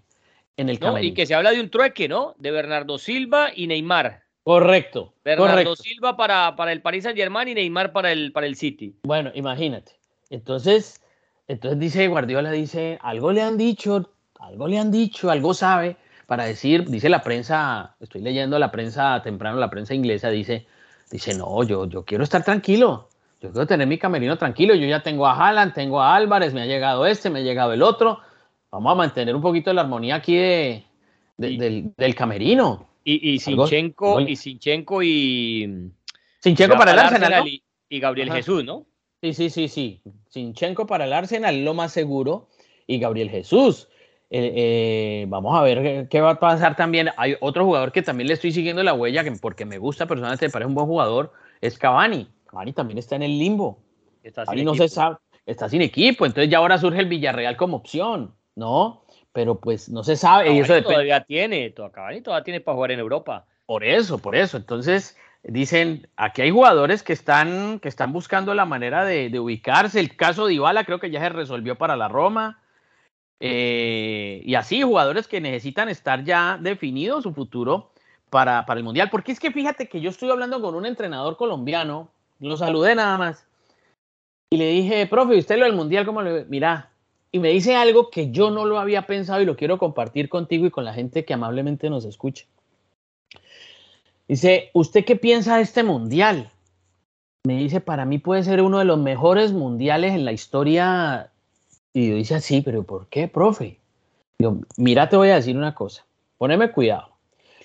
y 1.01 1.15
que 1.15 1.27
se 1.27 1.35
habla 1.35 1.53
de 1.53 1.61
un 1.61 1.71
trueque, 1.71 2.09
¿no? 2.09 2.35
De 2.39 2.51
Bernardo 2.51 2.99
Silva 2.99 3.51
y 3.55 3.67
Neymar. 3.67 4.23
Correcto. 4.43 5.15
Bernardo 5.25 5.77
Silva 5.77 6.17
para, 6.17 6.57
para 6.57 6.73
el 6.73 6.83
Paris 6.83 7.05
Saint 7.05 7.17
Germain 7.17 7.49
y 7.49 7.55
Neymar 7.55 7.93
para 7.93 8.11
el, 8.11 8.33
para 8.33 8.47
el 8.47 8.57
City. 8.57 8.97
Bueno, 9.03 9.31
imagínate. 9.35 9.93
Entonces, 10.31 11.03
entonces 11.47 11.79
dice 11.79 12.09
Guardiola, 12.09 12.51
dice, 12.51 12.99
algo 13.03 13.33
le 13.33 13.43
han 13.43 13.57
dicho, 13.57 14.11
algo 14.39 14.67
le 14.67 14.79
han 14.79 14.91
dicho, 14.91 15.31
algo 15.31 15.55
sabe 15.55 15.97
para 16.27 16.45
decir, 16.45 16.89
dice 16.89 17.09
la 17.09 17.23
prensa, 17.23 17.97
estoy 18.01 18.21
leyendo 18.21 18.59
la 18.59 18.71
prensa 18.71 19.23
temprano, 19.23 19.59
la 19.59 19.71
prensa 19.71 19.95
inglesa 19.95 20.29
dice, 20.29 20.67
dice, 21.11 21.35
no, 21.35 21.63
yo, 21.63 21.87
yo 21.87 22.05
quiero 22.05 22.25
estar 22.25 22.45
tranquilo, 22.45 23.09
yo 23.41 23.51
quiero 23.51 23.67
tener 23.67 23.87
mi 23.87 23.97
camerino 23.97 24.37
tranquilo, 24.37 24.75
yo 24.75 24.87
ya 24.87 25.03
tengo 25.03 25.27
a 25.27 25.35
Haaland, 25.35 25.73
tengo 25.73 26.03
a 26.03 26.15
Álvarez, 26.15 26.53
me 26.53 26.63
ha 26.63 26.67
llegado 26.67 27.07
este, 27.07 27.31
me 27.31 27.39
ha 27.39 27.43
llegado 27.43 27.73
el 27.73 27.83
otro, 27.83 28.21
vamos 28.71 28.93
a 28.93 28.95
mantener 28.95 29.35
un 29.35 29.43
poquito 29.43 29.73
la 29.73 29.83
armonía 29.83 30.17
aquí 30.17 30.37
de, 30.37 30.85
del, 31.37 32.15
camerino. 32.15 32.89
Y, 33.05 33.35
y 33.35 33.39
Sinchenko, 33.39 34.21
y 34.21 34.37
Sinchenko 34.37 35.03
y... 35.03 35.91
Sinchenko 36.41 36.77
para 36.77 36.93
el 36.93 36.99
Arsenal, 36.99 37.49
y, 37.49 38.01
Gabriel 38.01 38.33
Jesús, 38.33 38.65
¿no? 38.65 38.87
Sí, 39.23 39.33
sí, 39.33 39.51
sí, 39.51 39.69
sí. 39.69 40.03
Sinchenko 40.29 40.87
para 40.87 41.07
el 41.07 41.13
Arsenal, 41.13 41.65
lo 41.65 41.75
más 41.75 41.93
seguro, 41.93 42.49
y 42.87 42.99
Gabriel 42.99 43.31
Jesús. 43.31 43.89
Eh, 44.31 44.53
eh, 44.55 45.27
vamos 45.29 45.59
a 45.59 45.63
ver 45.63 46.07
qué, 46.09 46.21
va 46.21 46.33
a 46.33 46.41
pasar 46.41 46.77
también. 46.77 47.09
Hay 47.17 47.37
otro 47.41 47.65
jugador 47.65 47.93
que 47.93 48.03
también 48.03 48.29
le 48.29 48.35
estoy 48.35 48.53
siguiendo 48.53 48.83
la 48.83 48.93
huella, 48.93 49.25
que 49.25 49.33
porque 49.33 49.65
me 49.65 49.79
gusta 49.79 50.07
personalmente, 50.07 50.47
me 50.47 50.53
parece 50.53 50.69
un 50.69 50.75
buen 50.75 50.87
jugador, 50.87 51.33
es 51.61 51.79
Cavani. 51.79 52.29
Cavani 52.47 52.73
también 52.73 52.99
está 52.99 53.17
en 53.17 53.23
el 53.23 53.39
limbo. 53.39 53.79
Está 54.23 54.45
sin 54.47 54.65
no 54.65 54.75
se 54.75 54.89
sabe, 54.89 55.17
está 55.47 55.69
sin 55.69 55.81
equipo, 55.81 56.27
entonces 56.27 56.51
ya 56.51 56.59
ahora 56.59 56.77
surge 56.77 57.01
el 57.01 57.07
Villarreal 57.07 57.57
como 57.57 57.79
opción, 57.79 58.35
¿no? 58.59 59.03
Pero 59.33 59.55
pues 59.61 59.89
no 59.89 60.05
se 60.05 60.17
sabe. 60.17 60.53
y 60.53 60.59
eso 60.59 60.83
todavía 60.83 61.25
tiene, 61.25 61.73
Cavani 61.73 62.21
todavía 62.21 62.45
tiene 62.45 62.61
para 62.61 62.75
jugar 62.75 62.91
en 62.91 63.01
Europa. 63.01 63.47
Por 63.67 63.85
eso, 63.85 64.19
por 64.19 64.35
eso. 64.35 64.57
Entonces, 64.57 65.17
dicen, 65.43 66.09
aquí 66.17 66.43
hay 66.43 66.51
jugadores 66.51 67.03
que 67.03 67.13
están, 67.13 67.79
que 67.81 67.89
están 67.89 68.13
buscando 68.13 68.55
la 68.55 68.65
manera 68.65 69.05
de, 69.05 69.31
de 69.31 69.39
ubicarse. 69.39 70.01
El 70.01 70.17
caso 70.17 70.47
de 70.47 70.55
Ibala 70.55 70.85
creo 70.85 70.99
que 70.99 71.11
ya 71.11 71.21
se 71.21 71.29
resolvió 71.29 71.77
para 71.77 71.97
la 71.97 72.09
Roma. 72.09 72.61
Eh, 73.41 74.43
y 74.45 74.55
así, 74.57 74.83
jugadores 74.83 75.29
que 75.29 75.41
necesitan 75.41 75.89
estar 75.89 76.25
ya 76.25 76.59
definido 76.61 77.23
su 77.23 77.33
futuro 77.33 77.93
para, 78.31 78.67
para, 78.67 78.79
el 78.79 78.85
Mundial. 78.85 79.09
Porque 79.11 79.33
es 79.33 79.39
que 79.39 79.53
fíjate 79.53 79.89
que 79.89 80.01
yo 80.01 80.11
estoy 80.11 80.31
hablando 80.31 80.61
con 80.61 80.75
un 80.75 80.87
entrenador 80.87 81.37
colombiano, 81.37 82.11
lo 82.41 82.57
saludé 82.57 82.95
nada 82.95 83.19
más, 83.19 83.47
y 84.51 84.57
le 84.57 84.69
dije, 84.71 85.07
profe, 85.07 85.39
¿usted 85.39 85.59
lo 85.59 85.67
del 85.67 85.75
Mundial 85.75 86.07
cómo 86.07 86.23
le 86.23 86.47
Mira, 86.47 86.91
y 87.31 87.39
me 87.39 87.51
dice 87.51 87.75
algo 87.77 88.11
que 88.11 88.31
yo 88.31 88.51
no 88.51 88.65
lo 88.65 88.79
había 88.79 89.07
pensado 89.07 89.41
y 89.41 89.45
lo 89.45 89.57
quiero 89.57 89.79
compartir 89.79 90.29
contigo 90.29 90.67
y 90.67 90.71
con 90.71 90.85
la 90.85 90.95
gente 90.95 91.25
que 91.25 91.35
amablemente 91.35 91.91
nos 91.91 92.05
escucha. 92.05 92.47
Dice, 94.27 94.71
¿usted 94.75 95.05
qué 95.05 95.17
piensa 95.17 95.57
de 95.57 95.63
este 95.63 95.83
Mundial? 95.83 96.51
Me 97.45 97.57
dice, 97.57 97.81
para 97.81 98.05
mí 98.05 98.19
puede 98.19 98.43
ser 98.45 98.63
uno 98.63 98.79
de 98.79 98.85
los 98.85 98.99
mejores 98.99 99.53
mundiales 99.53 100.13
en 100.13 100.25
la 100.25 100.33
historia 100.33 101.31
y 101.93 102.11
yo 102.11 102.17
dice 102.17 102.35
así, 102.35 102.61
pero 102.61 102.83
¿por 102.85 103.09
qué, 103.09 103.29
profe? 103.29 103.79
Yo, 104.39 104.59
mira, 104.77 105.09
te 105.09 105.17
voy 105.17 105.31
a 105.31 105.37
decir 105.37 105.57
una 105.57 105.75
cosa, 105.75 106.05
poneme 106.37 106.71
cuidado. 106.71 107.11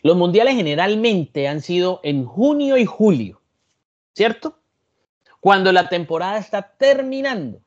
Los 0.02 0.18
mundiales 0.18 0.56
generalmente 0.56 1.48
han 1.48 1.62
sido 1.62 2.00
en 2.04 2.26
junio 2.26 2.78
y 2.78 2.86
julio, 2.86 3.42
¿cierto? 4.14 4.58
Cuando 5.40 5.72
la 5.72 5.90
temporada 5.90 6.38
está 6.38 6.62
terminando. 6.78 7.63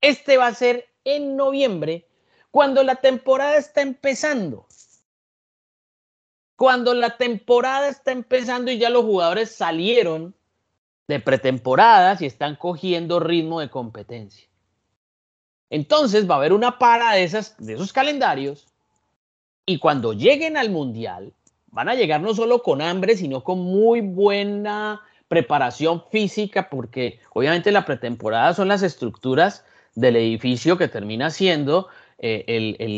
Este 0.00 0.36
va 0.36 0.46
a 0.46 0.54
ser 0.54 0.88
en 1.04 1.36
noviembre, 1.36 2.06
cuando 2.50 2.82
la 2.82 2.96
temporada 2.96 3.56
está 3.56 3.82
empezando. 3.82 4.66
Cuando 6.56 6.94
la 6.94 7.16
temporada 7.16 7.88
está 7.88 8.12
empezando 8.12 8.70
y 8.70 8.78
ya 8.78 8.90
los 8.90 9.04
jugadores 9.04 9.54
salieron 9.54 10.34
de 11.06 11.20
pretemporadas 11.20 12.20
y 12.20 12.26
están 12.26 12.56
cogiendo 12.56 13.20
ritmo 13.20 13.60
de 13.60 13.70
competencia. 13.70 14.48
Entonces 15.70 16.28
va 16.28 16.34
a 16.34 16.38
haber 16.38 16.52
una 16.52 16.78
para 16.78 17.12
de, 17.12 17.24
esas, 17.24 17.56
de 17.58 17.74
esos 17.74 17.92
calendarios 17.92 18.66
y 19.66 19.78
cuando 19.78 20.12
lleguen 20.12 20.56
al 20.56 20.70
mundial 20.70 21.32
van 21.66 21.88
a 21.88 21.94
llegar 21.94 22.20
no 22.20 22.34
solo 22.34 22.62
con 22.62 22.80
hambre, 22.80 23.16
sino 23.16 23.44
con 23.44 23.58
muy 23.60 24.00
buena 24.00 25.02
preparación 25.28 26.02
física, 26.10 26.70
porque 26.70 27.20
obviamente 27.34 27.70
la 27.70 27.84
pretemporada 27.84 28.54
son 28.54 28.68
las 28.68 28.82
estructuras 28.82 29.64
del 29.98 30.14
edificio 30.14 30.78
que 30.78 30.86
termina 30.86 31.30
siendo 31.30 31.88
eh, 32.18 32.44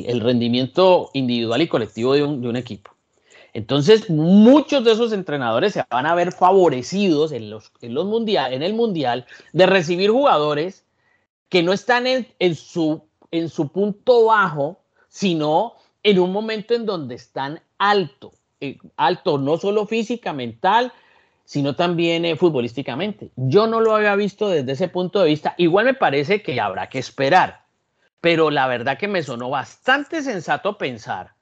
el, 0.06 0.20
rendimiento 0.20 1.10
individual 1.14 1.62
y 1.62 1.68
colectivo 1.68 2.12
de 2.12 2.22
un, 2.22 2.56
equipo. 2.56 2.90
Entonces, 3.54 4.10
muchos 4.10 4.84
de 4.84 4.92
esos 4.92 5.12
entrenadores 5.14 5.72
se 5.72 5.84
van 5.90 6.04
a 6.04 6.14
ver 6.14 6.32
favorecidos 6.32 7.32
en, 7.32 7.48
los, 7.48 7.72
en, 7.80 7.94
los 7.94 8.04
mundial, 8.04 8.52
en 8.52 8.62
el 8.62 8.74
mundial 8.74 9.24
de 9.54 9.64
recibir 9.64 10.10
jugadores 10.10 10.84
que 11.48 11.62
no 11.62 11.72
están 11.72 12.06
en, 12.06 12.54
su, 12.54 13.02
en 13.30 13.48
su 13.48 13.68
punto 13.68 14.26
bajo, 14.26 14.78
sino 15.08 15.76
en 16.02 16.18
un 16.18 16.32
momento 16.32 16.74
en 16.74 16.84
donde 16.84 17.14
están 17.14 17.62
alto, 17.78 18.32
eh, 18.60 18.76
alto 18.96 19.38
no 19.38 19.56
solo 19.56 19.86
física, 19.86 20.34
mental, 20.34 20.92
sino 21.50 21.74
también 21.74 22.24
eh, 22.24 22.36
futbolísticamente. 22.36 23.32
Yo 23.34 23.66
no 23.66 23.80
lo 23.80 23.96
había 23.96 24.14
visto 24.14 24.48
desde 24.48 24.70
ese 24.70 24.86
punto 24.86 25.18
de 25.18 25.26
vista. 25.26 25.56
Igual 25.58 25.84
me 25.84 25.94
parece 25.94 26.42
que 26.42 26.60
habrá 26.60 26.88
que 26.88 27.00
esperar, 27.00 27.62
pero 28.20 28.52
la 28.52 28.68
verdad 28.68 28.96
que 28.96 29.08
me 29.08 29.24
sonó 29.24 29.50
bastante 29.50 30.22
sensato 30.22 30.78
pensar 30.78 31.32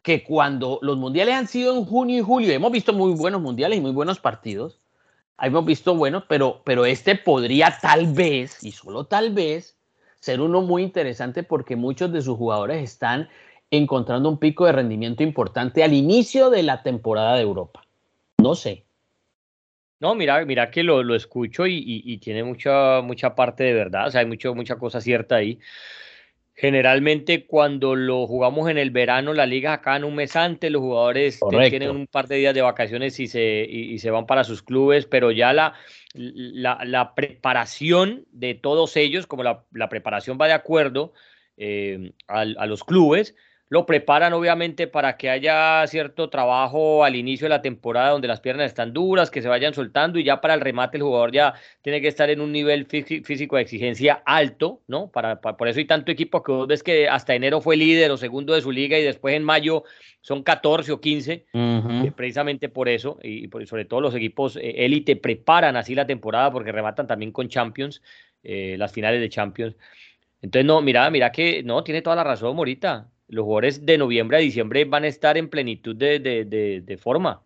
que 0.00 0.24
cuando 0.24 0.78
los 0.80 0.96
mundiales 0.96 1.34
han 1.34 1.48
sido 1.48 1.76
en 1.76 1.84
junio 1.84 2.16
y 2.16 2.22
julio, 2.22 2.50
hemos 2.54 2.72
visto 2.72 2.94
muy 2.94 3.12
buenos 3.12 3.42
mundiales 3.42 3.76
y 3.76 3.82
muy 3.82 3.92
buenos 3.92 4.20
partidos, 4.20 4.80
hemos 5.38 5.66
visto 5.66 5.94
bueno, 5.94 6.24
pero, 6.26 6.62
pero 6.64 6.86
este 6.86 7.14
podría 7.14 7.76
tal 7.82 8.06
vez, 8.06 8.64
y 8.64 8.72
solo 8.72 9.04
tal 9.04 9.34
vez, 9.34 9.76
ser 10.18 10.40
uno 10.40 10.62
muy 10.62 10.82
interesante 10.82 11.42
porque 11.42 11.76
muchos 11.76 12.10
de 12.10 12.22
sus 12.22 12.38
jugadores 12.38 12.82
están 12.82 13.28
encontrando 13.70 14.30
un 14.30 14.38
pico 14.38 14.64
de 14.64 14.72
rendimiento 14.72 15.22
importante 15.22 15.84
al 15.84 15.92
inicio 15.92 16.48
de 16.48 16.62
la 16.62 16.82
temporada 16.82 17.34
de 17.34 17.42
Europa. 17.42 17.82
No 18.38 18.54
sé. 18.54 18.85
No, 19.98 20.14
mira, 20.14 20.44
mira 20.44 20.70
que 20.70 20.82
lo, 20.82 21.02
lo 21.02 21.14
escucho 21.14 21.66
y, 21.66 22.02
y, 22.04 22.18
tiene 22.18 22.44
mucha, 22.44 23.00
mucha 23.00 23.34
parte 23.34 23.64
de 23.64 23.72
verdad, 23.72 24.08
o 24.08 24.10
sea, 24.10 24.20
hay 24.20 24.26
mucho, 24.26 24.54
mucha 24.54 24.76
cosa 24.76 25.00
cierta 25.00 25.36
ahí. 25.36 25.58
Generalmente 26.54 27.46
cuando 27.46 27.94
lo 27.94 28.26
jugamos 28.26 28.68
en 28.70 28.78
el 28.78 28.90
verano, 28.90 29.34
la 29.34 29.46
liga 29.46 29.74
acá 29.74 29.96
en 29.96 30.04
un 30.04 30.14
mes 30.14 30.36
antes, 30.36 30.70
los 30.70 30.80
jugadores 30.80 31.40
tienen 31.70 31.90
un 31.90 32.06
par 32.06 32.28
de 32.28 32.36
días 32.36 32.54
de 32.54 32.62
vacaciones 32.62 33.20
y 33.20 33.26
se, 33.26 33.66
y, 33.68 33.98
se 33.98 34.10
van 34.10 34.26
para 34.26 34.44
sus 34.44 34.62
clubes, 34.62 35.06
pero 35.06 35.30
ya 35.30 35.52
la, 35.52 35.74
la, 36.14 37.14
preparación 37.14 38.26
de 38.32 38.54
todos 38.54 38.96
ellos, 38.96 39.26
como 39.26 39.42
la, 39.42 39.88
preparación 39.88 40.38
va 40.40 40.46
de 40.46 40.54
acuerdo 40.54 41.12
eh, 41.58 42.12
a, 42.26 42.40
a 42.40 42.66
los 42.66 42.84
clubes, 42.84 43.34
lo 43.68 43.84
preparan 43.84 44.32
obviamente 44.32 44.86
para 44.86 45.16
que 45.16 45.28
haya 45.28 45.84
cierto 45.88 46.30
trabajo 46.30 47.04
al 47.04 47.16
inicio 47.16 47.46
de 47.46 47.48
la 47.50 47.62
temporada 47.62 48.10
donde 48.10 48.28
las 48.28 48.40
piernas 48.40 48.66
están 48.66 48.92
duras, 48.92 49.30
que 49.30 49.42
se 49.42 49.48
vayan 49.48 49.74
soltando 49.74 50.18
y 50.18 50.24
ya 50.24 50.40
para 50.40 50.54
el 50.54 50.60
remate 50.60 50.98
el 50.98 51.02
jugador 51.02 51.32
ya 51.32 51.54
tiene 51.82 52.00
que 52.00 52.06
estar 52.06 52.30
en 52.30 52.40
un 52.40 52.52
nivel 52.52 52.86
físico 52.86 53.56
de 53.56 53.62
exigencia 53.62 54.22
alto, 54.24 54.82
¿no? 54.86 55.10
Para, 55.10 55.40
por 55.40 55.66
eso 55.66 55.80
hay 55.80 55.86
tanto 55.86 56.12
equipo 56.12 56.42
que 56.42 56.52
vos 56.52 56.68
ves 56.68 56.82
que 56.82 57.08
hasta 57.08 57.34
enero 57.34 57.60
fue 57.60 57.76
líder 57.76 58.10
o 58.12 58.16
segundo 58.16 58.54
de 58.54 58.60
su 58.60 58.70
liga 58.70 58.98
y 58.98 59.02
después 59.02 59.34
en 59.34 59.42
mayo 59.42 59.82
son 60.20 60.44
14 60.44 60.92
o 60.92 61.00
15, 61.00 61.46
eh, 61.52 62.12
precisamente 62.14 62.68
por 62.68 62.88
eso 62.88 63.18
y 63.22 63.48
sobre 63.66 63.84
todo 63.84 64.00
los 64.00 64.14
equipos 64.14 64.56
eh, 64.56 64.84
élite 64.84 65.16
preparan 65.16 65.76
así 65.76 65.94
la 65.94 66.06
temporada 66.06 66.52
porque 66.52 66.70
rematan 66.70 67.08
también 67.08 67.32
con 67.32 67.48
Champions, 67.48 68.00
eh, 68.44 68.76
las 68.78 68.92
finales 68.92 69.20
de 69.20 69.28
Champions. 69.28 69.76
Entonces, 70.40 70.66
no, 70.66 70.82
mira, 70.82 71.10
mira 71.10 71.32
que 71.32 71.64
no, 71.64 71.82
tiene 71.82 72.02
toda 72.02 72.14
la 72.14 72.22
razón, 72.22 72.54
Morita 72.54 73.08
los 73.28 73.44
jugadores 73.44 73.84
de 73.84 73.98
noviembre 73.98 74.36
a 74.36 74.40
diciembre 74.40 74.84
van 74.84 75.04
a 75.04 75.08
estar 75.08 75.36
en 75.36 75.48
plenitud 75.48 75.96
de, 75.96 76.18
de, 76.20 76.96
forma. 76.96 77.42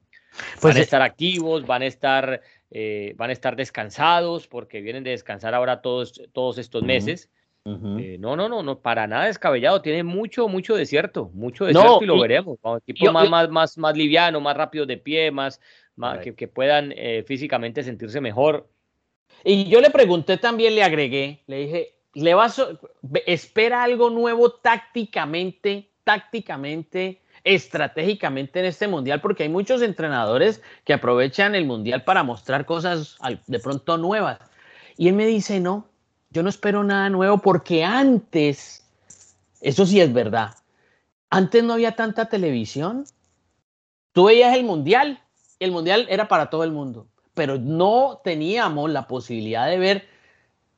Pues 0.61 0.75
van 0.75 0.77
a 0.77 0.81
estar 0.81 1.03
activos, 1.03 1.67
van 1.67 1.83
a 1.83 1.87
estar, 1.87 2.41
eh, 2.71 3.15
van 3.17 3.31
a 3.31 3.33
estar 3.33 3.57
descansados, 3.57 4.47
porque 4.47 4.81
vienen 4.81 5.05
de 5.05 5.11
descansar 5.11 5.55
ahora 5.55 5.81
todos, 5.81 6.23
todos 6.33 6.59
estos 6.59 6.83
meses. 6.83 7.31
Eh, 7.67 8.17
no, 8.19 8.37
no, 8.37 8.49
no, 8.49 8.63
no, 8.63 8.79
para 8.79 9.07
nada 9.07 9.27
descabellado. 9.27 9.83
Tiene 9.83 10.03
mucho, 10.03 10.49
mucho 10.49 10.75
desierto, 10.75 11.31
mucho 11.35 11.67
desierto 11.67 12.03
y 12.03 12.07
lo 12.07 12.21
veremos. 12.21 12.59
Equipos 12.87 13.13
más, 13.13 13.29
más, 13.29 13.51
más, 13.51 13.79
más 13.79 13.97
liviano, 13.97 14.41
más 14.41 14.57
rápido 14.57 14.87
de 14.87 14.97
pie, 14.97 15.31
más, 15.31 15.61
más 15.95 16.21
que, 16.21 16.35
que, 16.35 16.49
puedan 16.49 16.93
eh, 16.97 17.23
físicamente 17.27 17.83
sentirse 17.83 18.21
mejor. 18.21 18.69
Y 19.45 19.69
yo 19.69 19.81
le 19.81 19.91
pregunté 19.91 20.37
también, 20.37 20.75
le 20.75 20.83
agregué, 20.83 21.43
le 21.47 21.59
dije, 21.59 21.95
le 22.15 22.35
vas, 22.35 22.61
espera 23.27 23.83
algo 23.83 24.11
nuevo 24.11 24.51
tácticamente, 24.53 25.91
tácticamente, 26.05 27.21
estratégicamente 27.45 28.61
en 28.61 28.67
este 28.67 28.89
mundial, 28.89 29.21
porque 29.21 29.45
hay 29.45 29.49
muchos 29.49 29.83
entrenadores 29.83 30.63
que 30.85 30.93
aprovechan 30.93 31.55
el 31.55 31.67
mundial 31.67 32.05
para 32.05 32.23
mostrar 32.23 32.67
cosas 32.67 33.17
de 33.47 33.59
pronto 33.59 33.97
nuevas. 33.97 34.39
Y 34.97 35.09
él 35.09 35.15
me 35.15 35.27
dice, 35.27 35.61
no, 35.61 35.87
yo 36.31 36.43
no 36.43 36.49
espero 36.49 36.85
nada 36.85 37.09
nuevo 37.11 37.39
porque 37.39 37.85
antes, 37.85 38.85
eso 39.61 39.87
sí 39.87 40.01
es 40.01 40.13
verdad, 40.13 40.55
antes 41.31 41.63
no 41.65 41.75
había 41.75 41.93
tanta 41.93 42.29
televisión. 42.29 43.05
Tú 44.13 44.25
veías 44.25 44.57
el 44.57 44.65
mundial, 44.65 45.23
el 45.61 45.71
mundial 45.71 46.07
era 46.11 46.29
para 46.29 46.51
todo 46.51 46.65
el 46.65 46.73
mundo, 46.73 47.07
pero 47.35 47.59
no 47.59 48.21
teníamos 48.25 48.91
la 48.91 49.07
posibilidad 49.07 49.69
de 49.69 49.79
ver 49.79 50.09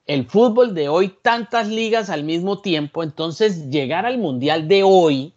el 0.06 0.26
fútbol 0.26 0.74
de 0.74 0.88
hoy, 0.88 1.14
tantas 1.22 1.68
ligas 1.68 2.10
al 2.10 2.24
mismo 2.24 2.60
tiempo, 2.60 3.02
entonces 3.02 3.70
llegar 3.70 4.06
al 4.06 4.18
mundial 4.18 4.68
de 4.68 4.82
hoy 4.82 5.32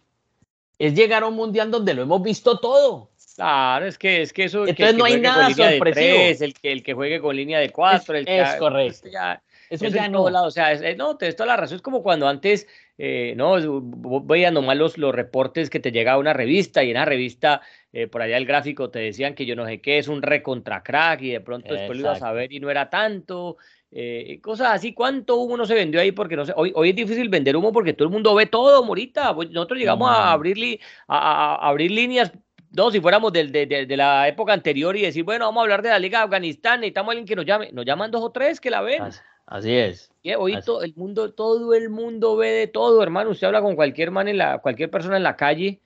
es 0.78 0.94
llegar 0.94 1.22
a 1.22 1.26
un 1.26 1.36
mundial 1.36 1.70
donde 1.70 1.94
lo 1.94 2.02
hemos 2.02 2.22
visto 2.22 2.58
todo. 2.58 3.10
Claro, 3.36 3.86
es 3.86 3.98
que, 3.98 4.22
es 4.22 4.32
que 4.32 4.44
eso. 4.44 4.66
Entonces 4.66 4.96
no 4.96 5.04
hay 5.04 5.20
nada 5.20 5.50
sorpresivo. 5.50 6.44
el, 6.44 6.54
que, 6.54 6.72
el 6.72 6.82
que 6.82 6.94
juegue 6.94 7.20
con 7.20 7.36
línea 7.36 7.58
de 7.58 7.68
cuatro, 7.68 8.14
es, 8.14 8.20
el 8.20 8.26
que, 8.26 8.40
es 8.40 8.54
correcto. 8.54 9.08
Ya, 9.10 9.42
eso, 9.68 9.88
ya 9.88 10.08
no. 10.08 10.22
O 10.22 10.50
sea, 10.50 10.72
es, 10.72 10.96
no, 10.96 11.18
te 11.18 11.30
toda 11.34 11.48
la 11.48 11.56
razón. 11.56 11.76
Es 11.76 11.82
como 11.82 12.02
cuando 12.02 12.28
antes, 12.28 12.66
eh, 12.96 13.34
no, 13.36 13.82
veía 14.22 14.50
nomás 14.50 14.78
los, 14.78 14.96
los 14.96 15.14
reportes 15.14 15.68
que 15.68 15.80
te 15.80 15.92
llegaba 15.92 16.18
una 16.18 16.32
revista 16.32 16.82
y 16.82 16.88
en 16.88 16.94
la 16.94 17.04
revista, 17.04 17.60
eh, 17.92 18.06
por 18.06 18.22
allá 18.22 18.38
el 18.38 18.46
gráfico 18.46 18.88
te 18.88 19.00
decían 19.00 19.34
que 19.34 19.44
yo 19.44 19.54
no 19.54 19.66
sé 19.66 19.82
qué 19.82 19.98
es 19.98 20.08
un 20.08 20.22
recontra 20.22 20.82
crack 20.82 21.20
y 21.20 21.32
de 21.32 21.40
pronto 21.40 21.74
después 21.74 21.98
lo 21.98 22.06
ibas 22.06 22.22
a 22.22 22.32
ver 22.32 22.54
y 22.54 22.60
no 22.60 22.70
era 22.70 22.88
tanto. 22.88 23.58
Eh, 23.90 24.40
cosas 24.42 24.68
así, 24.72 24.92
¿cuánto 24.92 25.36
humo 25.36 25.56
no 25.56 25.64
se 25.64 25.74
vendió 25.74 26.00
ahí? 26.00 26.12
Porque 26.12 26.36
no 26.36 26.44
sé, 26.44 26.52
hoy, 26.56 26.72
hoy 26.74 26.90
es 26.90 26.96
difícil 26.96 27.28
vender 27.28 27.56
humo 27.56 27.72
porque 27.72 27.92
todo 27.92 28.08
el 28.08 28.12
mundo 28.12 28.34
ve 28.34 28.46
todo, 28.46 28.84
Morita. 28.84 29.32
Nosotros 29.32 29.78
llegamos 29.78 30.10
a, 30.10 30.32
abrir, 30.32 30.80
a, 31.08 31.68
abrir 31.68 31.90
líneas 31.90 32.32
no, 32.72 32.90
si 32.90 33.00
fuéramos 33.00 33.32
de, 33.32 33.46
de, 33.46 33.86
de, 33.86 33.96
la 33.96 34.28
época 34.28 34.52
anterior 34.52 34.94
y 34.96 35.02
decir, 35.02 35.24
bueno, 35.24 35.46
vamos 35.46 35.60
a 35.60 35.62
hablar 35.62 35.80
de 35.80 35.88
la 35.88 35.98
Liga 35.98 36.18
de 36.18 36.24
Afganistán, 36.24 36.80
necesitamos 36.80 37.08
a 37.08 37.12
alguien 37.12 37.26
que 37.26 37.36
nos 37.36 37.46
llame. 37.46 37.70
Nos 37.72 37.86
llaman 37.86 38.10
dos 38.10 38.22
o 38.22 38.30
tres 38.30 38.60
que 38.60 38.70
la 38.70 38.82
ven. 38.82 39.02
Así, 39.46 39.72
es. 39.72 40.10
hoy 40.36 40.60
todo 40.60 40.82
el 40.82 40.92
mundo, 40.94 41.32
todo 41.32 41.72
el 41.74 41.88
mundo 41.88 42.36
ve 42.36 42.50
de 42.50 42.66
todo, 42.66 43.02
hermano. 43.02 43.30
Usted 43.30 43.46
habla 43.46 43.62
con 43.62 43.76
cualquier 43.76 44.10
man 44.10 44.28
en 44.28 44.38
la, 44.38 44.58
cualquier 44.58 44.90
persona 44.90 45.16
en 45.16 45.22
la 45.22 45.36
calle 45.36 45.80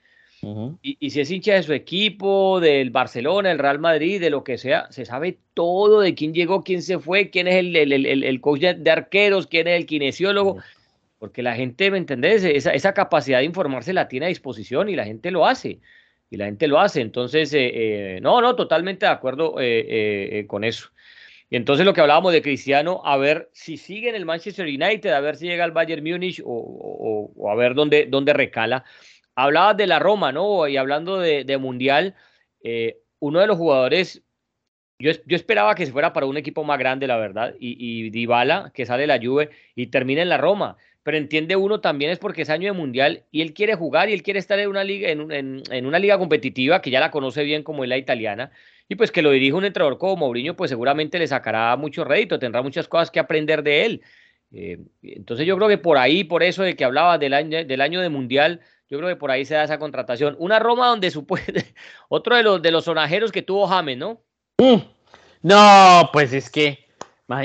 y, 0.83 1.11
si 1.11 1.20
es 1.20 1.31
hincha 1.31 1.55
de 1.55 1.62
su 1.62 1.72
equipo, 1.72 2.61
del 2.61 2.90
Barcelona, 2.90 3.50
el 3.50 3.59
Real 3.59 3.79
Madrid, 3.79 4.20
de 4.20 4.31
lo 4.31 4.42
que 4.42 4.57
sea, 4.57 4.90
se 4.90 5.05
sabe 5.05 5.38
todo 5.55 6.00
de 6.00 6.14
quién 6.14 6.33
llegó, 6.33 6.62
quién 6.62 6.83
se 6.83 6.98
fue, 6.98 7.31
quién 7.31 7.46
es 7.46 7.57
el, 7.57 7.76
el, 7.76 8.24
el, 8.24 8.40
coach 8.40 8.61
de 8.61 8.90
arqueros, 8.90 9.46
quién 9.46 9.68
es 9.68 9.76
el 9.76 9.87
kinesiólogo. 9.87 10.59
Porque 11.18 11.42
la 11.42 11.55
gente, 11.55 11.90
¿me 11.90 11.98
entendés? 11.98 12.42
Esa, 12.44 12.70
esa, 12.70 12.94
capacidad 12.94 13.38
de 13.38 13.44
informarse 13.44 13.92
la 13.92 14.09
tiene 14.09 14.26
a 14.26 14.29
disposición 14.31 14.88
y 14.88 14.96
la 14.96 15.05
gente 15.05 15.31
lo 15.31 15.46
hace. 15.46 15.81
Y 16.31 16.38
la 16.38 16.46
gente 16.46 16.66
lo 16.68 16.81
hace. 16.81 17.03
Entonces, 17.03 17.53
eh, 17.53 18.16
eh, 18.16 18.20
no, 18.22 18.40
no, 18.40 18.57
totalmente 18.57 19.05
de 19.05 19.12
acuerdo 19.12 19.57
eh, 19.59 20.46
con 20.48 20.64
eso. 20.64 20.90
Y 21.50 21.57
entonces 21.57 21.85
lo 21.85 21.92
que 21.92 22.00
hablábamos 22.00 22.33
de 22.33 22.42
Cristiano, 22.42 23.03
a 23.05 23.16
ver 23.16 23.50
si 23.53 23.76
sigue 23.76 24.09
en 24.09 24.14
el 24.14 24.24
Manchester 24.24 24.66
United, 24.66 25.11
a 25.11 25.20
ver 25.20 25.37
si 25.37 25.46
llega 25.46 25.64
al 25.64 25.72
Bayern 25.72 26.05
Múnich 26.05 26.40
o, 26.44 27.33
o, 27.37 27.50
a 27.50 27.57
ver 27.57 27.74
dónde, 27.74 28.07
dónde 28.09 28.33
recala. 28.33 28.85
Hablabas 29.35 29.77
de 29.77 29.87
la 29.87 29.99
Roma, 29.99 30.33
¿no? 30.33 30.66
Y 30.69 30.77
hablando 30.77 31.19
de, 31.19 31.59
Mundial, 31.59 32.14
eh, 32.62 32.99
uno 33.19 33.40
de 33.40 33.47
los 33.47 33.57
jugadores, 33.57 34.23
yo, 34.99 35.12
esperaba 35.29 35.75
que 35.75 35.87
se 35.87 35.93
fuera 35.93 36.12
para 36.12 36.27
un 36.27 36.37
equipo 36.37 36.64
más 36.64 36.79
grande, 36.79 37.07
la 37.07 37.16
verdad, 37.16 37.55
y, 37.59 37.77
y 37.79 38.11
Dybala, 38.11 38.71
que 38.75 38.87
sale 38.87 39.03
de 39.03 39.07
la 39.07 39.19
Juve 39.19 39.51
y 39.75 39.87
termina 39.87 40.23
en 40.23 40.29
la 40.29 40.37
Roma. 40.37 40.77
Pero 41.03 41.16
entiende 41.16 41.57
uno 41.57 41.81
también 41.81 42.11
es 42.11 42.19
porque 42.19 42.43
es 42.43 42.51
año 42.51 42.73
de 42.73 42.79
mundial 42.79 43.25
y 43.31 43.40
él 43.40 43.55
quiere 43.55 43.75
jugar 43.75 44.11
y 44.11 44.12
él 44.12 44.23
quiere 44.23 44.38
estar 44.38 44.59
en 44.59 44.69
una 44.69 44.85
liga, 44.85 45.09
en, 45.09 45.31
en, 45.33 45.87
una 45.87 45.99
liga 45.99 46.19
competitiva 46.19 46.83
que 46.83 46.90
ya 46.90 47.01
la 47.01 47.11
conoce 47.11 47.43
bien 47.43 47.62
como 47.62 47.85
es 47.85 47.88
la 47.88 47.97
italiana. 47.97 48.51
Y 48.88 48.97
pues 48.97 49.11
que 49.11 49.23
lo 49.23 49.31
dirige 49.31 49.55
un 49.55 49.64
entrenador 49.64 49.99
como 49.99 50.16
Mourinho, 50.16 50.57
pues 50.57 50.69
seguramente 50.69 51.19
le 51.19 51.27
sacará 51.27 51.75
mucho 51.77 52.05
rédito, 52.05 52.38
tendrá 52.38 52.61
muchas 52.61 52.87
cosas 52.87 53.11
que 53.11 53.19
aprender 53.19 53.62
de 53.62 53.87
él. 53.87 54.03
Eh, 54.53 54.79
entonces 55.03 55.47
yo 55.47 55.57
creo 55.57 55.69
que 55.69 55.79
por 55.79 55.97
ahí, 55.97 56.25
por 56.25 56.43
eso 56.43 56.62
de 56.62 56.77
que 56.77 56.85
hablaba 56.85 57.16
del 57.16 57.33
año, 57.33 57.64
del 57.64 57.81
año 57.81 58.01
de 58.01 58.09
mundial, 58.09 58.61
yo 58.90 58.98
creo 58.98 59.09
que 59.09 59.16
por 59.16 59.31
ahí 59.31 59.44
se 59.44 59.55
da 59.55 59.64
esa 59.64 59.79
contratación. 59.79 60.37
Una 60.38 60.59
Roma 60.59 60.88
donde 60.88 61.11
supone 61.12 61.42
otro 62.09 62.37
de 62.37 62.42
los 62.42 62.61
de 62.61 62.70
los 62.70 62.85
sonajeros 62.85 63.33
que 63.33 63.42
tuvo 63.42 63.66
James, 63.66 63.96
¿no? 63.96 64.20
Mm. 64.59 64.83
No, 65.42 66.11
pues 66.12 66.33
es 66.35 66.50
que 66.50 66.90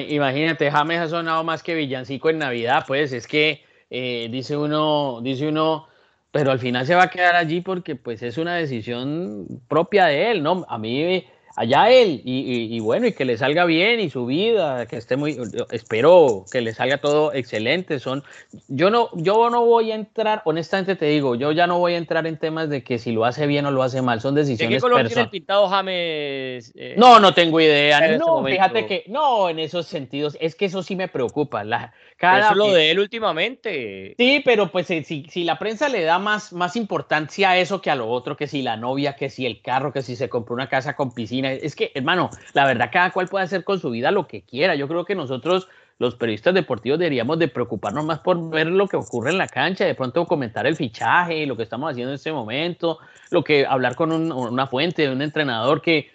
imagínate, 0.09 0.71
James 0.71 0.99
ha 0.99 1.07
sonado 1.07 1.43
más 1.43 1.61
que 1.61 1.75
villancico 1.75 2.29
en 2.29 2.39
Navidad, 2.39 2.83
pues 2.87 3.13
es 3.13 3.27
que 3.27 3.63
eh, 3.89 4.27
dice 4.31 4.57
uno, 4.57 5.19
dice 5.21 5.47
uno, 5.47 5.87
pero 6.31 6.51
al 6.51 6.59
final 6.59 6.85
se 6.85 6.95
va 6.95 7.03
a 7.03 7.09
quedar 7.09 7.35
allí 7.35 7.61
porque 7.61 7.95
pues 7.95 8.23
es 8.23 8.37
una 8.37 8.55
decisión 8.55 9.61
propia 9.67 10.05
de 10.05 10.31
él, 10.31 10.43
¿no? 10.43 10.65
A 10.67 10.77
mí 10.77 11.25
allá 11.55 11.89
él 11.89 12.21
y, 12.25 12.79
bueno 12.79 13.07
y 13.07 13.13
que 13.13 13.25
le 13.25 13.37
salga 13.37 13.65
bien 13.65 13.99
y 13.99 14.09
su 14.09 14.25
vida 14.25 14.85
que 14.87 14.97
esté 14.97 15.15
muy 15.15 15.37
espero 15.71 16.45
que 16.51 16.61
le 16.61 16.73
salga 16.73 16.97
todo 16.97 17.33
excelente 17.33 17.99
son 17.99 18.23
yo 18.67 18.89
no 18.89 19.09
yo 19.13 19.49
no 19.49 19.65
voy 19.65 19.91
a 19.91 19.95
entrar 19.95 20.41
honestamente 20.45 20.95
te 20.95 21.05
digo 21.05 21.35
yo 21.35 21.51
ya 21.53 21.65
no 21.65 21.79
voy 21.79 21.93
a 21.93 21.97
entrar 21.97 22.27
en 22.27 22.37
temas 22.37 22.69
de 22.69 22.83
que 22.83 22.99
si 22.99 23.11
lo 23.11 23.25
hace 23.25 23.47
bien 23.47 23.65
o 23.65 23.71
lo 23.71 23.83
hace 23.83 24.01
mal 24.01 24.19
son 24.19 24.35
decisiones 24.35 24.69
¿De 24.69 24.75
qué 24.75 24.81
color 24.81 25.07
tiene 25.07 25.21
el 25.23 25.29
pintado 25.29 25.67
James 25.69 26.73
eh, 26.75 26.95
no 26.97 27.19
no 27.19 27.33
tengo 27.33 27.61
idea 27.61 28.17
no 28.17 28.39
este 28.39 28.51
fíjate 28.51 28.85
que 28.85 29.03
no 29.07 29.49
en 29.49 29.59
esos 29.59 29.85
sentidos 29.85 30.37
es 30.41 30.55
que 30.55 30.65
eso 30.65 30.83
sí 30.83 30.95
me 30.95 31.07
preocupa 31.07 31.63
la 31.63 31.93
cada 32.17 32.51
eso 32.51 32.55
lo 32.55 32.71
de 32.71 32.91
él 32.91 32.99
últimamente. 32.99 34.15
Sí, 34.17 34.41
pero 34.45 34.71
pues 34.71 34.89
eh, 34.89 35.03
si, 35.03 35.25
si, 35.29 35.43
la 35.43 35.59
prensa 35.59 35.89
le 35.89 36.03
da 36.03 36.17
más, 36.17 36.53
más 36.53 36.75
importancia 36.77 37.49
a 37.49 37.57
eso 37.57 37.81
que 37.81 37.91
a 37.91 37.95
lo 37.95 38.07
otro, 38.09 38.37
que 38.37 38.47
si 38.47 38.61
la 38.61 38.77
novia, 38.77 39.15
que 39.15 39.29
si 39.29 39.45
el 39.45 39.61
carro, 39.61 39.91
que 39.91 40.01
si 40.01 40.15
se 40.15 40.29
compró 40.29 40.55
una 40.55 40.69
casa 40.69 40.95
con 40.95 41.13
piscina, 41.13 41.51
es 41.51 41.75
que, 41.75 41.91
hermano, 41.93 42.29
la 42.53 42.65
verdad, 42.65 42.89
cada 42.91 43.11
cual 43.11 43.27
puede 43.27 43.43
hacer 43.43 43.65
con 43.65 43.79
su 43.79 43.89
vida 43.89 44.11
lo 44.11 44.27
que 44.27 44.43
quiera. 44.43 44.75
Yo 44.75 44.87
creo 44.87 45.03
que 45.03 45.13
nosotros, 45.13 45.67
los 45.99 46.15
periodistas 46.15 46.53
deportivos, 46.53 46.99
deberíamos 46.99 47.37
de 47.37 47.49
preocuparnos 47.49 48.05
más 48.05 48.19
por 48.19 48.49
ver 48.49 48.67
lo 48.67 48.87
que 48.87 48.95
ocurre 48.95 49.31
en 49.31 49.37
la 49.37 49.47
cancha, 49.47 49.85
de 49.85 49.95
pronto 49.95 50.25
comentar 50.25 50.65
el 50.65 50.77
fichaje, 50.77 51.45
lo 51.45 51.57
que 51.57 51.63
estamos 51.63 51.91
haciendo 51.91 52.11
en 52.11 52.15
este 52.15 52.31
momento, 52.31 52.99
lo 53.29 53.43
que 53.43 53.65
hablar 53.65 53.95
con 53.95 54.13
una 54.13 54.67
fuente, 54.67 55.09
un 55.09 55.21
entrenador 55.21 55.81
que, 55.81 56.11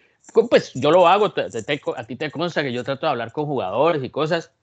pues 0.49 0.73
yo 0.75 0.91
lo 0.91 1.07
hago, 1.07 1.35
a 1.97 2.05
ti 2.05 2.17
te 2.17 2.31
consta 2.31 2.63
que 2.63 2.73
yo 2.73 2.85
trato 2.85 3.05
de 3.05 3.11
hablar 3.11 3.33
con 3.33 3.45
jugadores 3.45 4.03
y 4.03 4.09
cosas 4.09 4.55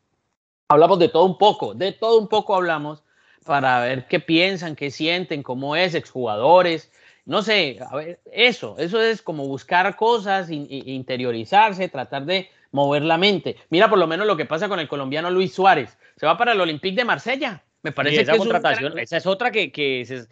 hablamos 0.67 0.99
de 0.99 1.09
todo 1.09 1.25
un 1.25 1.37
poco, 1.37 1.73
de 1.73 1.91
todo 1.91 2.19
un 2.19 2.27
poco 2.27 2.55
hablamos 2.55 3.03
para 3.45 3.79
ver 3.81 4.07
qué 4.07 4.19
piensan, 4.19 4.75
qué 4.75 4.91
sienten, 4.91 5.43
cómo 5.43 5.75
es, 5.75 5.95
exjugadores, 5.95 6.91
no 7.25 7.41
sé, 7.41 7.79
a 7.89 7.95
ver, 7.95 8.19
eso, 8.31 8.75
eso 8.77 9.01
es 9.01 9.21
como 9.21 9.47
buscar 9.47 9.95
cosas, 9.95 10.49
interiorizarse, 10.49 11.89
tratar 11.89 12.25
de 12.25 12.49
mover 12.71 13.03
la 13.03 13.17
mente. 13.17 13.57
Mira 13.69 13.89
por 13.89 13.99
lo 13.99 14.07
menos 14.07 14.27
lo 14.27 14.37
que 14.37 14.45
pasa 14.45 14.67
con 14.67 14.79
el 14.79 14.87
colombiano 14.87 15.29
Luis 15.29 15.53
Suárez, 15.53 15.97
se 16.17 16.25
va 16.25 16.37
para 16.37 16.51
el 16.51 16.61
Olympique 16.61 16.95
de 16.95 17.05
Marsella, 17.05 17.63
me 17.83 17.91
parece 17.91 18.21
esa 18.21 18.33
que 18.33 18.37
contratación, 18.39 18.99
esa 18.99 19.17
es 19.17 19.25
otra 19.25 19.51
que, 19.51 19.71
que 19.71 20.25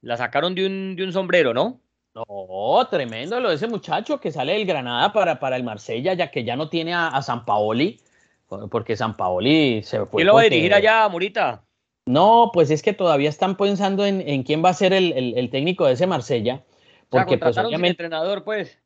la 0.00 0.16
sacaron 0.16 0.54
de 0.54 0.66
un, 0.66 0.96
de 0.96 1.04
un 1.04 1.12
sombrero, 1.12 1.52
¿no? 1.52 1.80
No, 2.14 2.86
tremendo 2.88 3.40
lo 3.40 3.48
de 3.48 3.56
ese 3.56 3.66
muchacho 3.66 4.20
que 4.20 4.30
sale 4.30 4.52
del 4.52 4.66
Granada 4.66 5.12
para, 5.12 5.40
para 5.40 5.56
el 5.56 5.64
Marsella, 5.64 6.14
ya 6.14 6.30
que 6.30 6.44
ya 6.44 6.54
no 6.54 6.68
tiene 6.68 6.94
a, 6.94 7.08
a 7.08 7.22
San 7.22 7.44
Paoli 7.44 8.00
porque 8.70 8.96
San 8.96 9.16
Paoli 9.16 9.82
se 9.82 9.98
fue. 10.06 10.18
¿Quién 10.18 10.26
lo 10.26 10.34
va 10.34 10.40
a 10.40 10.44
dirigir 10.44 10.74
allá, 10.74 11.08
Murita? 11.08 11.64
No, 12.06 12.50
pues 12.52 12.70
es 12.70 12.82
que 12.82 12.92
todavía 12.92 13.30
están 13.30 13.56
pensando 13.56 14.04
en, 14.04 14.42
quién 14.42 14.62
va 14.64 14.70
a 14.70 14.74
ser 14.74 14.92
el, 14.92 15.48
técnico 15.50 15.86
de 15.86 15.94
ese 15.94 16.06
Marsella. 16.06 16.62
Porque 17.08 17.38
pues 17.38 17.56
entrenador, 17.56 18.44
pues. 18.44 18.78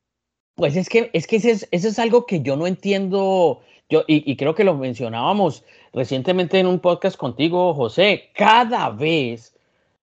Pues 0.54 0.76
es 0.76 0.88
que, 0.88 1.10
es 1.12 1.26
que 1.26 1.36
eso 1.36 1.48
es, 1.48 1.68
es 1.70 1.98
algo 1.98 2.26
que 2.26 2.42
yo 2.42 2.56
no 2.56 2.66
entiendo. 2.66 3.60
Yo, 3.88 4.04
y, 4.06 4.36
creo 4.36 4.54
que 4.54 4.64
lo 4.64 4.74
mencionábamos 4.74 5.64
recientemente 5.92 6.58
en 6.58 6.66
un 6.66 6.78
podcast 6.78 7.16
contigo, 7.16 7.74
José. 7.74 8.30
Cada 8.34 8.90
vez 8.90 9.56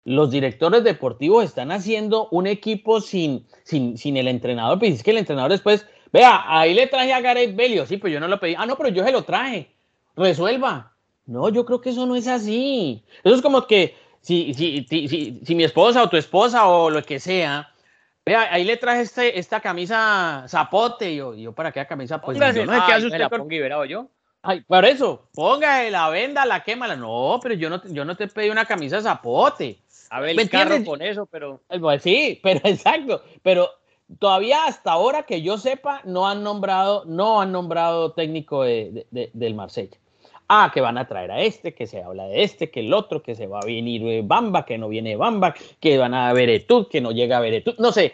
los 0.06 0.32
directores 0.32 0.84
deportivos 0.84 1.46
están 1.46 1.72
haciendo 1.72 2.28
un 2.32 2.48
equipo 2.48 3.00
sin, 3.00 3.46
sin, 3.64 3.98
sin 3.98 4.18
el 4.18 4.28
entrenador. 4.28 4.80
Pues 4.80 4.96
es 4.96 5.04
que 5.04 5.12
el 5.12 5.18
entrenador 5.18 5.52
después 5.52 5.86
Vea, 6.16 6.46
ahí 6.48 6.74
le 6.74 6.88
traje 6.88 7.12
a 7.12 7.20
Gareth 7.20 7.58
Belio. 7.58 7.86
Sí, 7.86 7.98
pues 7.98 8.14
yo 8.14 8.22
no 8.22 8.30
lo 8.30 8.40
pedí. 8.40 8.56
Ah, 8.58 8.66
no, 8.66 8.78
pero 8.78 8.88
yo 8.88 9.04
se 9.04 9.12
lo 9.12 9.24
traje. 9.24 9.70
Resuelva. 10.16 10.94
No, 11.26 11.50
yo 11.50 11.66
creo 11.66 11.82
que 11.82 11.90
eso 11.90 12.06
no 12.06 12.16
es 12.16 12.26
así. 12.30 13.04
Eso 13.22 13.36
es 13.36 13.42
como 13.42 13.68
que 13.68 13.98
si, 14.22 14.54
si, 14.54 14.86
si, 14.88 15.42
si, 15.44 15.56
mi 15.56 15.66
esposa 15.66 16.02
o 16.02 16.10
tu 16.10 16.16
esposa 16.16 16.68
o 16.68 16.90
lo 16.90 17.04
que 17.04 17.20
sea, 17.20 17.70
vea, 18.26 18.48
ahí 18.50 18.64
le 18.64 18.78
traje 18.78 19.02
este, 19.02 19.38
esta 19.38 19.60
camisa 19.60 20.46
zapote. 20.48 21.12
Y 21.12 21.18
yo, 21.18 21.34
yo 21.34 21.52
¿para 21.52 21.74
qué 21.74 21.86
camisa? 21.86 22.22
Pues 22.22 22.38
yo 22.38 22.66
no 22.66 22.74
sé 22.74 22.80
qué 22.88 22.94
hace 22.94 23.08
usted. 23.08 23.20
La 23.20 23.28
ponga 23.28 23.86
y 23.86 23.90
yo. 23.90 24.08
Ay, 24.42 24.62
por 24.62 24.86
eso, 24.86 25.28
ponga 25.34 25.84
la 25.90 26.08
venda, 26.08 26.46
la 26.46 26.64
quémala. 26.64 26.96
No, 26.96 27.42
pero 27.44 27.56
yo 27.56 27.70
no, 27.70 27.82
yo 27.90 28.06
no 28.06 28.16
te 28.16 28.30
pedí 28.30 28.50
una 28.50 28.64
camisa 28.64 29.02
zapote. 29.02 29.80
A 30.12 30.22
ver, 30.22 30.40
el 30.40 30.50
carro 30.50 30.82
con 30.86 31.02
eso, 31.02 31.26
pero. 31.26 31.60
Pues 31.68 32.04
sí, 32.04 32.40
pero 32.42 32.62
exacto. 32.64 33.22
Pero 33.44 33.70
Todavía 34.20 34.66
hasta 34.66 34.92
ahora 34.92 35.24
que 35.24 35.42
yo 35.42 35.58
sepa, 35.58 36.02
no 36.06 36.28
han 36.28 36.44
nombrado, 36.44 37.06
no 37.06 37.42
han 37.42 37.52
nombrado 37.52 38.12
técnico 38.14 38.64
del 38.64 39.56
Marsella. 39.56 39.98
Ah, 40.48 40.70
que 40.72 40.80
van 40.80 41.00
a 41.00 41.08
traer 41.08 41.32
a 41.32 41.42
este, 41.42 41.74
que 41.74 41.88
se 41.88 42.04
habla 42.04 42.26
de 42.28 42.44
este, 42.44 42.70
que 42.70 42.82
el 42.82 42.94
otro, 42.94 43.24
que 43.24 43.34
se 43.34 43.48
va 43.48 43.60
a 43.60 43.66
venir 43.66 44.24
Bamba, 44.24 44.64
que 44.64 44.78
no 44.78 44.88
viene 44.88 45.16
Bamba, 45.16 45.56
que 45.80 45.98
van 45.98 46.14
a 46.14 46.32
ver 46.34 46.52
Etud, 46.52 46.88
que 46.88 47.02
no 47.02 47.12
llega 47.12 47.38
a 47.38 47.42
ver 47.42 47.56
Etud. 47.56 47.76
No 47.80 47.92
sé. 47.92 48.14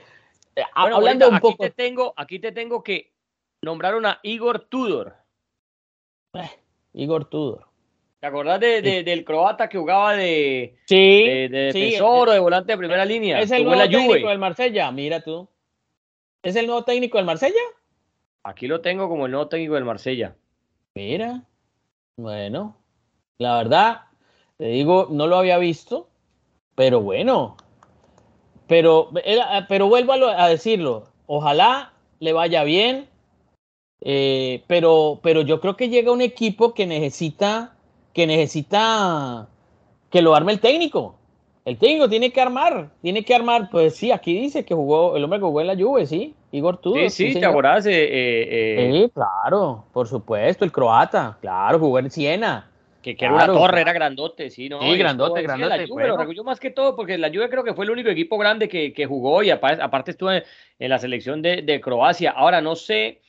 Eh, 0.55 0.63
hablando 0.73 1.27
un 1.27 1.39
poco. 1.39 1.63
Te 1.65 1.71
tengo, 1.71 2.13
aquí 2.15 2.39
te 2.39 2.53
tengo 2.53 2.81
que 2.81 3.11
nombraron 3.61 4.05
a 4.05 4.19
Igor 4.23 4.59
Tudor. 4.69 5.13
Eh, 6.33 6.49
Igor 6.93 7.25
Tudor. 7.25 7.65
¿Te 8.21 8.27
acordás 8.27 8.59
de, 8.61 9.03
del 9.03 9.25
croata 9.25 9.67
que 9.67 9.77
jugaba 9.77 10.15
de, 10.15 10.77
sí, 10.85 11.23
de, 11.23 11.49
de 11.49 11.59
defensor 11.73 12.29
o 12.29 12.31
de 12.31 12.39
volante 12.39 12.71
de 12.71 12.77
primera 12.77 13.03
línea? 13.03 13.41
Es 13.41 13.51
el 13.51 13.65
nuevo 13.65 13.81
técnico 13.81 14.29
del 14.29 14.37
Marsella, 14.37 14.89
mira 14.91 15.21
tú. 15.21 15.49
¿Es 16.43 16.55
el 16.55 16.65
nuevo 16.65 16.83
técnico 16.83 17.17
del 17.17 17.25
Marsella? 17.25 17.61
Aquí 18.43 18.67
lo 18.67 18.81
tengo 18.81 19.07
como 19.07 19.25
el 19.25 19.31
nuevo 19.31 19.47
técnico 19.47 19.75
del 19.75 19.85
Marsella. 19.85 20.35
Mira. 20.95 21.43
Bueno, 22.17 22.75
la 23.37 23.57
verdad, 23.57 24.01
te 24.57 24.65
digo, 24.65 25.07
no 25.11 25.27
lo 25.27 25.37
había 25.37 25.57
visto, 25.59 26.09
pero 26.75 27.01
bueno. 27.01 27.57
Pero, 28.67 29.11
pero 29.69 29.87
vuelvo 29.87 30.13
a, 30.13 30.47
decirlo, 30.47 31.09
ojalá 31.27 31.93
le 32.19 32.33
vaya 32.33 32.63
bien, 32.63 33.07
eh, 34.01 34.63
pero, 34.67 35.19
pero 35.21 35.41
yo 35.41 35.59
creo 35.59 35.75
que 35.77 35.89
llega 35.89 36.11
un 36.11 36.21
equipo 36.21 36.73
que 36.73 36.87
necesita, 36.87 37.75
que 38.13 38.25
necesita 38.25 39.49
que 40.09 40.21
lo 40.21 40.33
arme 40.33 40.53
el 40.53 40.59
técnico. 40.59 41.20
El 41.63 41.77
técnico 41.77 42.09
tiene 42.09 42.31
que 42.31 42.41
armar, 42.41 42.89
tiene 43.01 43.23
que 43.23 43.35
armar, 43.35 43.69
pues 43.69 43.95
sí, 43.95 44.11
aquí 44.11 44.33
dice 44.33 44.65
que 44.65 44.73
jugó, 44.73 45.15
el 45.15 45.23
hombre 45.23 45.39
que 45.39 45.45
jugó 45.45 45.61
en 45.61 45.67
la 45.67 45.75
Juve, 45.75 46.07
sí, 46.07 46.33
Igor 46.51 46.77
Tudor. 46.77 47.09
Sí, 47.11 47.33
sí, 47.33 47.39
te 47.39 47.45
acordás. 47.45 47.85
Eh, 47.85 47.91
eh, 47.93 48.89
sí, 48.91 49.11
claro, 49.13 49.85
por 49.93 50.07
supuesto, 50.07 50.65
el 50.65 50.71
croata, 50.71 51.37
claro, 51.39 51.77
jugó 51.77 51.99
en 51.99 52.09
Siena. 52.09 52.67
Que, 53.03 53.15
era 53.19 53.33
una 53.33 53.47
torre, 53.47 53.81
era 53.81 53.93
grandote, 53.93 54.49
sí, 54.51 54.69
¿no? 54.69 54.79
Sí, 54.81 54.95
grandote, 54.95 55.41
grandote. 55.41 55.77
La 55.77 55.87
Juve, 55.87 56.11
bueno. 56.11 56.33
lo 56.33 56.43
más 56.43 56.59
que 56.59 56.69
todo, 56.69 56.95
porque 56.95 57.17
la 57.17 57.29
Juve 57.29 57.49
creo 57.49 57.63
que 57.63 57.73
fue 57.73 57.85
el 57.85 57.91
único 57.91 58.09
equipo 58.09 58.37
grande 58.37 58.67
que, 58.67 58.93
que 58.93 59.05
jugó 59.07 59.41
y 59.41 59.49
aparte, 59.49 60.11
estuvo 60.11 60.31
en, 60.31 60.43
la 60.77 60.99
selección 60.99 61.41
de, 61.41 61.63
de, 61.63 61.81
Croacia. 61.81 62.31
Ahora, 62.31 62.61
no 62.61 62.75
sé, 62.75 63.21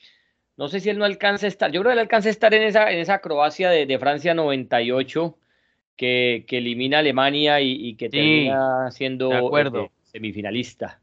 no 0.57 0.67
sé 0.67 0.79
si 0.79 0.89
él 0.89 0.99
no 0.99 1.05
alcanza 1.05 1.47
a 1.47 1.49
estar, 1.49 1.71
yo 1.71 1.81
creo 1.81 1.89
que 1.89 1.93
él 1.93 1.99
alcanza 1.99 2.29
a 2.29 2.31
estar 2.31 2.53
en 2.53 2.63
esa, 2.63 2.91
en 2.91 2.99
esa 2.99 3.19
Croacia 3.19 3.69
de, 3.71 3.87
de 3.87 3.99
Francia 3.99 4.35
98 4.35 5.37
que, 5.97 6.45
elimina 6.49 6.97
a 6.97 6.99
Alemania 7.01 7.61
y, 7.61 7.95
que 7.95 8.09
termina 8.09 8.91
siendo 8.91 9.33
acuerdo. 9.33 9.83
Este, 9.83 10.11
semifinalista. 10.11 10.99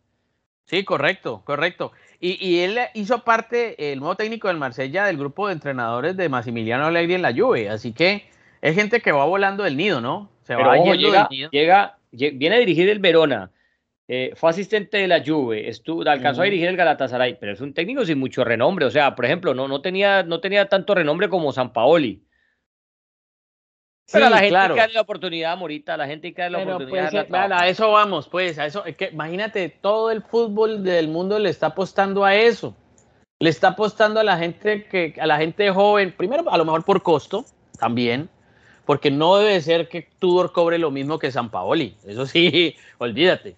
Sí, 0.64 0.84
correcto, 0.84 1.42
correcto. 1.44 1.92
Y, 2.20 2.60
él 2.60 2.78
hizo 2.94 3.24
parte, 3.24 3.92
el 3.92 3.98
nuevo 3.98 4.14
técnico 4.14 4.48
del 4.48 4.58
Marsella, 4.58 5.06
del 5.06 5.16
grupo 5.16 5.48
de 5.48 5.54
entrenadores 5.54 6.16
de 6.16 6.28
Massimiliano 6.28 6.86
Allegri 6.86 7.14
en 7.14 7.22
la 7.22 7.34
Juve. 7.34 7.68
Así 7.70 7.92
que 7.92 8.28
es 8.60 8.74
gente 8.74 9.00
que 9.00 9.10
va 9.10 9.24
volando 9.24 9.64
del 9.64 9.76
nido, 9.76 10.00
¿no? 10.00 10.30
Se 10.42 10.54
va 10.54 10.76
llega, 10.76 11.28
llega, 11.50 11.98
viene 12.12 12.56
a 12.56 12.58
dirigir 12.58 12.88
el 12.88 12.98
Verona. 12.98 13.50
Eh, 14.06 14.32
fue 14.34 14.50
asistente 14.50 14.98
de 14.98 15.08
la 15.08 15.22
Juve, 15.24 15.68
estuvo, 15.68 16.02
alcanzó 16.02 16.42
a 16.42 16.44
dirigir 16.44 16.66
el 16.66 16.76
Galatasaray, 16.76 17.38
pero 17.38 17.52
es 17.52 17.60
un 17.60 17.72
técnico 17.72 18.04
sin 18.04 18.18
mucho 18.18 18.44
renombre. 18.44 18.84
O 18.84 18.90
sea, 18.90 19.14
por 19.14 19.24
ejemplo, 19.24 19.54
no, 19.54 19.66
no, 19.66 19.80
tenía, 19.80 20.22
no 20.22 20.40
tenía 20.40 20.68
tanto 20.68 20.94
renombre 20.94 21.28
como 21.28 21.52
San 21.52 21.72
Paoli. 21.72 22.22
Pero 24.12 24.26
a 24.26 24.30
la 24.30 24.38
gente 24.38 24.50
claro. 24.50 24.74
que 24.74 24.80
darle 24.80 24.94
la 24.94 25.00
oportunidad, 25.02 25.56
Morita, 25.56 25.94
a 25.94 25.96
la 25.96 26.06
gente 26.06 26.34
que 26.34 26.42
darle 26.42 26.64
la 26.64 26.74
oportunidad. 26.74 27.26
Pues, 27.28 27.52
a 27.52 27.68
eso 27.68 27.92
vamos, 27.92 28.28
pues, 28.28 28.58
a 28.58 28.66
eso, 28.66 28.82
que, 28.82 29.10
imagínate, 29.12 29.68
todo 29.68 30.10
el 30.10 30.22
fútbol 30.22 30.82
del 30.82 31.08
mundo 31.08 31.38
le 31.38 31.50
está 31.50 31.66
apostando 31.66 32.24
a 32.24 32.34
eso. 32.34 32.74
Le 33.38 33.50
está 33.50 33.68
apostando 33.68 34.20
a 34.20 34.24
la 34.24 34.36
gente 34.36 34.84
que, 34.84 35.14
a 35.20 35.26
la 35.26 35.38
gente 35.38 35.70
joven, 35.70 36.12
primero 36.16 36.50
a 36.50 36.58
lo 36.58 36.64
mejor 36.64 36.84
por 36.84 37.02
costo, 37.02 37.44
también, 37.78 38.28
porque 38.84 39.10
no 39.10 39.36
debe 39.36 39.60
ser 39.60 39.88
que 39.88 40.08
Tudor 40.18 40.52
cobre 40.52 40.78
lo 40.78 40.90
mismo 40.90 41.18
que 41.18 41.30
San 41.30 41.50
Paoli. 41.50 41.96
Eso 42.04 42.26
sí, 42.26 42.74
olvídate. 42.98 43.56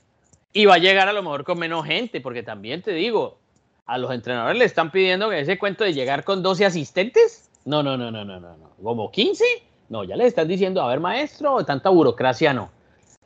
Y 0.53 0.67
va 0.67 0.75
a 0.75 0.79
llegar 0.79 1.09
a 1.09 1.13
lo 1.13 1.23
mejor 1.23 1.45
con 1.45 1.59
menos 1.59 1.87
gente, 1.87 2.21
porque 2.21 2.43
también 2.43 2.83
te 2.83 2.93
digo, 2.93 3.39
a 3.87 3.97
los 3.97 4.13
entrenadores 4.13 4.59
le 4.59 4.67
están 4.67 4.91
pidiendo 4.91 5.31
que 5.31 5.41
ese 5.41 5.59
cuento 5.59 5.83
de 5.83 5.95
llegar 5.95 6.25
con 6.25 6.43
12 6.43 6.67
asistentes. 6.67 7.51
No, 7.65 7.83
no, 7.83 7.97
no, 7.97 8.11
no, 8.11 8.25
no, 8.25 8.39
no, 8.39 8.57
no. 8.57 8.71
Como 8.83 9.11
15 9.11 9.45
no, 9.93 10.05
ya 10.05 10.17
le 10.17 10.25
estás 10.25 10.49
diciendo, 10.49 10.81
a 10.81 10.89
ver, 10.89 11.01
maestro, 11.01 11.63
tanta 11.67 11.91
burocracia 11.91 12.55
no. 12.55 12.71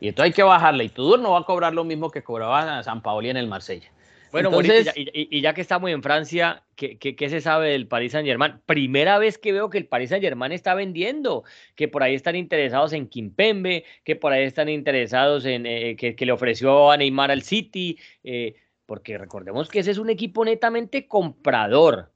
Y 0.00 0.08
esto 0.08 0.24
hay 0.24 0.32
que 0.32 0.42
bajarle. 0.42 0.82
Y 0.82 0.88
Tudor 0.88 1.20
no 1.20 1.30
va 1.30 1.38
a 1.38 1.44
cobrar 1.44 1.72
lo 1.72 1.84
mismo 1.84 2.10
que 2.10 2.24
cobraba 2.24 2.82
San 2.82 3.02
Paoli 3.02 3.30
en 3.30 3.36
el 3.36 3.46
Marsella. 3.46 3.88
Bueno, 4.32 4.48
Entonces, 4.48 4.92
y, 4.96 5.40
ya 5.40 5.54
que 5.54 5.60
estamos 5.60 5.88
en 5.90 6.02
Francia, 6.02 6.64
¿qué, 6.74 6.98
¿qué, 6.98 7.28
se 7.30 7.40
sabe 7.40 7.70
del 7.70 7.86
Paris 7.86 8.12
Saint 8.12 8.26
Germain? 8.26 8.54
Primera 8.66 9.16
vez 9.18 9.38
que 9.38 9.52
veo 9.52 9.70
que 9.70 9.78
el 9.78 9.86
Paris 9.86 10.10
Saint 10.10 10.24
Germain 10.24 10.50
está 10.50 10.74
vendiendo, 10.74 11.44
que 11.76 11.86
por 11.86 12.02
ahí 12.02 12.16
están 12.16 12.34
interesados 12.34 12.92
en 12.92 13.06
Kimpembe, 13.06 13.84
que 14.02 14.16
por 14.16 14.32
ahí 14.32 14.42
están 14.44 14.68
interesados 14.68 15.44
en 15.46 15.66
eh, 15.66 15.94
que, 15.96 16.26
le 16.26 16.32
ofreció 16.32 16.90
a 16.90 16.96
Neymar 16.96 17.30
al 17.30 17.42
City, 17.42 17.96
eh, 18.24 18.56
porque 18.86 19.16
recordemos 19.16 19.68
que 19.68 19.78
ese 19.78 19.92
es 19.92 19.98
un 19.98 20.10
equipo 20.10 20.44
netamente 20.44 21.06
comprador. 21.06 22.10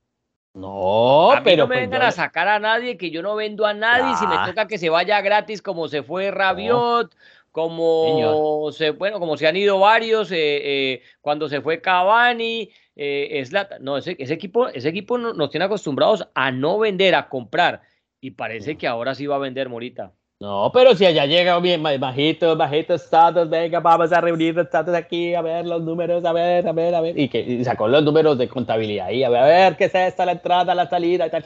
No, 0.55 1.31
pero. 1.45 1.65
No 1.65 1.69
me 1.69 1.77
pues 1.77 1.91
vengan 1.91 2.03
a 2.03 2.11
sacar 2.11 2.49
a 2.49 2.59
nadie, 2.59 2.97
que 2.97 3.11
yo 3.11 3.23
no 3.23 3.37
vendo 3.37 3.67
a 3.67 3.75
nadie. 3.75 4.17
Si 4.17 4.27
me 4.27 4.37
toca 4.47 4.67
que 4.67 4.79
se 4.79 4.91
vaya 4.91 5.21
gratis, 5.21 5.63
como 5.63 5.89
se 5.89 6.03
fue 6.03 6.31
Rabiot, 6.31 7.15
como 7.53 8.71
se, 8.73 8.91
bueno, 8.91 9.19
como 9.19 9.37
se 9.37 9.47
han 9.47 9.57
ido 9.57 9.79
varios, 9.79 10.31
eh, 10.33 10.37
eh, 10.39 11.03
cuando 11.21 11.49
se 11.49 11.61
fue 11.61 11.81
Cavani, 11.81 12.71
eh, 12.97 13.45
no, 13.81 13.97
ese, 13.97 14.17
ese, 14.19 14.35
equipo, 14.35 14.69
ese 14.69 14.89
equipo 14.89 15.19
nos 15.19 15.51
tiene 15.51 15.67
acostumbrados 15.67 16.29
a 16.35 16.51
no 16.51 16.79
vender, 16.79 17.15
a 17.15 17.29
comprar. 17.29 17.83
Y 18.21 18.33
parece 18.33 18.77
que 18.77 18.87
ahora 18.87 19.15
sí 19.15 19.27
va 19.27 19.37
a 19.37 19.41
vender 19.41 19.69
Morita. 19.69 20.13
No, 20.41 20.71
pero 20.73 20.95
si 20.95 21.05
allá 21.05 21.27
llega 21.27 21.59
bien 21.59 21.83
bajito, 21.83 22.57
bajito 22.57 22.95
estatus, 22.95 23.47
venga, 23.51 23.79
vamos 23.81 24.11
a 24.11 24.23
reunir 24.23 24.59
estatus 24.59 24.95
aquí, 24.95 25.35
a 25.35 25.43
ver 25.43 25.67
los 25.67 25.83
números, 25.83 26.25
a 26.25 26.33
ver, 26.33 26.67
a 26.67 26.73
ver, 26.73 26.95
a 26.95 27.03
ver. 27.03 27.19
Y, 27.19 27.29
que, 27.29 27.63
sacó 27.63 27.87
los 27.89 28.03
números 28.03 28.39
de 28.39 28.49
contabilidad 28.49 29.09
ahí, 29.09 29.23
a 29.23 29.29
ver, 29.29 29.43
a 29.43 29.45
ver 29.45 29.77
qué 29.77 29.85
es 29.85 29.95
esta, 29.95 30.25
la 30.25 30.33
entrada, 30.33 30.75
la 30.75 30.89
salida 30.89 31.27
y 31.27 31.31
tal. 31.31 31.45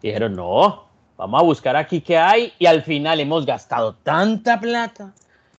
Y 0.00 0.06
dijeron, 0.06 0.36
no, 0.36 0.84
vamos 1.16 1.40
a 1.40 1.44
buscar 1.44 1.74
aquí 1.74 2.00
qué 2.00 2.18
hay. 2.18 2.52
Y 2.60 2.66
al 2.66 2.82
final 2.82 3.18
hemos 3.18 3.44
gastado 3.46 3.96
tanta 4.04 4.60
plata. 4.60 5.12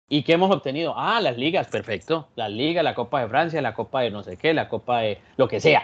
¿Y 0.09 0.23
qué 0.23 0.35
hemos 0.35 0.53
obtenido? 0.53 0.95
Ah, 0.97 1.21
las 1.21 1.37
ligas, 1.37 1.67
perfecto. 1.67 2.29
Las 2.37 2.53
ligas, 2.53 2.85
la 2.85 2.95
Copa 2.95 3.21
de 3.21 3.27
Francia, 3.27 3.61
la 3.63 3.75
Copa 3.75 4.03
de 4.03 4.13
no 4.13 4.23
sé 4.23 4.37
qué, 4.37 4.55
la 4.55 4.69
Copa 4.69 5.01
de 5.01 5.19
lo 5.37 5.49
que 5.49 5.59
sea. 5.59 5.83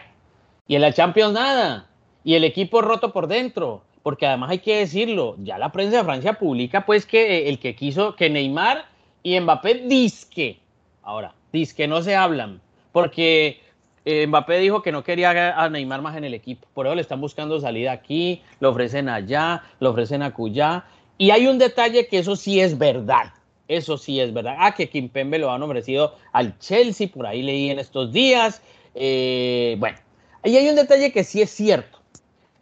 Y 0.69 0.77
en 0.77 0.83
la 0.83 0.93
Champions 0.93 1.33
nada. 1.33 1.89
Y 2.23 2.37
el 2.37 2.45
equipo 2.45 2.81
roto 2.81 3.13
por 3.13 3.27
dentro 3.27 3.83
porque 4.03 4.27
además 4.27 4.51
hay 4.51 4.59
que 4.59 4.79
decirlo, 4.79 5.37
ya 5.39 5.59
la 5.59 5.73
prensa 5.73 5.99
de 5.99 6.05
Francia 6.05 6.35
publica 6.35 6.85
pues 6.85 7.07
que 7.07 7.39
eh, 7.39 7.49
el 7.49 7.59
que 7.59 7.75
quiso 7.75 8.17
que 8.17 8.31
Neymar 8.31 8.87
y 9.23 9.39
Mbappé 9.39 9.75
disque, 9.87 10.59
ahora, 11.03 11.35
disque 11.53 11.87
no 11.87 12.03
se 12.03 12.17
hablan, 12.17 12.61
porque 12.91 13.61
eh, 14.05 14.27
Mbappé 14.27 14.59
dijo 14.59 14.83
que 14.83 14.93
no 14.93 15.05
quería 15.05 15.61
a 15.63 15.69
Neymar 15.69 16.03
más 16.03 16.17
en 16.17 16.25
el 16.25 16.35
equipo, 16.35 16.67
por 16.75 16.87
eso 16.87 16.95
le 16.95 17.03
están 17.03 17.21
buscando 17.21 17.61
salida 17.61 17.93
aquí, 17.93 18.43
lo 18.61 18.71
ofrecen 18.71 19.09
allá, 19.09 19.63
lo 19.79 19.91
ofrecen 19.91 20.23
acullá, 20.23 20.85
y 21.19 21.31
hay 21.31 21.47
un 21.47 21.59
detalle 21.59 22.09
que 22.09 22.19
eso 22.19 22.35
sí 22.35 22.61
es 22.61 22.77
verdad, 22.77 23.33
eso 23.69 23.97
sí 23.97 24.21
es 24.21 24.35
verdad, 24.35 24.57
ah, 24.59 24.75
que 24.75 24.89
Kimpembe 24.89 25.39
lo 25.39 25.53
han 25.53 25.63
ofrecido 25.63 26.17
al 26.33 26.59
Chelsea, 26.59 27.09
por 27.09 27.27
ahí 27.27 27.43
leí 27.43 27.71
en 27.71 27.79
estos 27.79 28.13
días, 28.13 28.61
eh, 28.97 29.77
bueno, 29.79 29.99
ahí 30.43 30.57
hay 30.57 30.69
un 30.69 30.75
detalle 30.75 31.13
que 31.13 31.23
sí 31.23 31.41
es 31.41 31.51
cierto, 31.51 31.92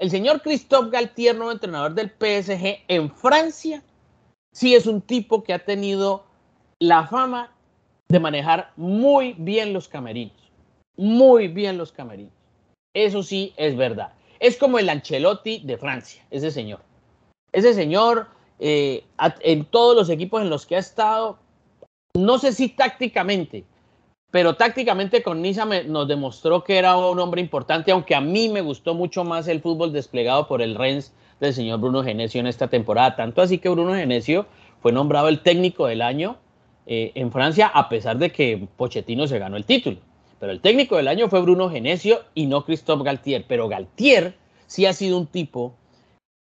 el 0.00 0.10
señor 0.10 0.40
Christophe 0.40 0.90
Galtier, 0.90 1.36
nuevo 1.36 1.52
entrenador 1.52 1.94
del 1.94 2.08
PSG 2.08 2.84
en 2.88 3.10
Francia, 3.10 3.82
sí 4.50 4.74
es 4.74 4.86
un 4.86 5.02
tipo 5.02 5.44
que 5.44 5.52
ha 5.52 5.64
tenido 5.64 6.24
la 6.78 7.06
fama 7.06 7.52
de 8.08 8.18
manejar 8.18 8.72
muy 8.76 9.34
bien 9.34 9.74
los 9.74 9.88
camerinos. 9.88 10.50
Muy 10.96 11.48
bien 11.48 11.76
los 11.76 11.92
camerinos. 11.92 12.32
Eso 12.94 13.22
sí 13.22 13.52
es 13.58 13.76
verdad. 13.76 14.14
Es 14.40 14.56
como 14.56 14.78
el 14.78 14.88
Ancelotti 14.88 15.60
de 15.60 15.76
Francia, 15.76 16.24
ese 16.30 16.50
señor. 16.50 16.80
Ese 17.52 17.74
señor, 17.74 18.26
eh, 18.58 19.04
en 19.40 19.66
todos 19.66 19.94
los 19.94 20.08
equipos 20.08 20.40
en 20.40 20.48
los 20.48 20.64
que 20.64 20.76
ha 20.76 20.80
estado, 20.80 21.38
no 22.14 22.38
sé 22.38 22.52
si 22.54 22.70
tácticamente, 22.70 23.64
pero 24.30 24.54
tácticamente 24.54 25.22
con 25.22 25.42
Niza 25.42 25.64
nos 25.64 26.06
demostró 26.06 26.62
que 26.62 26.78
era 26.78 26.96
un 26.96 27.18
hombre 27.18 27.40
importante, 27.40 27.90
aunque 27.90 28.14
a 28.14 28.20
mí 28.20 28.48
me 28.48 28.60
gustó 28.60 28.94
mucho 28.94 29.24
más 29.24 29.48
el 29.48 29.60
fútbol 29.60 29.92
desplegado 29.92 30.46
por 30.46 30.62
el 30.62 30.76
Rennes 30.76 31.12
del 31.40 31.52
señor 31.52 31.80
Bruno 31.80 32.04
Genesio 32.04 32.40
en 32.40 32.46
esta 32.46 32.68
temporada. 32.68 33.16
Tanto 33.16 33.42
así 33.42 33.58
que 33.58 33.68
Bruno 33.68 33.94
Genesio 33.94 34.46
fue 34.80 34.92
nombrado 34.92 35.28
el 35.28 35.40
técnico 35.40 35.86
del 35.86 36.02
año 36.02 36.36
eh, 36.86 37.12
en 37.14 37.32
Francia, 37.32 37.66
a 37.66 37.88
pesar 37.88 38.18
de 38.18 38.30
que 38.30 38.68
Pochettino 38.76 39.26
se 39.26 39.38
ganó 39.38 39.56
el 39.56 39.64
título. 39.64 39.98
Pero 40.38 40.52
el 40.52 40.60
técnico 40.60 40.96
del 40.96 41.08
año 41.08 41.28
fue 41.28 41.42
Bruno 41.42 41.68
Genesio 41.68 42.20
y 42.34 42.46
no 42.46 42.64
Christophe 42.64 43.04
Galtier. 43.04 43.44
Pero 43.48 43.68
Galtier 43.68 44.34
sí 44.66 44.86
ha 44.86 44.92
sido 44.92 45.18
un 45.18 45.26
tipo 45.26 45.74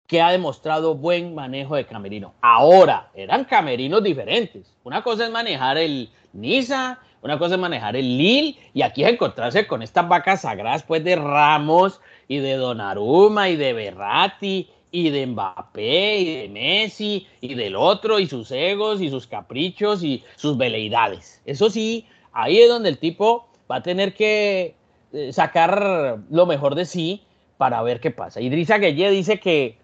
que 0.07 0.21
ha 0.21 0.31
demostrado 0.31 0.95
buen 0.95 1.35
manejo 1.35 1.75
de 1.75 1.85
camerino. 1.85 2.33
Ahora, 2.41 3.09
eran 3.13 3.45
camerinos 3.45 4.03
diferentes. 4.03 4.73
Una 4.83 5.03
cosa 5.03 5.25
es 5.25 5.31
manejar 5.31 5.77
el 5.77 6.09
Niza, 6.33 6.99
una 7.21 7.37
cosa 7.37 7.55
es 7.55 7.61
manejar 7.61 7.95
el 7.95 8.17
Lille 8.17 8.57
y 8.73 8.81
aquí 8.81 9.03
es 9.03 9.09
encontrarse 9.09 9.67
con 9.67 9.81
estas 9.81 10.07
vacas 10.07 10.41
sagradas 10.41 10.83
pues 10.83 11.03
de 11.03 11.15
Ramos 11.15 11.99
y 12.27 12.37
de 12.37 12.53
Donnarumma 12.55 13.49
y 13.49 13.55
de 13.55 13.73
Berratti 13.73 14.69
y 14.91 15.09
de 15.09 15.27
Mbappé 15.27 16.17
y 16.17 16.35
de 16.41 16.49
Messi 16.49 17.27
y 17.41 17.55
del 17.55 17.75
otro 17.75 18.19
y 18.19 18.27
sus 18.27 18.51
egos 18.51 19.01
y 19.01 19.09
sus 19.09 19.27
caprichos 19.27 20.03
y 20.03 20.23
sus 20.35 20.57
veleidades. 20.57 21.41
Eso 21.45 21.69
sí, 21.69 22.07
ahí 22.31 22.59
es 22.59 22.69
donde 22.69 22.89
el 22.89 22.97
tipo 22.97 23.47
va 23.69 23.77
a 23.77 23.83
tener 23.83 24.13
que 24.13 24.75
eh, 25.13 25.33
sacar 25.33 26.19
lo 26.29 26.45
mejor 26.45 26.75
de 26.75 26.85
sí 26.85 27.23
para 27.57 27.81
ver 27.81 27.99
qué 27.99 28.11
pasa. 28.11 28.41
Idrissa 28.41 28.77
Gueye 28.77 29.11
dice 29.11 29.39
que, 29.39 29.77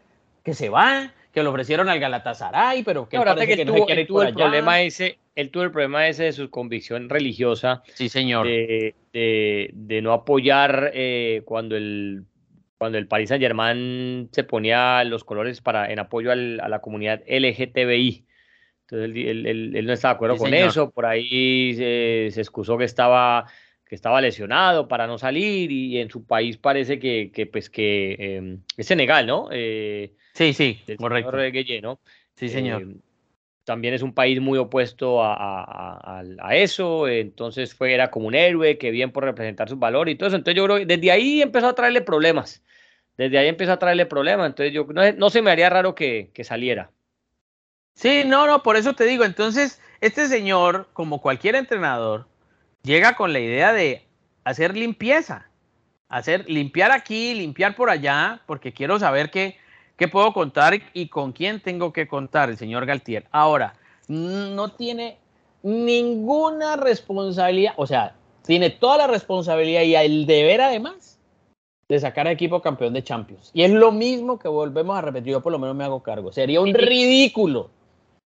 que 0.43 0.53
se 0.53 0.69
va, 0.69 1.11
que 1.33 1.43
lo 1.43 1.49
ofrecieron 1.49 1.89
al 1.89 1.99
Galatasaray, 1.99 2.83
pero 2.83 3.09
que, 3.09 3.17
que, 3.17 3.65
no 3.65 3.73
tuvo, 4.07 4.23
el 4.23 4.33
problema 4.33 4.81
ese 4.81 5.19
él 5.35 5.51
tuvo 5.51 5.63
el 5.63 5.71
problema 5.71 6.07
ese 6.07 6.23
de 6.23 6.33
su 6.33 6.49
convicción 6.49 7.09
religiosa. 7.09 7.83
Sí, 7.93 8.09
señor. 8.09 8.47
De, 8.47 9.99
no 10.01 10.13
apoyar 10.13 10.91
eh, 10.93 11.41
cuando 11.45 11.75
el 11.75 12.23
cuando 12.77 12.97
el 12.97 13.07
Paris 13.07 13.29
Saint 13.29 13.41
Germain 13.41 14.29
se 14.31 14.43
ponía 14.43 15.03
los 15.05 15.23
colores 15.23 15.61
para 15.61 15.91
en 15.91 15.99
apoyo 15.99 16.31
a 16.31 16.35
la 16.35 16.79
comunidad 16.81 17.23
LGTBI. 17.25 18.25
Entonces 18.81 19.15
él, 19.15 19.85
no 19.85 19.93
estaba 19.93 20.13
de 20.13 20.15
acuerdo 20.15 20.37
con 20.37 20.53
eso, 20.53 20.91
por 20.91 21.05
ahí 21.05 21.73
se, 21.73 22.27
excusó 22.27 22.77
que 22.77 22.83
estaba, 22.83 23.45
que 23.85 23.95
estaba 23.95 24.21
lesionado 24.21 24.87
para 24.87 25.07
no 25.07 25.17
salir 25.17 25.71
y 25.71 25.97
en 25.99 26.09
su 26.09 26.25
país 26.25 26.57
parece 26.57 26.99
que, 26.99 27.31
que 27.33 27.47
pues 27.47 27.69
que 27.69 28.15
em, 28.19 28.61
es 28.77 28.85
Senegal, 28.85 29.25
¿no? 29.25 29.47
Eh, 29.51 30.13
sí, 30.33 30.53
sí, 30.53 30.81
correcto. 30.97 31.31
¿no? 31.81 31.99
Sí, 32.35 32.49
señor. 32.49 32.83
Em, 32.83 32.99
también 33.65 33.93
es 33.93 34.01
un 34.03 34.13
país 34.13 34.39
muy 34.39 34.57
opuesto 34.57 35.21
a, 35.21 36.23
eso, 36.51 37.07
entonces 37.07 37.73
fue, 37.73 37.93
era 37.93 38.11
como 38.11 38.27
un 38.27 38.35
héroe, 38.35 38.77
que 38.77 38.91
bien 38.91 39.11
por 39.11 39.23
representar 39.23 39.67
sus 39.67 39.79
valores 39.79 40.13
y 40.13 40.17
todo 40.17 40.27
eso, 40.27 40.37
entonces 40.37 40.55
yo 40.55 40.65
creo 40.65 40.77
que 40.77 40.85
desde 40.85 41.11
ahí 41.11 41.41
empezó 41.41 41.67
a 41.67 41.75
traerle 41.75 42.01
problemas, 42.01 42.63
desde 43.17 43.37
ahí 43.37 43.47
empezó 43.47 43.73
a 43.73 43.79
traerle 43.79 44.05
problemas, 44.05 44.47
entonces 44.47 44.73
yo 44.73 44.85
no, 44.93 45.11
no 45.13 45.29
se 45.29 45.41
me 45.41 45.51
haría 45.51 45.69
raro 45.69 45.95
que, 45.95 46.29
que 46.33 46.43
saliera. 46.43 46.91
Sí, 47.95 48.23
no, 48.25 48.45
no, 48.45 48.61
por 48.61 48.77
eso 48.77 48.93
te 48.93 49.05
digo, 49.05 49.23
entonces 49.23 49.81
este 49.99 50.27
señor, 50.27 50.87
como 50.93 51.21
cualquier 51.21 51.55
entrenador, 51.55 52.27
llega 52.83 53.15
con 53.15 53.33
la 53.33 53.39
idea 53.39 53.73
de 53.73 54.05
hacer 54.43 54.77
limpieza, 54.77 55.49
hacer 56.07 56.47
limpiar 56.47 56.91
aquí, 56.91 57.33
limpiar 57.33 57.75
por 57.75 57.89
allá, 57.89 58.41
porque 58.45 58.73
quiero 58.73 58.99
saber 58.99 59.31
que 59.31 59.57
¿Qué 59.97 60.07
puedo 60.07 60.33
contar 60.33 60.73
y 60.93 61.07
con 61.07 61.31
quién 61.31 61.61
tengo 61.61 61.93
que 61.93 62.07
contar? 62.07 62.49
El 62.49 62.57
señor 62.57 62.85
Galtier. 62.85 63.25
Ahora, 63.31 63.75
no 64.07 64.69
tiene 64.69 65.17
ninguna 65.63 66.75
responsabilidad, 66.75 67.73
o 67.77 67.87
sea, 67.87 68.15
tiene 68.45 68.69
toda 68.69 68.97
la 68.97 69.07
responsabilidad 69.07 69.81
y 69.81 69.95
el 69.95 70.25
deber 70.25 70.61
además 70.61 71.19
de 71.87 71.99
sacar 71.99 72.27
a 72.27 72.31
equipo 72.31 72.61
campeón 72.61 72.93
de 72.93 73.03
Champions. 73.03 73.51
Y 73.53 73.63
es 73.63 73.71
lo 73.71 73.91
mismo 73.91 74.37
que 74.37 74.47
volvemos 74.47 74.97
a 74.97 75.01
repetir, 75.01 75.33
yo 75.33 75.41
por 75.41 75.51
lo 75.51 75.59
menos 75.59 75.75
me 75.75 75.83
hago 75.83 76.03
cargo. 76.03 76.31
Sería 76.31 76.61
un 76.61 76.73
ridículo 76.73 77.69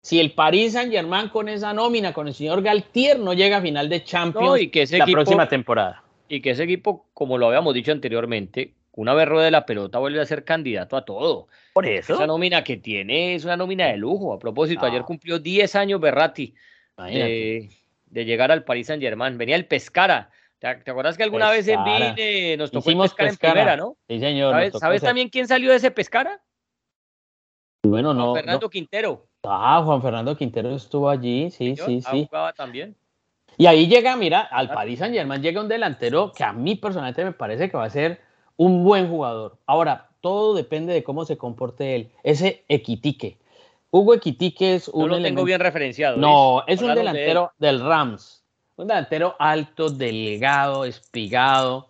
si 0.06 0.20
el 0.20 0.34
Paris 0.34 0.74
Saint 0.74 0.92
Germain 0.92 1.30
con 1.30 1.50
esa 1.50 1.74
nómina, 1.74 2.14
con 2.14 2.28
el 2.28 2.36
señor 2.36 2.62
Galtier, 2.62 3.18
no 3.18 3.34
llega 3.34 3.58
a 3.58 3.62
final 3.62 3.90
de 3.90 4.04
Champions 4.04 4.62
y 4.62 4.70
que 4.70 4.86
la 4.92 5.06
próxima 5.08 5.50
temporada. 5.50 6.04
Y 6.30 6.42
que 6.42 6.52
ese 6.52 6.64
equipo, 6.64 7.06
como 7.16 7.40
lo 7.40 7.48
habíamos 7.48 7.74
dicho 7.74 7.92
anteriormente, 7.92 8.74
una 8.96 9.14
vez 9.14 9.30
de 9.30 9.52
la 9.52 9.66
pelota 9.66 10.00
vuelve 10.00 10.22
a 10.22 10.26
ser 10.26 10.44
candidato 10.44 10.96
a 10.96 11.04
todo. 11.04 11.48
Por 11.74 11.86
eso. 11.86 12.14
Esa 12.14 12.28
nómina 12.28 12.64
que 12.64 12.78
tiene 12.78 13.36
es 13.36 13.44
una 13.44 13.58
nómina 13.58 13.88
de 13.88 13.98
lujo. 13.98 14.34
A 14.34 14.40
propósito, 14.40 14.86
ayer 14.86 15.02
ah. 15.02 15.06
cumplió 15.06 15.38
10 15.40 15.76
años 15.76 16.00
Berratti 16.00 16.54
de, 16.98 17.70
llegar 18.12 18.52
al 18.52 18.64
Paris 18.64 18.88
Saint 18.88 19.04
Germain. 19.04 19.38
Venía 19.38 19.58
el 19.58 19.66
Pescara. 19.66 20.30
¿Te, 20.60 20.68
acuerdas 20.68 21.18
que 21.18 21.24
alguna 21.24 21.52
vez 21.52 21.68
en 21.68 21.84
Vine 21.84 22.56
nos 22.58 22.72
tocó 22.72 22.90
el 22.90 22.98
Pescara, 22.98 23.30
en 23.30 23.38
primera, 23.38 23.76
no? 23.76 23.98
Sí, 24.08 24.20
señor. 24.20 24.72
¿Sabes, 24.80 25.02
también 25.02 25.28
quién 25.28 25.48
salió 25.48 25.72
de 25.72 25.78
ese 25.78 25.92
Pescara? 25.92 26.42
Bueno, 27.84 28.14
no. 28.14 28.32
Juan 28.32 28.36
Fernando 28.36 28.70
Quintero. 28.70 29.28
Ah, 29.44 29.82
Juan 29.84 30.02
Fernando 30.02 30.38
Quintero 30.38 30.74
estuvo 30.74 31.10
allí, 31.10 31.52
sí, 31.52 31.76
sí, 31.76 32.02
sí. 32.02 32.26
Jugaba 32.26 32.54
también. 32.54 32.96
Y 33.58 33.68
ahí 33.68 33.88
llega, 33.88 34.16
mira, 34.16 34.42
al 34.42 34.70
Paris 34.70 35.00
Saint 35.00 35.14
Germain 35.14 35.42
llega 35.42 35.62
un 35.62 35.68
delantero 35.68 36.32
que 36.32 36.44
a 36.44 36.54
mí 36.54 36.76
personalmente 36.76 37.24
me 37.24 37.32
parece 37.34 37.70
que 37.70 37.78
va 37.78 37.86
a 37.86 37.90
ser 37.90 38.25
un 38.58 38.84
buen 38.84 39.10
jugador. 39.10 39.58
Ahora, 39.66 40.10
todo 40.22 40.56
depende 40.56 40.94
de 40.94 41.04
cómo 41.04 41.26
se 41.26 41.38
comporte 41.38 41.96
él. 41.96 42.12
Ese 42.24 42.64
Equitique. 42.68 43.38
Hugo 43.92 44.14
Equitique 44.14 44.76
es 44.76 44.88
un. 44.88 45.08
No 45.08 45.18
lo 45.18 45.22
tengo 45.22 45.44
bien 45.44 45.60
referenciado. 45.60 46.18
No, 46.18 46.64
es 46.68 46.82
un 46.82 46.96
delantero 46.96 47.52
del 47.58 47.80
Rams. 47.80 48.44
Un 48.76 48.88
delantero 48.88 49.36
alto, 49.40 49.90
delgado, 49.90 50.84
espigado. 50.84 51.88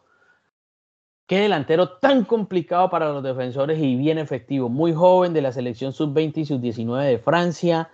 Qué 1.26 1.40
delantero 1.40 1.90
tan 1.98 2.24
complicado 2.24 2.92
para 2.92 3.10
los 3.10 3.24
defensores 3.24 3.80
y 3.80 3.96
bien 3.96 4.20
efectivo. 4.20 4.70
Muy 4.70 4.94
joven 4.94 5.34
de 5.34 5.42
la 5.42 5.52
selección 5.52 5.94
sub-20 5.94 6.38
y 6.38 6.46
sub-19 6.46 7.04
de 7.04 7.18
Francia. 7.18 7.90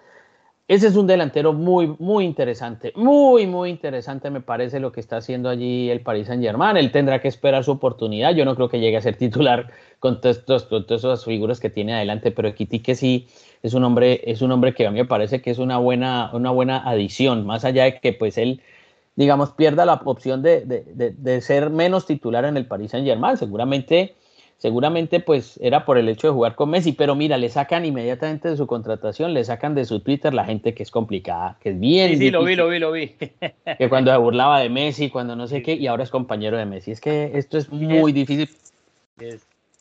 Ese 0.71 0.87
es 0.87 0.95
un 0.95 1.05
delantero 1.05 1.51
muy, 1.51 1.97
muy 1.99 2.23
interesante. 2.23 2.93
Muy, 2.95 3.45
muy 3.45 3.69
interesante 3.69 4.29
me 4.29 4.39
parece 4.39 4.79
lo 4.79 4.93
que 4.93 5.01
está 5.01 5.17
haciendo 5.17 5.49
allí 5.49 5.89
el 5.89 5.99
Paris 5.99 6.27
Saint 6.27 6.41
Germain. 6.41 6.77
Él 6.77 6.93
tendrá 6.93 7.19
que 7.19 7.27
esperar 7.27 7.65
su 7.65 7.71
oportunidad. 7.71 8.33
Yo 8.33 8.45
no 8.45 8.55
creo 8.55 8.69
que 8.69 8.79
llegue 8.79 8.95
a 8.95 9.01
ser 9.01 9.17
titular 9.17 9.69
con, 9.99 10.21
todas 10.21 10.69
esas 10.89 11.25
figuras 11.25 11.59
que 11.59 11.69
tiene 11.69 11.93
adelante, 11.93 12.31
pero 12.31 12.55
que 12.55 12.95
sí 12.95 13.27
es 13.61 13.73
un 13.73 13.83
hombre, 13.83 14.21
es 14.23 14.41
un 14.41 14.53
hombre 14.53 14.73
que 14.73 14.87
a 14.87 14.91
mí 14.91 14.99
me 14.99 15.05
parece 15.05 15.41
que 15.41 15.51
es 15.51 15.57
una 15.57 15.77
buena, 15.77 16.29
una 16.31 16.51
buena 16.51 16.89
adición, 16.89 17.45
más 17.45 17.65
allá 17.65 17.83
de 17.83 17.99
que 17.99 18.13
pues 18.13 18.37
él 18.37 18.61
digamos, 19.17 19.51
pierda 19.51 19.85
la 19.85 19.95
opción 20.05 20.41
de, 20.41 20.61
de, 20.61 21.11
de 21.11 21.41
ser 21.41 21.69
menos 21.69 22.05
titular 22.05 22.45
en 22.45 22.55
el 22.55 22.65
Paris 22.65 22.91
Saint 22.91 23.05
Germain. 23.05 23.35
Seguramente 23.35 24.15
seguramente 24.61 25.19
pues 25.19 25.57
era 25.59 25.85
por 25.85 25.97
el 25.97 26.07
hecho 26.07 26.27
de 26.27 26.33
jugar 26.33 26.53
con 26.53 26.69
Messi, 26.69 26.91
pero 26.91 27.15
mira, 27.15 27.35
le 27.39 27.49
sacan 27.49 27.83
inmediatamente 27.83 28.47
de 28.47 28.57
su 28.57 28.67
contratación, 28.67 29.33
le 29.33 29.43
sacan 29.43 29.73
de 29.73 29.85
su 29.85 30.01
Twitter 30.01 30.35
la 30.35 30.45
gente 30.45 30.75
que 30.75 30.83
es 30.83 30.91
complicada, 30.91 31.57
que 31.59 31.69
es 31.69 31.79
bien. 31.79 32.11
Sí, 32.11 32.17
sí, 32.17 32.31
lo 32.31 32.43
vi, 32.43 32.55
lo 32.55 32.67
vi, 32.67 32.77
lo 32.77 32.91
vi. 32.91 33.07
que 33.07 33.89
cuando 33.89 34.11
se 34.11 34.17
burlaba 34.19 34.59
de 34.59 34.69
Messi, 34.69 35.09
cuando 35.09 35.35
no 35.35 35.47
sé 35.47 35.63
qué, 35.63 35.73
y 35.73 35.87
ahora 35.87 36.03
es 36.03 36.11
compañero 36.11 36.57
de 36.57 36.67
Messi. 36.67 36.91
Es 36.91 37.01
que 37.01 37.31
esto 37.33 37.57
es 37.57 37.71
muy 37.71 38.11
difícil. 38.11 38.55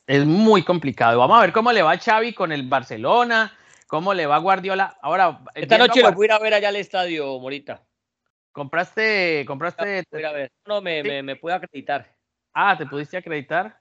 Es, 0.07 0.25
muy 0.25 0.63
complicado. 0.63 1.19
Vamos 1.19 1.37
a 1.37 1.43
ver 1.43 1.53
cómo 1.53 1.73
le 1.73 1.83
va 1.83 1.93
a 1.93 1.99
Xavi 1.99 2.33
con 2.33 2.51
el 2.51 2.67
Barcelona, 2.67 3.53
cómo 3.87 4.15
le 4.15 4.25
va 4.25 4.39
Guardiola. 4.39 4.97
Ahora, 5.03 5.41
esta 5.55 5.77
noche 5.77 6.01
lo 6.01 6.13
voy 6.13 6.25
a 6.25 6.27
ir 6.27 6.33
a 6.33 6.39
ver 6.39 6.55
allá 6.55 6.71
al 6.71 6.77
estadio, 6.77 7.39
Morita. 7.39 7.83
¿Compraste? 8.51 9.45
compraste 9.47 10.05
a 10.25 10.33
ver. 10.33 10.51
No, 10.67 10.81
me, 10.81 11.03
me, 11.03 11.23
me 11.23 11.37
pude 11.37 11.53
acreditar. 11.53 12.07
Ah, 12.55 12.77
¿te 12.79 12.87
pudiste 12.87 13.19
acreditar? 13.19 13.80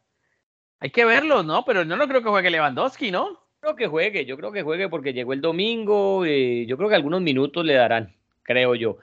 Hay 0.80 0.92
que 0.92 1.06
verlo, 1.06 1.44
¿no? 1.44 1.66
Pero 1.66 1.84
no, 1.84 1.96
no 1.98 2.08
creo 2.08 2.22
que 2.22 2.30
juegue 2.30 2.50
Lewandowski, 2.50 3.12
¿no? 3.12 3.40
Creo 3.60 3.76
que 3.76 3.88
juegue, 3.88 4.26
yo 4.26 4.38
creo 4.38 4.52
que 4.52 4.64
juegue 4.64 4.88
porque 4.88 5.14
llegó 5.14 5.34
el 5.34 5.42
domingo, 5.42 6.26
y 6.26 6.66
yo 6.66 6.78
creo 6.78 6.88
que 6.88 6.96
algunos 6.96 7.22
minutos 7.22 7.66
le 7.66 7.74
darán, 7.74 8.16
creo 8.44 8.76
yo. 8.76 8.98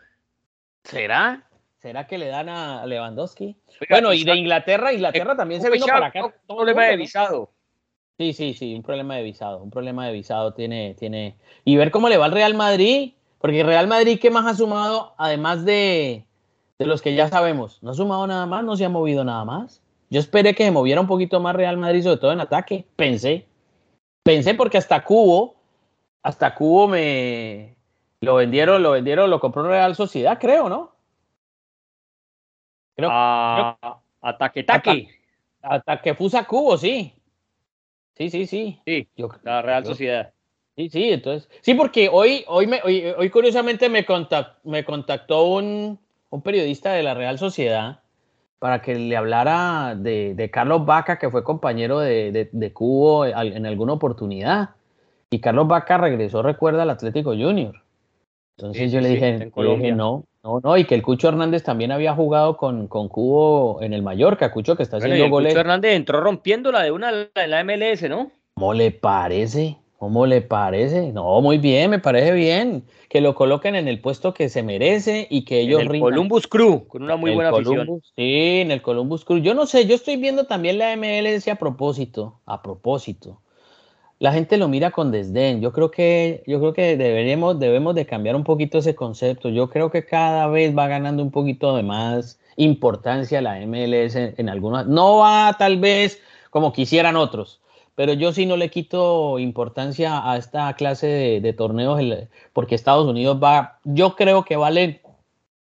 ¿Será? 0.84 1.46
¿Será 1.78 2.06
que 2.06 2.16
le 2.16 2.28
dan 2.28 2.48
a 2.48 2.86
Lewandowski? 2.86 3.56
bueno, 3.90 4.14
y 4.14 4.24
de 4.24 4.34
Inglaterra, 4.34 4.92
Inglaterra 4.92 5.36
también 5.36 5.60
se 5.60 5.70
vino 5.70 5.86
para 5.86 6.06
acá. 6.06 6.24
Un 6.24 6.56
problema 6.56 6.84
de 6.86 6.96
visado. 6.96 7.50
Sí, 8.18 8.32
sí, 8.32 8.54
sí, 8.54 8.74
un 8.74 8.82
problema 8.82 9.16
de 9.16 9.22
visado, 9.22 9.62
un 9.62 9.70
problema 9.70 10.06
de 10.06 10.12
visado 10.12 10.54
tiene, 10.54 10.94
tiene. 10.98 11.36
Y 11.64 11.76
ver 11.76 11.90
cómo 11.90 12.08
le 12.08 12.16
va 12.16 12.24
al 12.24 12.32
Real 12.32 12.54
Madrid, 12.54 13.12
porque 13.38 13.62
Real 13.62 13.88
Madrid, 13.88 14.18
¿qué 14.18 14.30
más 14.30 14.46
ha 14.46 14.54
sumado? 14.54 15.14
Además 15.18 15.66
de, 15.66 16.24
de 16.78 16.86
los 16.86 17.02
que 17.02 17.14
ya 17.14 17.28
sabemos, 17.28 17.82
no 17.82 17.90
ha 17.90 17.94
sumado 17.94 18.26
nada 18.26 18.46
más, 18.46 18.64
no 18.64 18.74
se 18.74 18.86
ha 18.86 18.88
movido 18.88 19.22
nada 19.22 19.44
más. 19.44 19.82
Yo 20.08 20.20
esperé 20.20 20.54
que 20.54 20.64
se 20.64 20.70
moviera 20.70 21.00
un 21.00 21.06
poquito 21.06 21.40
más 21.40 21.56
Real 21.56 21.76
Madrid, 21.76 22.02
sobre 22.02 22.18
todo 22.18 22.32
en 22.32 22.40
ataque. 22.40 22.84
Pensé. 22.96 23.46
Pensé 24.22 24.54
porque 24.54 24.78
hasta 24.78 25.02
Cubo, 25.02 25.56
hasta 26.22 26.54
Cubo 26.54 26.88
me 26.88 27.76
lo 28.20 28.36
vendieron, 28.36 28.82
lo 28.82 28.92
vendieron, 28.92 29.30
lo 29.30 29.40
compró 29.40 29.62
Real 29.64 29.94
Sociedad, 29.94 30.38
creo, 30.40 30.68
¿no? 30.68 30.92
Creo, 32.96 33.08
ah, 33.12 33.76
ataque, 34.20 34.60
ataque. 34.60 35.08
Ataque 35.62 36.14
Fusa 36.14 36.44
Cubo, 36.44 36.76
sí. 36.76 37.12
Sí, 38.16 38.30
sí, 38.30 38.46
sí. 38.46 38.80
Sí, 38.86 39.08
la 39.42 39.62
Real 39.62 39.84
Sociedad. 39.84 40.32
Sí, 40.76 40.88
sí, 40.90 41.10
entonces. 41.10 41.48
Sí, 41.60 41.74
porque 41.74 42.08
hoy, 42.10 42.44
hoy, 42.48 42.66
me, 42.66 42.80
hoy, 42.82 43.30
curiosamente 43.30 43.88
me, 43.88 44.06
me 44.64 44.84
contactó 44.84 45.44
un, 45.44 45.98
un 46.30 46.42
periodista 46.42 46.92
de 46.92 47.02
la 47.02 47.14
Real 47.14 47.38
Sociedad 47.38 48.00
para 48.66 48.82
que 48.82 48.96
le 48.96 49.16
hablara 49.16 49.94
de, 49.94 50.50
Carlos 50.52 50.84
Vaca, 50.84 51.20
que 51.20 51.30
fue 51.30 51.44
compañero 51.44 52.00
de, 52.00 52.70
Cubo 52.74 53.24
en 53.24 53.64
alguna 53.64 53.92
oportunidad. 53.92 54.70
Y 55.30 55.38
Carlos 55.38 55.68
Vaca 55.68 55.98
regresó, 55.98 56.42
recuerda, 56.42 56.82
al 56.82 56.90
Atlético 56.90 57.30
Junior. 57.30 57.80
Entonces 58.56 58.90
yo 58.90 59.00
le 59.00 59.10
dije, 59.10 59.52
no, 59.94 60.24
no, 60.42 60.60
no, 60.60 60.76
y 60.76 60.84
que 60.84 60.96
el 60.96 61.02
Cucho 61.02 61.28
Hernández 61.28 61.62
también 61.62 61.92
había 61.92 62.12
jugado 62.12 62.56
con, 62.56 62.88
con 62.88 63.08
Cubo 63.08 63.80
en 63.82 63.92
el 63.92 64.02
Mallorca, 64.02 64.50
Cucho 64.50 64.74
que 64.74 64.82
está 64.82 64.96
haciendo 64.96 65.28
goles. 65.28 65.52
Cucho 65.52 65.60
Hernández 65.60 65.94
entró 65.94 66.20
rompiendo 66.20 66.72
la 66.72 66.82
de 66.82 66.90
una 66.90 67.12
en 67.36 67.50
la 67.50 67.62
MLS, 67.62 68.02
¿no? 68.08 68.32
¿Cómo 68.54 68.74
le 68.74 68.90
parece? 68.90 69.76
¿Cómo 69.98 70.26
le 70.26 70.42
parece? 70.42 71.10
No, 71.12 71.40
muy 71.40 71.56
bien, 71.56 71.90
me 71.90 71.98
parece 71.98 72.32
bien. 72.32 72.84
Que 73.08 73.22
lo 73.22 73.34
coloquen 73.34 73.76
en 73.76 73.88
el 73.88 74.00
puesto 74.00 74.34
que 74.34 74.50
se 74.50 74.62
merece 74.62 75.26
y 75.30 75.44
que 75.44 75.60
ellos 75.60 75.80
en 75.80 75.94
el 75.94 76.00
Columbus 76.00 76.46
Crew, 76.46 76.86
con 76.86 77.02
una 77.02 77.16
muy 77.16 77.34
buena 77.34 77.50
afición. 77.50 78.02
Sí, 78.14 78.60
en 78.60 78.70
el 78.70 78.82
Columbus 78.82 79.24
Crew. 79.24 79.38
Yo 79.38 79.54
no 79.54 79.64
sé, 79.66 79.86
yo 79.86 79.94
estoy 79.94 80.16
viendo 80.16 80.44
también 80.44 80.78
la 80.78 80.94
MLS 80.96 81.48
a 81.48 81.54
propósito, 81.54 82.40
a 82.44 82.62
propósito. 82.62 83.40
La 84.18 84.32
gente 84.32 84.58
lo 84.58 84.68
mira 84.68 84.90
con 84.90 85.12
desdén. 85.12 85.62
Yo 85.62 85.72
creo 85.72 85.90
que, 85.90 86.42
yo 86.46 86.58
creo 86.58 86.72
que 86.74 86.96
deberíamos, 86.96 87.58
debemos 87.58 87.94
de 87.94 88.06
cambiar 88.06 88.36
un 88.36 88.44
poquito 88.44 88.78
ese 88.78 88.94
concepto. 88.94 89.48
Yo 89.48 89.70
creo 89.70 89.90
que 89.90 90.04
cada 90.04 90.46
vez 90.48 90.76
va 90.76 90.88
ganando 90.88 91.22
un 91.22 91.30
poquito 91.30 91.74
de 91.74 91.82
más 91.82 92.38
importancia 92.56 93.40
la 93.40 93.60
MLS 93.66 94.14
en, 94.16 94.34
en 94.36 94.48
algunas. 94.50 94.86
No 94.86 95.18
va 95.18 95.54
tal 95.58 95.78
vez 95.78 96.20
como 96.50 96.72
quisieran 96.72 97.16
otros 97.16 97.60
pero 97.96 98.12
yo 98.12 98.32
sí 98.32 98.46
no 98.46 98.56
le 98.56 98.70
quito 98.70 99.38
importancia 99.38 100.30
a 100.30 100.36
esta 100.36 100.72
clase 100.74 101.40
de, 101.40 101.52
torneos 101.54 102.00
porque 102.52 102.74
Estados 102.74 103.08
Unidos 103.08 103.40
va, 103.42 103.80
yo 103.84 104.14
creo 104.14 104.44
que 104.44 104.54
va 104.54 104.70
lento, 104.70 105.16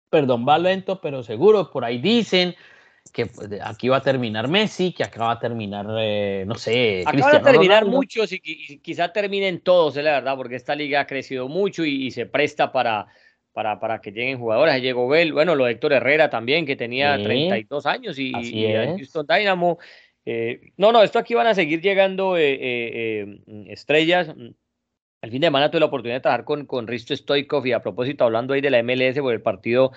perdón, 0.09 0.45
va 0.47 0.59
lento, 0.59 0.99
pero 1.01 1.23
seguro, 1.23 1.71
por 1.71 1.85
ahí 1.85 1.99
dicen, 1.99 2.53
que 3.13 3.27
pues, 3.27 3.49
aquí 3.63 3.87
va 3.87 3.97
a 3.97 4.01
terminar 4.01 4.49
Messi, 4.49 4.91
que 4.91 5.05
acá 5.05 5.23
va 5.23 5.31
a 5.31 5.39
terminar, 5.39 5.85
eh, 5.99 6.43
no 6.45 6.55
sé. 6.55 7.03
Acá 7.05 7.17
van 7.17 7.35
a 7.37 7.41
terminar 7.41 7.85
muchos 7.85 8.33
y, 8.33 8.79
quizá 8.79 9.13
terminen 9.13 9.61
todos, 9.61 9.95
es 9.95 10.03
la 10.03 10.11
verdad, 10.11 10.35
porque 10.35 10.57
esta 10.57 10.75
liga 10.75 10.99
ha 10.99 11.07
crecido 11.07 11.47
mucho 11.47 11.85
y, 11.85 12.11
se 12.11 12.25
presta 12.25 12.73
para, 12.73 13.07
para, 13.53 13.79
para, 13.79 14.01
que 14.01 14.11
lleguen 14.11 14.37
jugadores. 14.37 14.81
Llegó 14.81 15.07
Bell, 15.07 15.31
bueno, 15.31 15.55
lo 15.55 15.63
de 15.63 15.71
Héctor 15.71 15.93
Herrera 15.93 16.29
también, 16.29 16.65
que 16.65 16.75
tenía 16.75 17.15
32 17.21 17.85
años 17.85 18.19
y, 18.19 18.35
y 18.35 18.73
Houston 18.97 19.25
Dynamo. 19.25 19.79
Eh, 20.29 20.73
no, 20.75 20.91
no, 20.91 21.03
esto 21.03 21.19
aquí 21.19 21.35
van 21.35 21.47
a 21.47 21.55
seguir 21.55 21.81
llegando 21.81 22.35
eh, 22.37 23.39
estrellas. 23.67 24.27
El 25.21 25.31
fin 25.31 25.39
de 25.39 25.47
semana 25.47 25.71
tuve 25.71 25.79
la 25.79 25.85
oportunidad 25.85 26.17
de 26.17 26.21
trabajar 26.21 26.43
con, 26.43 26.65
con 26.65 26.85
Risto 26.85 27.15
Stoikov 27.15 27.65
y 27.65 27.71
a 27.71 27.81
propósito, 27.81 28.25
hablando 28.25 28.53
ahí 28.53 28.59
de 28.59 28.69
la 28.69 28.83
MLS, 28.83 29.19
por 29.21 29.33
el 29.33 29.41
partido 29.41 29.93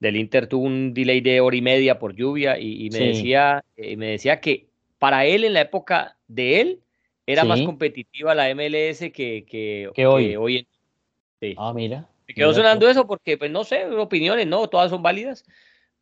del 0.00 0.16
Inter 0.16 0.46
tuvo 0.46 0.64
un 0.64 0.94
delay 0.94 1.20
de 1.20 1.40
hora 1.40 1.56
y 1.56 1.60
media 1.62 1.98
por 1.98 2.14
lluvia 2.14 2.58
y, 2.58 2.88
me, 2.90 2.98
decía, 3.00 3.64
eh, 3.76 3.96
me 3.96 4.12
decía 4.12 4.40
que 4.40 4.66
para 4.98 5.26
él 5.26 5.44
en 5.44 5.52
la 5.52 5.60
época 5.60 6.16
de 6.26 6.60
él 6.60 6.80
era 7.26 7.44
más 7.44 7.60
competitiva 7.62 8.34
la 8.34 8.48
MLS 8.54 9.10
que, 9.12 9.44
que, 9.46 10.06
hoy. 10.06 10.36
hoy 10.36 10.66
Ah, 11.58 11.72
mira. 11.74 12.08
Me 12.26 12.34
quedó 12.34 12.54
sonando 12.54 12.88
eso 12.88 13.06
porque, 13.06 13.36
pues 13.36 13.50
no 13.50 13.62
sé, 13.62 13.84
opiniones, 13.86 14.46
no, 14.46 14.68
todas 14.68 14.90
son 14.90 15.02
válidas, 15.02 15.44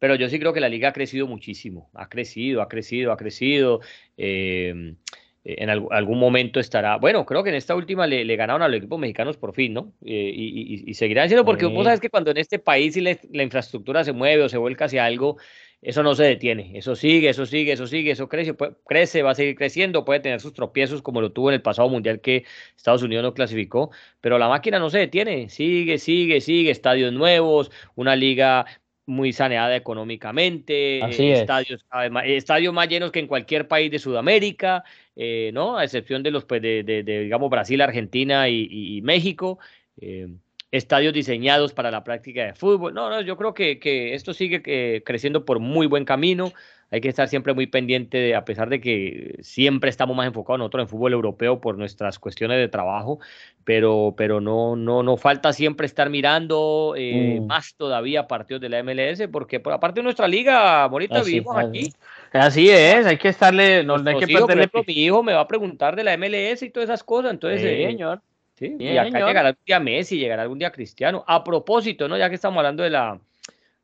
pero 0.05 0.17
yo 0.17 0.29
sí 0.29 0.39
creo 0.39 0.53
que 0.53 0.61
la 0.61 0.69
liga 0.69 0.91
ha 0.91 0.93
crecido 0.93 1.27
muchísimo, 1.27 1.89
ha 1.95 2.11
crecido, 2.11 2.61
ha 2.61 2.69
crecido, 2.69 3.11
ha 3.11 3.17
crecido. 3.17 3.81
Eh, 4.19 4.95
eh, 5.43 5.55
en 5.57 5.71
algún 5.71 6.19
momento 6.19 6.61
estará. 6.61 6.99
Bueno, 6.99 7.25
creo 7.25 7.43
que 7.43 7.49
en 7.49 7.55
esta 7.55 7.75
última 7.75 8.07
le, 8.07 8.37
ganaron 8.37 8.61
a 8.61 8.69
los 8.69 8.77
equipos 8.77 8.99
mexicanos 8.99 9.39
por 9.39 9.55
fin, 9.55 9.73
¿no? 9.73 9.95
Eh, 10.05 10.31
y, 10.31 10.91
y, 10.91 10.93
seguirán 10.93 11.31
siendo 11.31 11.47
porque 11.47 11.65
vos 11.65 11.85
sabes 11.85 12.01
que 12.01 12.11
cuando 12.11 12.33
en 12.33 12.37
este 12.37 12.59
país 12.59 12.95
la 12.99 13.43
infraestructura 13.43 14.05
se 14.05 14.13
mueve 14.13 14.43
o 14.43 14.49
se 14.51 14.59
vuelca 14.59 14.85
hacia 14.85 15.07
algo, 15.07 15.39
eso 15.85 16.03
no 16.03 16.15
se 16.15 16.25
detiene. 16.25 16.73
Eso 16.75 16.97
sigue, 16.97 17.29
eso 17.29 17.45
sigue, 17.47 17.73
eso 17.73 17.87
sigue, 17.87 18.11
eso 18.11 18.29
crece, 18.29 18.55
crece, 18.87 19.23
va 19.23 19.33
a 19.33 19.35
seguir 19.35 19.55
creciendo, 19.55 20.05
puede 20.05 20.21
tener 20.21 20.41
sus 20.41 20.55
tropiezos 20.55 21.03
como 21.03 21.21
lo 21.21 21.33
tuvo 21.33 21.51
en 21.51 21.55
el 21.55 21.63
pasado 21.63 21.89
mundial 21.91 22.21
que 22.21 22.45
Estados 22.77 23.03
Unidos 23.03 23.23
no 23.23 23.35
clasificó, 23.35 23.91
pero 24.21 24.39
la 24.39 24.49
máquina 24.49 24.79
no 24.79 24.89
se 24.89 24.99
detiene, 24.99 25.51
sigue, 25.51 25.99
sigue, 25.99 26.41
sigue, 26.41 26.71
estadios 26.71 27.13
nuevos, 27.13 27.71
una 27.97 28.17
liga 28.17 28.65
muy 29.07 29.33
saneada 29.33 29.77
económicamente, 29.77 31.05
estadios, 31.33 31.85
estadios 32.25 32.75
más 32.75 32.89
llenos 32.89 33.13
que 33.13 33.21
en 33.21 33.27
cualquier 33.27 33.69
país 33.69 33.91
de 33.91 33.99
Sudamérica, 33.99 34.85
eh, 35.17 35.51
¿no? 35.53 35.77
A 35.77 35.85
excepción 35.85 36.23
de 36.23 36.31
los, 36.31 36.45
pues, 36.45 36.63
de, 36.63 36.83
de, 36.83 37.03
digamos, 37.03 37.51
Brasil, 37.51 37.81
Argentina 37.81 38.49
y, 38.49 39.01
México. 39.03 39.59
Eh, 40.01 40.29
estadios 40.71 41.15
diseñados 41.15 41.73
para 41.73 41.93
la 41.93 42.03
práctica 42.03 42.45
de 42.45 42.55
fútbol. 42.55 42.95
No, 42.95 43.09
no, 43.09 43.21
yo 43.21 43.37
creo 43.37 43.55
que, 43.55 43.79
que 43.79 44.15
esto 44.15 44.35
sigue 44.35 44.61
eh, 44.67 45.03
creciendo 45.07 45.45
por 45.45 45.61
muy 45.61 45.87
buen 45.87 46.05
camino 46.05 46.53
hay 46.91 47.01
que 47.01 47.09
estar 47.09 47.29
siempre 47.29 47.55
muy 47.55 47.67
pendiente, 47.67 48.35
a 48.35 48.45
pesar 48.45 48.69
de 48.69 48.81
que 48.81 49.37
siempre 49.41 49.91
estamos 49.91 50.17
más 50.17 50.27
enfocados 50.27 50.59
nosotros 50.59 50.83
en 50.83 50.89
fútbol 50.89 51.13
europeo 51.13 51.61
por 51.61 51.77
nuestras 51.77 52.19
cuestiones 52.19 52.59
de 52.59 52.69
trabajo, 52.69 53.19
pero, 53.65 54.15
pero 54.17 54.41
no, 54.41 54.77
no, 54.77 55.03
no 55.03 55.17
falta 55.17 55.53
siempre 55.53 55.87
estar 55.87 56.11
mirando 56.11 56.95
eh, 56.97 57.41
mm. 57.41 57.47
más 57.47 57.75
todavía 57.75 58.27
partidos 58.27 58.61
de 58.61 58.69
la 58.69 58.83
MLS, 58.83 59.29
porque 59.31 59.61
por 59.61 59.73
aparte 59.73 60.01
de 60.01 60.05
nuestra 60.05 60.29
liga, 60.29 60.87
bonita, 60.87 61.23
vivimos 61.23 61.57
aquí. 61.57 61.93
Así 62.33 62.69
es, 62.71 63.07
hay 63.07 63.17
que 63.17 63.29
estarle, 63.29 63.85
no, 63.85 63.97
hay 63.97 64.19
que 64.19 64.27
perderle. 64.27 64.71
mi 64.87 64.95
hijo 64.95 65.23
me 65.23 65.33
va 65.33 65.41
a 65.41 65.49
preguntar 65.49 65.97
de 65.97 66.05
la 66.05 66.17
MLS 66.17 66.63
y 66.63 66.71
todas 66.71 66.89
esas 66.89 67.03
cosas, 67.03 67.33
entonces, 67.33 67.63
eh, 67.63 67.87
señor. 67.87 68.21
Sí, 68.57 68.77
y 68.79 68.97
acá 68.97 69.19
llegará 69.27 69.49
algún 69.49 69.65
día 69.67 69.81
Messi, 69.81 70.19
llegará 70.19 70.43
algún 70.43 70.59
día 70.61 70.71
Cristiano. 70.71 71.25
A 71.27 71.43
propósito, 71.43 72.07
¿no? 72.07 72.17
Ya 72.17 72.29
que 72.29 72.37
estamos 72.37 72.59
hablando 72.59 72.85
de 72.85 72.91
la, 72.91 73.19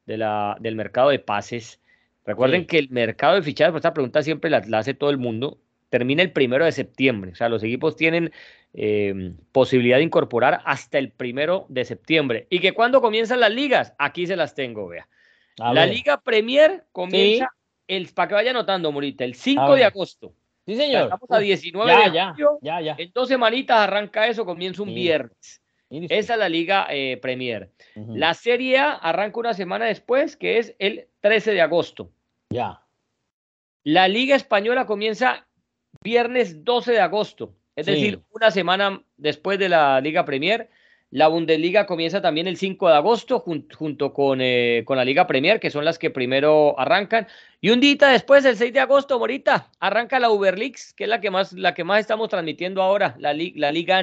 de 0.07 0.17
la, 0.17 0.57
del 0.61 0.77
mercado 0.77 1.11
de 1.11 1.19
pases, 1.19 1.80
Recuerden 2.31 2.65
que 2.65 2.79
el 2.79 2.91
mercado 2.91 3.35
de 3.35 3.43
fichajes, 3.43 3.73
pues 3.73 3.81
esta 3.81 3.93
pregunta 3.93 4.23
siempre 4.23 4.51
la, 4.51 4.59
hace 4.79 4.95
todo 4.95 5.11
el 5.11 5.19
mundo, 5.19 5.59
termina 5.89 6.23
el 6.23 6.31
primero 6.31 6.65
de 6.65 6.71
septiembre. 6.71 7.33
O 7.33 7.35
sea, 7.35 7.49
los 7.49 7.63
equipos 7.65 7.97
tienen 7.97 8.33
eh, 8.73 9.33
posibilidad 9.51 9.97
de 9.97 10.05
incorporar 10.05 10.61
hasta 10.65 10.99
el 10.99 11.11
primero 11.11 11.67
de 11.69 11.85
septiembre. 11.85 12.47
¿Y 12.49 12.61
que 12.61 12.73
cuando 12.73 13.01
comienzan 13.01 13.41
las 13.41 13.51
ligas? 13.51 13.95
Aquí 13.99 14.29
se 14.29 14.37
las 14.37 14.55
tengo, 14.55 14.87
vea. 14.87 15.09
la 15.59 15.87
Liga 15.87 16.21
Premier 16.21 16.85
comienza, 16.93 17.51
el, 17.89 18.09
para 18.15 18.29
que 18.29 18.35
vaya 18.35 18.51
anotando, 18.53 18.93
Morita, 18.93 19.25
el 19.25 19.35
5 19.35 19.75
de 19.75 19.85
agosto. 19.85 20.33
Sí, 20.67 20.77
señor. 20.77 21.05
estamos 21.05 21.31
a 21.31 21.39
19 21.41 21.91
de 21.91 22.13
ya, 22.13 22.37
ya, 22.63 22.81
ya, 22.81 22.95
En 22.97 23.11
dos 23.13 23.27
semanitas 23.27 23.77
arranca 23.77 24.29
eso, 24.29 24.45
comienza 24.45 24.83
un 24.83 24.95
viernes. 24.95 25.61
Esa 25.91 26.35
es 26.35 26.39
la 26.39 26.49
Liga 26.49 26.87
eh, 26.91 27.19
Premier. 27.21 27.73
La 27.97 28.35
Serie 28.35 28.79
A 28.79 28.93
arranca 28.93 29.41
una 29.41 29.55
semana 29.55 29.87
después, 29.87 30.37
que 30.37 30.59
es 30.59 30.77
el 30.79 31.09
13 31.21 31.53
de 31.53 31.61
agosto. 31.61 32.13
Ya. 32.51 32.83
La 33.85 34.09
Liga 34.09 34.37
Española 34.37 34.85
comienza 34.85 35.47
viernes 36.03 36.65
12 36.65 36.93
de 36.93 37.01
agosto, 37.01 37.55
es 37.77 37.87
decir, 37.87 38.21
una 38.31 38.51
semana 38.51 39.03
después 39.17 39.59
de 39.59 39.69
la 39.69 40.01
Liga 40.01 40.25
Premier. 40.25 40.69
La 41.13 41.27
Bundesliga 41.27 41.87
comienza 41.87 42.21
también 42.21 42.47
el 42.47 42.57
5 42.57 42.89
de 42.89 42.95
agosto 42.95 43.41
junto 43.41 44.13
con, 44.13 44.41
eh, 44.41 44.85
con, 44.85 44.97
la 44.97 45.05
Liga 45.05 45.27
Premier, 45.27 45.59
que 45.59 45.71
son 45.71 45.85
las 45.85 45.99
que 45.99 46.11
primero 46.11 46.79
arrancan. 46.79 47.27
Y 47.61 47.71
un 47.71 47.81
día 47.81 47.97
después, 48.09 48.45
el 48.45 48.57
6 48.57 48.73
de 48.73 48.81
agosto, 48.81 49.19
Morita, 49.19 49.71
arranca 49.81 50.21
la 50.21 50.31
Uber 50.31 50.57
Leagues, 50.57 50.93
que 50.93 51.05
es 51.05 51.11
la 51.11 51.21
que 51.21 51.31
más, 51.31 51.53
la 51.53 51.75
que 51.75 51.83
más 51.83 52.01
estamos 52.01 52.29
transmitiendo 52.29 52.81
ahora, 52.81 53.17
la, 53.19 53.33
la 53.33 53.73
Liga 53.73 54.03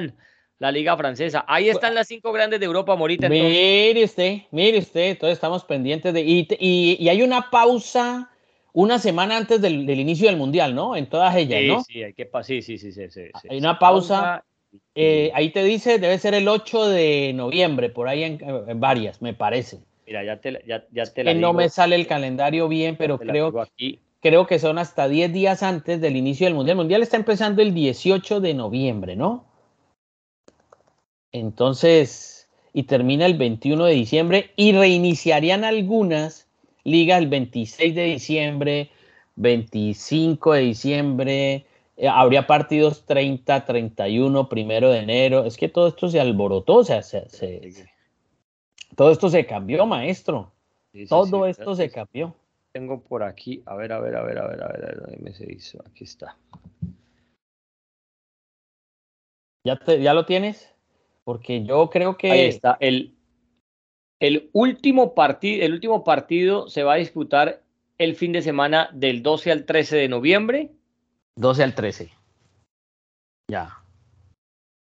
la 0.58 0.72
Liga 0.72 0.96
Francesa. 0.96 1.44
Ahí 1.46 1.68
están 1.68 1.94
las 1.94 2.08
cinco 2.08 2.32
grandes 2.32 2.60
de 2.60 2.66
Europa, 2.66 2.96
Morita. 2.96 3.28
Mire 3.28 4.04
usted, 4.04 4.38
mire 4.50 4.78
usted, 4.78 5.10
entonces 5.10 5.34
estamos 5.34 5.64
pendientes 5.64 6.12
de... 6.12 6.20
Y, 6.20 6.48
y, 6.58 7.08
hay 7.08 7.22
una 7.22 7.50
pausa 7.50 8.30
una 8.72 8.98
semana 8.98 9.36
antes 9.36 9.60
del, 9.60 9.88
inicio 9.88 10.28
del 10.28 10.36
Mundial, 10.36 10.74
¿no? 10.74 10.96
En 10.96 11.08
todas 11.08 11.34
ellas, 11.36 11.62
¿no? 11.66 11.82
Sí, 11.84 12.02
hay 12.02 12.12
que 12.12 12.28
sí, 12.42 12.62
sí, 12.62 12.78
sí, 12.78 12.92
sí, 12.92 13.10
sí, 13.10 13.22
Hay 13.48 13.58
una 13.58 13.78
pausa. 13.78 14.44
Eh, 14.94 15.30
ahí 15.34 15.50
te 15.50 15.64
dice, 15.64 15.98
debe 15.98 16.18
ser 16.18 16.34
el 16.34 16.46
8 16.46 16.88
de 16.88 17.32
noviembre, 17.34 17.88
por 17.88 18.08
ahí 18.08 18.24
en, 18.24 18.80
varias, 18.80 19.22
me 19.22 19.32
parece. 19.32 19.80
Mira, 20.06 20.24
ya 20.24 20.40
te, 20.40 20.62
ya, 20.66 20.84
ya 20.92 21.06
te 21.06 21.24
la 21.24 21.32
Que 21.32 21.38
no 21.38 21.52
me 21.52 21.68
sale 21.68 21.96
el 21.96 22.06
calendario 22.06 22.68
bien, 22.68 22.96
pero 22.96 23.18
creo, 23.18 23.52
creo 24.20 24.46
que 24.46 24.58
son 24.58 24.78
hasta 24.78 25.08
10 25.08 25.32
días 25.32 25.62
antes 25.62 26.00
del 26.00 26.16
inicio 26.16 26.46
del 26.46 26.54
Mundial. 26.54 26.74
El 26.74 26.82
Mundial 26.82 27.02
está 27.02 27.16
empezando 27.16 27.62
el 27.62 27.72
18 27.72 28.40
de 28.40 28.54
noviembre, 28.54 29.16
¿no? 29.16 29.46
Entonces, 31.32 32.48
y 32.72 32.84
termina 32.84 33.26
el 33.26 33.36
21 33.36 33.84
de 33.84 33.94
diciembre 33.94 34.50
y 34.56 34.72
reiniciarían 34.72 35.64
algunas 35.64 36.47
ligas 36.88 37.18
el 37.18 37.28
26 37.28 37.94
de 37.94 38.04
diciembre, 38.04 38.90
25 39.36 40.52
de 40.54 40.60
diciembre, 40.60 41.66
eh, 41.96 42.08
habría 42.08 42.46
partidos 42.46 43.04
30, 43.06 43.64
31, 43.64 44.48
primero 44.48 44.90
de 44.90 45.00
enero. 45.00 45.44
Es 45.44 45.56
que 45.56 45.68
todo 45.68 45.88
esto 45.88 46.08
se 46.08 46.20
alborotó, 46.20 46.76
o 46.76 46.84
sea, 46.84 47.02
todo 48.96 49.10
esto 49.10 49.28
se 49.28 49.46
cambió, 49.46 49.84
maestro. 49.86 50.52
todo 51.08 51.46
esto 51.46 51.74
se 51.74 51.90
cambió. 51.90 52.34
Tengo 52.72 53.00
por 53.00 53.22
aquí, 53.22 53.62
a 53.66 53.74
ver, 53.74 53.92
a 53.92 54.00
ver, 54.00 54.16
a 54.16 54.22
ver, 54.22 54.38
a 54.38 54.46
ver, 54.46 54.62
a 54.62 54.68
ver, 54.68 54.84
a 54.84 54.86
ver, 54.86 55.00
¿dónde 55.00 55.18
me 55.18 55.32
se 55.32 55.50
hizo? 55.50 55.82
Aquí 55.86 56.04
está. 56.04 56.36
¿Ya, 59.64 59.78
¿Ya 60.00 60.14
lo 60.14 60.24
tienes? 60.24 60.72
Porque 61.24 61.64
yo 61.64 61.90
creo 61.90 62.16
que. 62.16 62.30
Ahí 62.30 62.46
está. 62.46 62.76
El, 62.80 63.17
el, 64.20 64.50
último 64.52 65.14
partido, 65.14 65.64
el 65.64 65.72
último 65.72 66.04
partido 66.04 66.68
se 66.68 66.82
va 66.82 66.94
a 66.94 66.96
disputar 66.96 67.62
el 67.98 68.14
fin 68.14 68.32
de 68.32 68.42
semana 68.42 68.90
del 68.92 69.22
12 69.22 69.52
al 69.52 69.64
13 69.64 69.96
de 69.96 70.08
noviembre. 70.08 70.70
12 71.36 71.62
al 71.62 71.74
13. 71.74 72.10
Ya. 73.50 73.78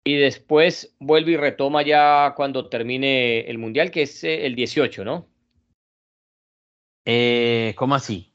Y 0.03 0.15
después 0.15 0.95
vuelve 0.99 1.31
y 1.31 1.37
retoma 1.37 1.83
ya 1.83 2.33
cuando 2.35 2.67
termine 2.69 3.41
el 3.41 3.57
Mundial, 3.57 3.91
que 3.91 4.03
es 4.03 4.23
eh, 4.23 4.45
el 4.45 4.55
18, 4.55 5.05
¿no? 5.05 5.27
Eh, 7.05 7.73
¿Cómo 7.77 7.95
así? 7.95 8.31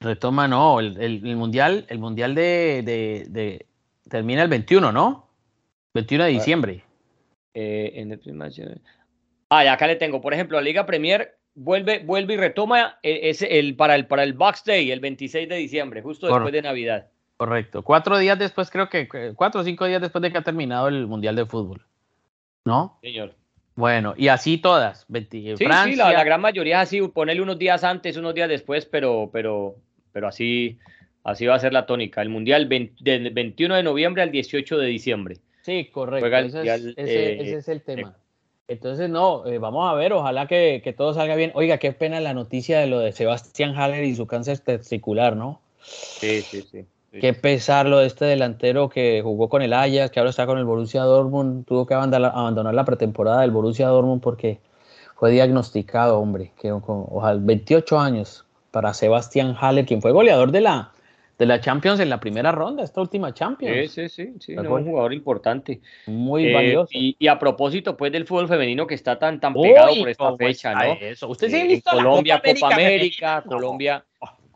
Retoma, 0.00 0.48
no, 0.48 0.80
el, 0.80 1.36
Mundial, 1.36 1.86
el 1.88 1.98
Mundial 1.98 2.34
de, 2.34 2.82
de, 2.82 3.66
termina 4.08 4.42
el 4.42 4.48
21, 4.48 4.90
¿no? 4.90 5.28
21 5.94 6.24
de 6.24 6.30
diciembre. 6.30 6.84
Eh, 7.54 7.92
en 7.96 8.12
el 8.12 8.20
Ah, 9.52 9.64
ya 9.64 9.74
acá 9.74 9.86
le 9.86 9.96
tengo. 9.96 10.22
Por 10.22 10.32
ejemplo, 10.32 10.56
la 10.58 10.64
Liga 10.64 10.86
Premier 10.86 11.36
vuelve, 11.54 11.98
vuelve 11.98 12.34
y 12.34 12.36
retoma 12.38 12.98
eh, 13.02 13.20
ese, 13.24 13.58
el, 13.58 13.76
para, 13.76 13.94
el, 13.94 14.06
para 14.06 14.22
el 14.22 14.32
Box 14.32 14.64
Day, 14.64 14.90
el 14.90 15.00
26 15.00 15.46
de 15.46 15.56
diciembre, 15.56 16.00
justo 16.00 16.26
después 16.26 16.52
de 16.52 16.62
Navidad. 16.62 17.08
Correcto. 17.36 17.82
Cuatro 17.82 18.16
días 18.16 18.38
después, 18.38 18.70
creo 18.70 18.88
que 18.88 19.08
cuatro 19.34 19.60
o 19.60 19.64
cinco 19.64 19.84
días 19.86 20.00
después 20.00 20.22
de 20.22 20.32
que 20.32 20.38
ha 20.38 20.42
terminado 20.42 20.88
el 20.88 21.06
Mundial 21.06 21.36
de 21.36 21.44
Fútbol. 21.44 21.84
¿No? 22.64 22.98
Señor. 23.02 23.34
Bueno, 23.74 24.14
y 24.16 24.28
así 24.28 24.58
todas. 24.58 25.06
sí, 25.10 25.44
sí, 25.58 25.96
la, 25.96 26.24
gran 26.24 26.40
mayoría 26.40 26.80
es 26.80 26.88
así, 26.88 27.02
ponerle 27.08 27.42
unos 27.42 27.58
días 27.58 27.84
antes, 27.84 28.16
unos 28.16 28.34
días 28.34 28.48
después, 28.48 28.86
pero, 28.86 29.28
pero, 29.32 29.76
pero 30.12 30.28
así, 30.28 30.78
así 31.24 31.46
va 31.46 31.56
a 31.56 31.58
ser 31.58 31.72
la 31.72 31.84
tónica. 31.84 32.22
El 32.22 32.28
Mundial 32.28 32.68
del 32.68 33.30
21 33.30 33.74
de 33.74 33.82
noviembre 33.82 34.22
al 34.22 34.30
18 34.30 34.78
de 34.78 34.86
diciembre. 34.86 35.36
Sí, 35.62 35.90
correcto. 35.92 36.60
ese, 36.60 37.56
es, 37.56 37.68
el 37.68 37.82
tema. 37.82 38.16
Entonces, 38.72 39.10
no, 39.10 39.46
eh, 39.46 39.58
vamos 39.58 39.90
a 39.90 39.94
ver, 39.94 40.12
ojalá 40.12 40.46
que, 40.46 40.94
todo 40.96 41.14
salga 41.14 41.36
bien. 41.36 41.52
Oiga, 41.54 41.78
qué 41.78 41.92
pena 41.92 42.20
la 42.20 42.34
noticia 42.34 42.78
de 42.80 42.86
lo 42.86 42.98
de 42.98 43.12
Sebastián 43.12 43.74
Haller 43.76 44.04
y 44.04 44.14
su 44.14 44.26
cáncer 44.26 44.58
testicular, 44.58 45.36
¿no? 45.36 45.60
Sí, 45.82 46.42
sí, 46.42 46.62
sí. 46.62 46.86
Qué 47.20 47.34
pesar 47.34 47.84
lo 47.86 47.98
de 47.98 48.06
este 48.06 48.24
delantero 48.24 48.88
que 48.88 49.20
jugó 49.22 49.50
con 49.50 49.60
el 49.60 49.74
Ajax, 49.74 50.10
que 50.10 50.18
ahora 50.18 50.30
está 50.30 50.46
con 50.46 50.56
el 50.56 50.64
Borussia 50.64 51.02
Dortmund, 51.02 51.66
tuvo 51.66 51.84
que 51.86 51.92
abandonar, 51.92 52.74
la 52.74 52.84
pretemporada 52.86 53.42
del 53.42 53.50
Borussia 53.50 53.88
Dortmund 53.88 54.22
porque 54.22 54.60
fue 55.16 55.30
diagnosticado, 55.30 56.18
hombre, 56.18 56.52
que 56.58 56.72
ojalá 56.72 57.38
28 57.38 58.00
años 58.00 58.46
para 58.70 58.94
Sebastián 58.94 59.54
Haller, 59.60 59.84
quien 59.84 60.00
fue 60.00 60.12
goleador 60.12 60.52
de 60.52 60.62
la, 60.62 60.92
de 61.42 61.46
la 61.46 61.60
Champions 61.60 61.98
en 61.98 62.08
la 62.08 62.20
primera 62.20 62.52
ronda, 62.52 62.84
esta 62.84 63.00
última 63.00 63.34
Champions. 63.34 63.90
Sí, 63.90 64.08
sí, 64.08 64.32
sí, 64.38 64.56
un 64.56 64.84
jugador 64.84 65.12
importante. 65.12 65.80
Muy 66.06 66.46
eh, 66.46 66.54
valioso. 66.54 66.90
Y, 66.92 67.26
a 67.26 67.36
propósito, 67.36 67.96
pues, 67.96 68.12
del 68.12 68.28
fútbol 68.28 68.46
femenino 68.46 68.86
que 68.86 68.94
está 68.94 69.18
tan, 69.18 69.40
tan 69.40 69.52
pegado 69.52 69.92
por 69.98 70.08
esta 70.08 70.36
fecha, 70.36 70.72
¿no? 70.72 70.92
Eso. 71.00 71.28
Usted 71.28 71.48
se 71.48 71.60
ha 71.60 71.64
visto 71.64 71.90
Colombia, 71.90 72.40
Copa 72.40 72.74
América, 72.74 73.42
Colombia, 73.44 74.04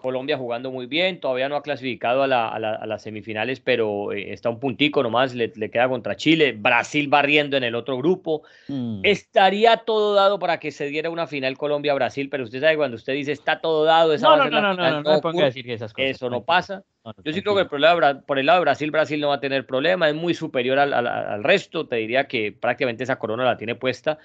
Colombia 0.07 0.39
jugando 0.39 0.71
muy 0.71 0.87
bien, 0.87 1.19
todavía 1.19 1.49
no 1.49 1.57
ha 1.57 1.63
clasificado 1.65 2.23
a, 2.23 2.29
las 2.29 3.03
semifinales, 3.03 3.59
pero 3.59 4.13
eh, 4.13 4.33
está 4.33 4.49
un 4.49 4.61
puntico 4.61 5.03
nomás, 5.03 5.35
le, 5.35 5.51
queda 5.51 5.89
contra 5.89 6.15
Chile, 6.15 6.53
Brasil 6.57 7.09
barriendo 7.09 7.57
en 7.57 7.65
el 7.65 7.75
otro 7.75 7.99
grupo. 7.99 8.43
Mm. 8.69 9.01
Estaría 9.03 9.79
todo 9.79 10.15
dado 10.15 10.39
para 10.39 10.61
que 10.61 10.71
se 10.71 10.87
diera 10.87 11.11
una 11.11 11.27
final 11.27 11.59
Colombia-Brasil, 11.59 12.29
pero 12.31 12.45
usted 12.45 12.61
sabe 12.61 12.77
cuando 12.77 12.95
usted 12.95 13.15
dice 13.15 13.33
está 13.33 13.61
todo 13.61 13.85
dado, 13.85 14.13
esa 14.13 14.29
no, 14.29 14.37
no, 14.37 14.49
no, 14.49 14.75
no, 14.75 15.03
no, 15.03 15.21
no, 15.21 15.33
decir 15.41 15.65
que 15.65 15.73
esas 15.73 15.93
cosas. 15.93 16.11
Eso 16.11 16.31
no 16.31 16.45
pasa. 16.45 16.85
Yo 17.25 17.33
sí 17.33 17.43
creo 17.43 17.57
que 17.57 17.63
el 17.63 17.69
problema, 17.69 18.21
por 18.21 18.39
el 18.39 18.47
lado 18.47 18.61
de 18.61 18.65
Brasil, 18.65 18.93
Brasil 18.93 19.21
no 19.21 19.29
va 19.29 19.37
a 19.37 19.41
tener 19.41 19.67
problema, 19.67 20.09
es 20.09 20.15
muy 20.15 20.35
superior 20.35 20.79
al, 20.79 21.43
resto, 21.43 21.89
te 21.89 21.97
diría 21.97 22.29
que 22.29 22.53
prácticamente 22.53 23.03
esa 23.03 23.19
corona 23.19 23.45
la 23.45 23.57
tiene 23.57 23.75
puesta 23.75 24.19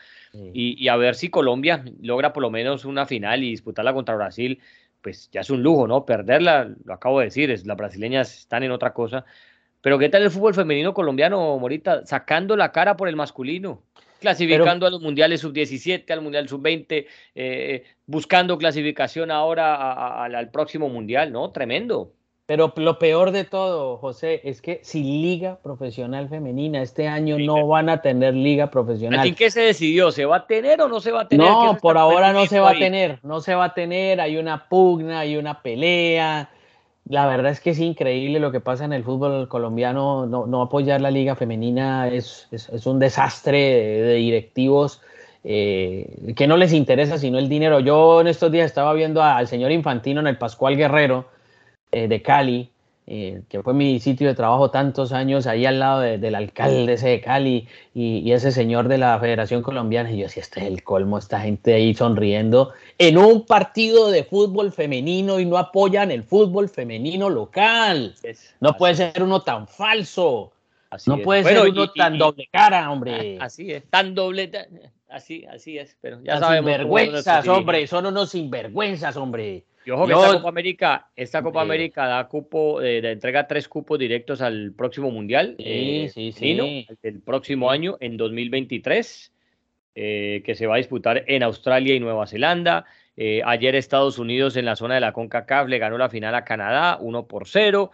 y, 0.53 0.83
y 0.83 0.87
a 0.89 0.95
ver 0.95 1.15
si 1.15 1.29
Colombia 1.29 1.83
logra 2.01 2.33
por 2.33 2.41
lo 2.41 2.51
menos 2.51 2.85
una 2.85 3.07
final 3.07 3.43
y 3.43 3.49
disputarla 3.49 3.93
contra 3.93 4.15
Brasil 4.15 4.59
pues 5.01 5.29
ya 5.31 5.41
es 5.41 5.49
un 5.49 5.63
lujo, 5.63 5.87
¿no? 5.87 6.05
Perderla, 6.05 6.69
lo 6.85 6.93
acabo 6.93 7.19
de 7.19 7.25
decir, 7.25 7.51
es, 7.51 7.65
las 7.65 7.77
brasileñas 7.77 8.37
están 8.37 8.63
en 8.63 8.71
otra 8.71 8.93
cosa. 8.93 9.25
Pero 9.81 9.97
¿qué 9.97 10.09
tal 10.09 10.23
el 10.23 10.31
fútbol 10.31 10.53
femenino 10.53 10.93
colombiano, 10.93 11.57
Morita? 11.57 12.05
Sacando 12.05 12.55
la 12.55 12.71
cara 12.71 12.95
por 12.95 13.07
el 13.07 13.15
masculino, 13.15 13.83
clasificando 14.19 14.85
a 14.85 14.91
los 14.91 15.01
mundiales 15.01 15.41
sub-17, 15.41 16.09
al 16.11 16.21
mundial 16.21 16.47
sub-20, 16.47 17.07
eh, 17.33 17.83
buscando 18.05 18.57
clasificación 18.57 19.31
ahora 19.31 20.23
al 20.23 20.51
próximo 20.51 20.87
mundial, 20.87 21.31
¿no? 21.31 21.51
Tremendo. 21.51 22.13
Pero 22.51 22.73
lo 22.75 22.99
peor 22.99 23.31
de 23.31 23.45
todo, 23.45 23.95
José, 23.95 24.41
es 24.43 24.61
que 24.61 24.81
si 24.83 25.01
liga 25.01 25.57
profesional 25.63 26.27
femenina, 26.27 26.81
este 26.81 27.07
año 27.07 27.39
no 27.39 27.65
van 27.65 27.87
a 27.87 28.01
tener 28.01 28.33
liga 28.33 28.69
profesional. 28.69 29.25
¿Y 29.25 29.31
qué 29.31 29.49
se 29.49 29.61
decidió? 29.61 30.11
¿Se 30.11 30.25
va 30.25 30.35
a 30.35 30.47
tener 30.47 30.81
o 30.81 30.89
no 30.89 30.99
se 30.99 31.13
va 31.13 31.21
a 31.21 31.27
tener? 31.29 31.47
No, 31.47 31.77
por 31.81 31.97
ahora 31.97 32.33
no 32.33 32.45
se 32.47 32.59
va 32.59 32.71
a 32.71 32.77
tener, 32.77 33.19
no 33.23 33.39
se 33.39 33.55
va 33.55 33.63
a 33.63 33.73
tener, 33.73 34.19
hay 34.19 34.35
una 34.35 34.67
pugna, 34.67 35.21
hay 35.21 35.37
una 35.37 35.61
pelea. 35.61 36.49
La 37.07 37.25
verdad 37.25 37.53
es 37.53 37.61
que 37.61 37.69
es 37.69 37.79
increíble 37.79 38.41
lo 38.41 38.51
que 38.51 38.59
pasa 38.59 38.83
en 38.83 38.91
el 38.91 39.05
fútbol 39.05 39.47
colombiano, 39.47 40.25
no, 40.25 40.61
apoyar 40.61 40.99
la 40.99 41.09
liga 41.09 41.37
femenina 41.37 42.09
es, 42.09 42.49
un 42.83 42.99
desastre 42.99 43.59
de, 43.59 44.13
directivos. 44.15 44.99
Eh, 45.45 46.33
que 46.35 46.47
no 46.47 46.57
les 46.57 46.73
interesa 46.73 47.17
sino 47.17 47.39
el 47.39 47.47
dinero. 47.47 47.79
Yo 47.79 48.19
en 48.19 48.27
estos 48.27 48.51
días 48.51 48.65
estaba 48.65 48.91
viendo 48.91 49.23
al 49.23 49.47
señor 49.47 49.71
Infantino 49.71 50.19
en 50.19 50.27
el 50.27 50.37
Pascual 50.37 50.75
Guerrero, 50.75 51.27
eh, 51.91 52.07
de 52.07 52.21
Cali, 52.21 52.71
eh, 53.07 53.41
que 53.49 53.61
fue 53.61 53.73
mi 53.73 53.99
sitio 53.99 54.29
de 54.29 54.35
trabajo 54.35 54.71
tantos 54.71 55.11
años, 55.11 55.45
ahí 55.45 55.65
al 55.65 55.79
lado 55.79 55.99
del 55.99 56.33
alcalde 56.33 56.93
ese 56.93 57.09
de 57.09 57.19
Cali 57.19 57.67
y, 57.93 58.31
ese 58.31 58.53
señor 58.53 58.87
de 58.87 58.97
la 58.97 59.19
Federación 59.19 59.61
Colombiana. 59.61 60.11
Y 60.11 60.19
yo 60.19 60.23
decía, 60.23 60.43
este 60.43 60.61
es 60.61 60.67
el 60.67 60.83
colmo, 60.83 61.17
esta 61.17 61.41
gente 61.41 61.73
ahí 61.73 61.93
sonriendo 61.93 62.71
en 62.97 63.17
un 63.17 63.45
partido 63.45 64.11
de 64.11 64.23
fútbol 64.23 64.71
femenino 64.71 65.41
y 65.41 65.45
no 65.45 65.57
apoyan 65.57 66.11
el 66.11 66.23
fútbol 66.23 66.69
femenino 66.69 67.29
local. 67.29 68.15
no 68.61 68.77
puede 68.77 68.95
ser 68.95 69.21
uno 69.21 69.41
tan 69.41 69.67
falso. 69.67 70.53
no 71.07 71.17
puede 71.17 71.43
ser 71.43 71.67
uno 71.67 71.91
tan 71.91 72.17
doble 72.17 72.47
cara, 72.49 72.89
hombre. 72.89 73.37
Así 73.41 73.73
es, 73.73 73.83
tan 73.89 74.15
doble. 74.15 74.49
Así, 75.09 75.43
así 75.45 75.77
es, 75.77 75.97
pero 75.99 76.21
ya 76.23 76.39
sabemos. 76.39 76.71
Sinvergüenzas, 76.71 77.47
hombre, 77.49 77.85
son 77.87 78.05
unos 78.05 78.29
sinvergüenzas, 78.29 79.17
hombre. 79.17 79.65
Yo 79.85 79.95
ojo 79.95 80.07
que 80.07 80.13
esta 80.13 80.33
Copa 80.33 80.49
América, 80.49 81.07
esta 81.15 81.41
Copa 81.41 81.61
América 81.61 82.05
da 82.05 82.27
cupo, 82.27 82.81
eh, 82.81 82.99
entrega 83.11 83.47
tres 83.47 83.67
cupos 83.67 83.97
directos 83.97 84.41
al 84.41 84.73
próximo 84.73 85.09
mundial. 85.09 85.55
Sí, 85.57 85.63
eh, 85.65 86.11
sí, 86.13 86.31
sí. 86.31 86.87
El 87.01 87.19
próximo 87.21 87.71
año, 87.71 87.97
en 87.99 88.17
2023, 88.17 89.31
eh, 89.95 90.43
que 90.45 90.55
se 90.55 90.67
va 90.67 90.75
a 90.75 90.77
disputar 90.77 91.23
en 91.27 91.43
Australia 91.43 91.95
y 91.95 91.99
Nueva 91.99 92.27
Zelanda. 92.27 92.85
ayer 93.45 93.75
Estados 93.75 94.19
Unidos 94.19 94.55
en 94.55 94.65
la 94.65 94.75
zona 94.75 94.95
de 94.95 95.01
la 95.01 95.13
CONCACAF 95.13 95.67
le 95.67 95.79
ganó 95.79 95.97
la 95.97 96.09
final 96.09 96.35
a 96.35 96.43
Canadá 96.43 96.97
1 97.01 97.27
por 97.27 97.47
0. 97.47 97.91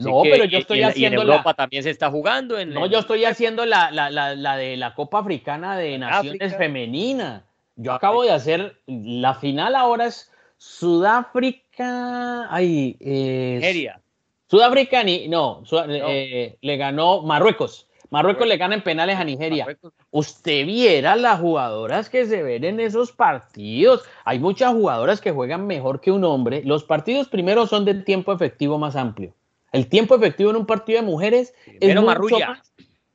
no, 0.00 0.22
pero 0.22 0.44
yo 0.46 0.58
estoy 0.58 0.82
haciendo 0.82 1.22
en 1.22 1.28
Europa 1.28 1.54
también 1.54 1.84
se 1.84 1.90
está 1.90 2.10
jugando. 2.10 2.58
En, 2.58 2.70
no, 2.70 2.86
yo 2.86 2.98
estoy 2.98 3.24
haciendo 3.24 3.66
la, 3.66 3.90
la, 3.92 4.10
la, 4.10 4.56
de 4.56 4.76
la 4.76 4.94
Copa 4.94 5.20
Africana 5.20 5.76
de 5.76 5.96
Naciones 5.98 6.56
Femenina. 6.56 7.44
Yo 7.76 7.92
acabo 7.92 8.22
de 8.22 8.32
hacer 8.32 8.80
la 8.86 9.34
final 9.34 9.74
ahora 9.74 10.06
es 10.06 10.32
Sudáfrica. 10.56 12.52
Ay, 12.52 12.96
Nigeria. 13.00 14.00
Sudáfrica, 14.48 15.02
ni, 15.02 15.28
no, 15.28 15.62
eh, 15.88 16.56
le 16.60 16.76
ganó 16.76 17.22
Marruecos. 17.22 17.86
Marruecos 18.10 18.46
le 18.46 18.56
gana 18.56 18.76
en 18.76 18.82
penales 18.82 19.16
a 19.16 19.24
Nigeria. 19.24 19.66
Usted 20.10 20.64
viera 20.64 21.16
las 21.16 21.40
jugadoras 21.40 22.08
que 22.08 22.24
se 22.26 22.42
ven 22.42 22.64
en 22.64 22.80
esos 22.80 23.12
partidos. 23.12 24.04
Hay 24.24 24.38
muchas 24.38 24.72
jugadoras 24.72 25.20
que 25.20 25.32
juegan 25.32 25.66
mejor 25.66 26.00
que 26.00 26.12
un 26.12 26.24
hombre. 26.24 26.62
Los 26.64 26.84
partidos 26.84 27.28
primero 27.28 27.66
son 27.66 27.84
de 27.84 27.94
tiempo 27.94 28.32
efectivo 28.32 28.78
más 28.78 28.94
amplio. 28.94 29.34
El 29.72 29.88
tiempo 29.88 30.14
efectivo 30.14 30.50
en 30.50 30.56
un 30.56 30.66
partido 30.66 31.00
de 31.00 31.06
mujeres 31.06 31.52
es 31.66 31.94
mucho 31.94 32.06
marrulla. 32.06 32.62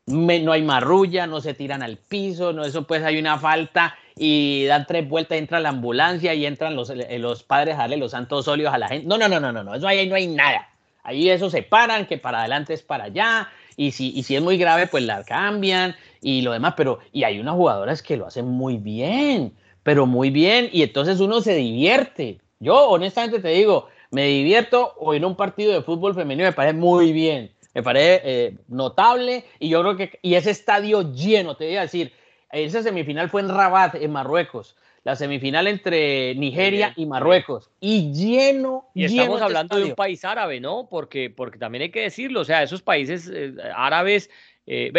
no 0.05 0.51
hay 0.51 0.61
marrulla, 0.61 1.25
no 1.25 1.39
se 1.39 1.53
tiran 1.53 1.81
al 1.81 1.97
piso, 1.97 2.51
no 2.51 2.65
eso 2.65 2.85
pues 2.85 3.01
hay 3.03 3.17
una 3.17 3.39
falta 3.39 3.95
y 4.17 4.65
dan 4.65 4.85
tres 4.87 5.07
vueltas, 5.07 5.37
entra 5.37 5.59
la 5.59 5.69
ambulancia 5.69 6.33
y 6.33 6.45
entran 6.45 6.75
los, 6.75 6.89
eh, 6.89 7.19
los 7.19 7.43
padres 7.43 7.75
a 7.75 7.79
darle 7.79 7.97
los 7.97 8.11
santos 8.11 8.47
óleos 8.47 8.73
a 8.73 8.77
la 8.77 8.87
gente. 8.87 9.07
No, 9.07 9.17
no, 9.17 9.27
no, 9.27 9.39
no, 9.39 9.51
no, 9.51 9.63
no, 9.63 9.75
eso 9.75 9.87
ahí 9.87 10.07
no 10.07 10.15
hay 10.15 10.27
nada. 10.27 10.67
Ahí 11.03 11.29
eso 11.29 11.49
se 11.49 11.63
paran, 11.63 12.05
que 12.05 12.17
para 12.17 12.41
adelante 12.41 12.73
es 12.73 12.83
para 12.83 13.05
allá, 13.05 13.49
y 13.75 13.91
si, 13.91 14.11
y 14.15 14.23
si 14.23 14.35
es 14.35 14.41
muy 14.41 14.57
grave, 14.57 14.87
pues 14.87 15.03
la 15.03 15.23
cambian 15.23 15.95
y 16.21 16.41
lo 16.41 16.51
demás, 16.51 16.75
pero 16.77 16.99
y 17.11 17.23
hay 17.23 17.39
unas 17.39 17.55
jugadoras 17.55 18.03
que 18.03 18.17
lo 18.17 18.27
hacen 18.27 18.45
muy 18.45 18.77
bien, 18.77 19.53
pero 19.83 20.05
muy 20.05 20.29
bien, 20.29 20.69
y 20.71 20.83
entonces 20.83 21.19
uno 21.19 21.41
se 21.41 21.55
divierte. 21.55 22.39
Yo 22.59 22.89
honestamente 22.89 23.39
te 23.39 23.47
digo, 23.49 23.87
me 24.11 24.27
divierto 24.27 24.93
o 24.99 25.15
en 25.15 25.25
un 25.25 25.35
partido 25.35 25.73
de 25.73 25.81
fútbol 25.81 26.13
femenino 26.13 26.47
me 26.47 26.53
parece 26.53 26.77
muy 26.77 27.11
bien, 27.11 27.51
me 27.73 27.81
parece 27.81 28.21
eh, 28.23 28.57
notable, 28.67 29.45
y 29.57 29.69
yo 29.69 29.81
creo 29.81 29.97
que, 29.97 30.19
y 30.21 30.35
ese 30.35 30.51
estadio 30.51 31.13
lleno, 31.13 31.55
te 31.55 31.65
voy 31.65 31.77
a 31.77 31.81
decir, 31.81 32.13
esa 32.51 32.83
semifinal 32.83 33.29
fue 33.29 33.41
en 33.41 33.49
Rabat, 33.49 33.95
en 33.95 34.11
Marruecos. 34.11 34.75
La 35.03 35.15
semifinal 35.15 35.65
entre 35.67 36.35
Nigeria 36.35 36.93
y 36.95 37.07
Marruecos. 37.07 37.71
Y 37.79 38.13
lleno. 38.13 38.85
Y 38.93 39.05
estamos 39.05 39.41
hablando 39.41 39.77
de 39.77 39.85
un 39.85 39.95
país 39.95 40.23
árabe, 40.23 40.59
¿no? 40.59 40.87
Porque, 40.89 41.31
porque 41.31 41.57
también 41.57 41.83
hay 41.83 41.89
que 41.89 42.01
decirlo. 42.01 42.41
O 42.41 42.45
sea, 42.45 42.61
esos 42.61 42.83
países 42.83 43.29
eh, 43.33 43.53
árabes. 43.75 44.29
Eh, 44.67 44.91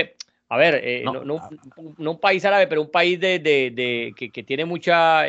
a 0.49 0.57
ver, 0.57 0.81
eh, 0.83 1.05
no, 1.05 1.39
un 2.11 2.21
país 2.21 2.45
árabe, 2.45 2.67
pero 2.67 2.83
un 2.83 2.91
país 2.91 3.19
de, 3.21 3.39
de, 3.39 4.13
que, 4.17 4.31
que, 4.31 4.43
tiene 4.43 4.65
mucha 4.65 5.25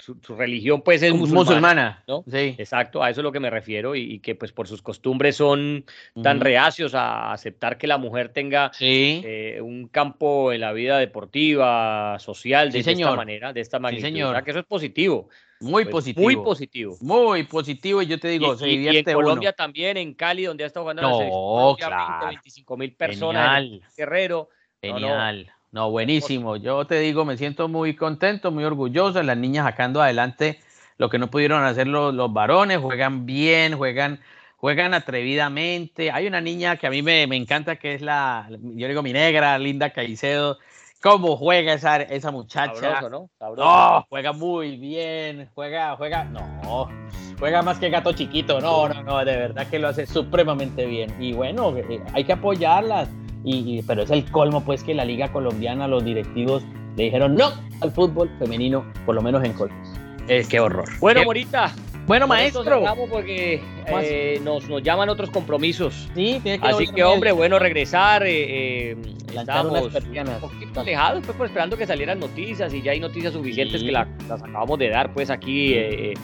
su, 0.00 0.16
religión 0.36 0.82
pues 0.82 1.02
es 1.02 1.12
musulmana, 1.14 2.02
¿no? 2.06 2.24
Sí. 2.30 2.54
Exacto, 2.58 3.02
a 3.02 3.10
eso 3.10 3.20
es 3.20 3.24
lo 3.24 3.32
que 3.32 3.40
me 3.40 3.50
refiero 3.50 3.94
y, 3.94 4.18
que 4.20 4.34
pues 4.34 4.52
por 4.52 4.66
sus 4.68 4.82
costumbres 4.82 5.36
son 5.36 5.84
tan 6.22 6.40
reacios 6.40 6.94
a 6.94 7.32
aceptar 7.32 7.78
que 7.78 7.86
la 7.86 7.98
mujer 7.98 8.30
tenga 8.30 8.70
eh, 8.80 9.60
un 9.62 9.88
campo 9.88 10.52
en 10.52 10.60
la 10.60 10.72
vida 10.72 10.98
deportiva, 10.98 12.18
social, 12.18 12.70
de, 12.70 12.80
esta 12.80 13.14
manera, 13.14 13.52
de 13.52 13.60
esta 13.60 13.78
manera. 13.78 14.08
Sí, 14.08 14.44
que 14.44 14.50
eso 14.50 14.60
es 14.60 14.66
positivo. 14.66 15.28
Muy 15.60 15.84
pues, 15.84 15.92
positivo. 15.92 16.24
Muy 16.24 16.36
positivo. 16.36 16.96
Muy 17.00 17.42
positivo 17.44 18.02
y 18.02 18.06
yo 18.06 18.18
te 18.18 18.28
digo, 18.28 18.56
y, 18.66 18.88
en 18.88 19.04
Colombia 19.04 19.52
también, 19.52 19.98
en 19.98 20.14
Cali, 20.14 20.44
donde 20.44 20.64
ha 20.64 20.66
estado 20.66 20.84
jugando 20.84 21.02
no, 21.02 21.76
la 21.78 21.88
claro. 21.88 22.26
25 22.28 22.76
mil 22.76 22.94
personas, 22.94 23.64
Guerrero. 23.96 24.48
Genial. 24.82 25.46
No, 25.46 25.59
buenísimo. 25.72 26.56
Yo 26.56 26.84
te 26.84 26.98
digo, 26.98 27.24
me 27.24 27.36
siento 27.36 27.68
muy 27.68 27.94
contento, 27.94 28.50
muy 28.50 28.64
orgulloso. 28.64 29.22
Las 29.22 29.36
niñas 29.36 29.64
sacando 29.64 30.02
adelante 30.02 30.60
lo 30.98 31.08
que 31.08 31.18
no 31.18 31.30
pudieron 31.30 31.64
hacer 31.64 31.86
los, 31.86 32.12
los 32.12 32.32
varones. 32.32 32.78
Juegan 32.78 33.24
bien, 33.24 33.76
juegan, 33.76 34.20
juegan 34.56 34.94
atrevidamente. 34.94 36.10
Hay 36.10 36.26
una 36.26 36.40
niña 36.40 36.76
que 36.76 36.86
a 36.86 36.90
mí 36.90 37.02
me, 37.02 37.22
encanta, 37.22 37.76
que 37.76 37.94
es 37.94 38.02
la, 38.02 38.48
yo 38.50 38.88
digo 38.88 39.02
mi 39.02 39.12
negra, 39.12 39.58
Linda 39.58 39.90
Caicedo. 39.90 40.58
¿Cómo 41.02 41.38
juega 41.38 41.72
esa, 41.72 41.96
esa 41.96 42.30
muchacha? 42.30 43.00
¿no? 43.08 43.30
no, 43.56 44.06
juega 44.10 44.34
muy 44.34 44.76
bien. 44.76 45.48
Juega, 45.54 45.96
juega, 45.96 46.24
no, 46.24 46.90
juega 47.38 47.62
más 47.62 47.78
que 47.78 47.88
gato 47.88 48.12
chiquito. 48.12 48.60
No, 48.60 48.86
no, 48.86 49.02
no, 49.02 49.24
de 49.24 49.36
verdad 49.36 49.66
que 49.68 49.78
lo 49.78 49.88
hace 49.88 50.04
supremamente 50.04 50.84
bien. 50.84 51.14
Y 51.18 51.32
bueno, 51.32 51.74
eh, 51.74 52.02
hay 52.12 52.24
que 52.24 52.34
apoyarlas 52.34 53.08
y, 53.44 53.82
pero 53.82 54.02
es 54.02 54.10
el 54.10 54.24
colmo 54.30 54.62
pues 54.64 54.84
que 54.84 54.94
la 54.94 55.04
liga 55.04 55.32
colombiana, 55.32 55.88
los 55.88 56.04
directivos 56.04 56.62
le 56.96 57.04
dijeron 57.04 57.34
no 57.34 57.52
al 57.80 57.90
fútbol 57.92 58.30
femenino, 58.38 58.84
por 59.06 59.14
lo 59.14 59.22
menos 59.22 59.44
en 59.44 59.52
Colombia. 59.52 59.92
Es 60.28 60.48
que 60.48 60.60
horror. 60.60 60.88
Bueno, 61.00 61.24
Morita. 61.24 61.72
Bueno, 62.06 62.26
maestro. 62.26 62.64
porque 63.08 63.62
eh, 63.86 64.40
nos, 64.42 64.68
nos, 64.68 64.82
llaman 64.82 65.08
otros 65.08 65.30
compromisos. 65.30 66.08
Sí, 66.14 66.40
tiene 66.42 66.58
que 66.58 66.66
Así 66.66 66.88
que, 66.88 67.04
hombre, 67.04 67.30
bueno 67.32 67.58
regresar. 67.58 68.24
Eh, 68.26 68.92
eh, 68.92 68.96
estábamos 69.32 69.82
un 69.82 70.40
poquito 70.40 70.80
alejados, 70.80 71.24
pues, 71.24 71.50
esperando 71.50 71.76
que 71.76 71.86
salieran 71.86 72.18
noticias 72.18 72.74
y 72.74 72.82
ya 72.82 72.92
hay 72.92 73.00
noticias 73.00 73.32
suficientes 73.32 73.82
que 73.82 73.92
las 73.92 74.08
acabamos 74.28 74.78
de 74.78 74.88
dar, 74.88 75.12
pues 75.14 75.30
aquí 75.30 75.74
eh, 75.74 76.14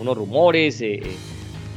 unos 0.00 0.16
rumores 0.16 0.80
de, 0.80 1.16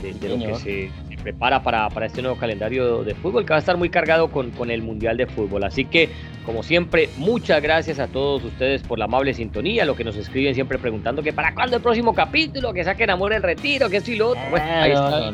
de 0.01 0.29
lo 0.29 0.39
que 0.39 0.55
se 0.55 0.91
prepara 1.19 1.61
para, 1.61 1.89
para, 1.89 2.05
este 2.05 2.21
nuevo 2.21 2.37
calendario 2.37 3.03
de 3.03 3.13
fútbol 3.15 3.45
que 3.45 3.51
va 3.51 3.57
a 3.57 3.59
estar 3.59 3.77
muy 3.77 3.89
cargado 3.89 4.29
con, 4.29 4.51
con, 4.51 4.71
el 4.71 4.81
Mundial 4.81 5.17
de 5.17 5.27
Fútbol. 5.27 5.63
Así 5.63 5.85
que, 5.85 6.09
como 6.45 6.63
siempre, 6.63 7.09
muchas 7.17 7.61
gracias 7.61 7.99
a 7.99 8.07
todos 8.07 8.43
ustedes 8.43 8.81
por 8.81 8.97
la 8.97 9.05
amable 9.05 9.33
sintonía, 9.33 9.85
lo 9.85 9.95
que 9.95 10.03
nos 10.03 10.15
escriben 10.15 10.55
siempre 10.55 10.77
preguntando 10.79 11.21
que 11.21 11.33
para 11.33 11.53
cuándo 11.53 11.77
el 11.77 11.81
próximo 11.81 12.13
capítulo, 12.13 12.73
que 12.73 12.83
saquen 12.83 13.09
amor 13.09 13.33
el 13.33 13.43
retiro, 13.43 13.89
que 13.89 13.97
esto 13.97 14.11
y 14.11 14.15
lo 14.15 14.29
otro. 14.29 14.41
ahí 14.55 14.91
está. 14.91 15.31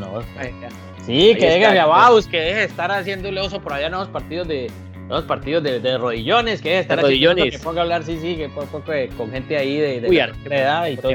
sí, 1.05 1.35
que 1.35 1.45
deje 1.45 1.65
a 1.65 2.09
que 2.29 2.39
deje 2.39 2.59
de 2.59 2.65
estar 2.65 2.91
haciéndole 2.91 3.39
oso 3.41 3.61
por 3.61 3.73
allá 3.73 3.89
nuevos 3.89 4.09
partidos 4.09 4.47
de 4.47 4.69
los 5.07 5.23
partidos 5.25 5.63
de, 5.63 5.97
rodillones, 5.97 6.61
que 6.61 6.69
deje 6.69 6.75
de 6.77 6.81
estar 6.81 7.01
rodillones. 7.01 7.51
que 7.51 7.59
ponga 7.59 7.81
a 7.81 7.83
hablar, 7.83 8.03
sí, 8.03 8.17
sí, 8.19 8.35
que 8.35 8.49
con 9.15 9.31
gente 9.31 9.55
ahí 9.55 9.77
de, 9.77 10.01
de, 10.01 10.07
edad 10.45 10.87
y 10.87 10.97
todo. 10.97 11.11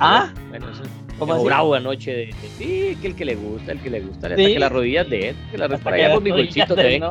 ah, 0.00 0.32
bueno, 0.50 0.70
eso 0.70 0.82
como 1.18 1.42
bravo 1.42 1.74
anoche 1.74 2.14
de, 2.14 2.34
sí, 2.58 2.96
que 3.00 3.08
el 3.08 3.16
que 3.16 3.24
le 3.24 3.34
gusta, 3.34 3.72
el 3.72 3.80
que 3.80 3.90
le 3.90 4.00
gusta, 4.00 4.28
le 4.28 4.36
que 4.36 4.58
las 4.58 4.70
rodillas 4.70 5.08
de 5.08 5.30
él, 5.30 5.36
que 5.50 5.58
la, 5.58 5.68
para 5.68 5.96
allá 5.96 6.14
con 6.14 6.22
mi 6.22 6.30
golcito 6.30 6.74
te 6.74 6.82
ven. 6.82 7.02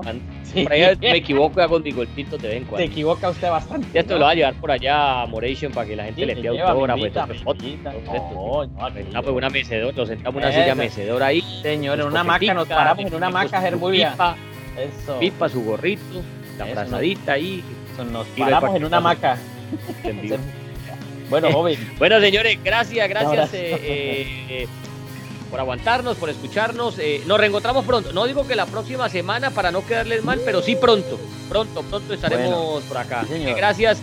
Por 0.64 0.74
allá 0.74 0.95
me 0.99 1.18
equivoco 1.18 1.68
con 1.68 1.84
mi 1.84 1.91
golcito 1.91 2.38
te 2.38 2.47
ven. 2.47 2.68
Se 2.76 2.84
equivoca 2.84 3.30
usted 3.30 3.49
bastante. 3.49 3.88
Ya 3.93 4.01
esto 4.01 4.18
lo 4.18 4.26
va 4.26 4.32
a 4.32 4.36
llevar 4.36 4.53
por 4.55 4.72
allá 4.72 5.22
a 5.22 5.26
Moration 5.26 5.72
para 5.72 5.88
que 5.88 5.95
la 5.95 6.05
gente 6.05 6.26
le 6.26 6.36
pida 6.36 6.51
autógrafo. 6.51 7.05
No, 9.14 9.24
pues 9.24 9.36
una 9.36 9.49
mecedora, 9.49 9.95
nos 9.95 10.08
sentamos 10.08 10.41
en 10.41 10.47
una 10.47 10.51
silla 10.55 10.76
mecedora 10.76 11.26
ahí. 11.28 11.41
Señor, 11.62 11.99
en 11.99 12.08
una 12.08 12.24
maca, 12.24 12.53
nos 12.53 12.68
paramos 12.68 13.05
en 13.05 13.16
una 13.16 13.30
maca, 13.30 13.62
Gerbulia. 13.62 14.16
Eso. 14.78 15.20
Pipa, 15.20 15.49
su 15.49 15.64
gorrito, 15.64 16.22
la 16.58 16.66
frazadita 16.68 17.34
ahí. 17.34 17.64
Nos 18.12 18.28
paramos 18.28 18.76
en 18.76 18.86
una 18.86 18.99
maca. 18.99 19.38
Bueno, 21.30 21.51
joven. 21.51 21.93
bueno, 21.97 22.19
señores, 22.19 22.57
gracias, 22.63 23.07
gracias 23.09 23.53
eh, 23.53 24.45
eh, 24.49 24.67
por 25.49 25.59
aguantarnos, 25.59 26.17
por 26.17 26.30
escucharnos. 26.30 26.99
Eh, 26.99 27.21
nos 27.25 27.39
reencontramos 27.39 27.86
pronto. 27.86 28.13
No 28.13 28.25
digo 28.25 28.47
que 28.47 28.55
la 28.55 28.65
próxima 28.65 29.09
semana 29.09 29.51
para 29.51 29.71
no 29.71 29.86
quedarles 29.86 30.23
mal, 30.23 30.41
pero 30.43 30.61
sí 30.61 30.75
pronto. 30.75 31.19
Pronto, 31.49 31.84
pronto 31.84 32.13
estaremos 32.13 32.84
por 32.84 32.97
acá. 32.97 33.25
gracias. 33.55 33.99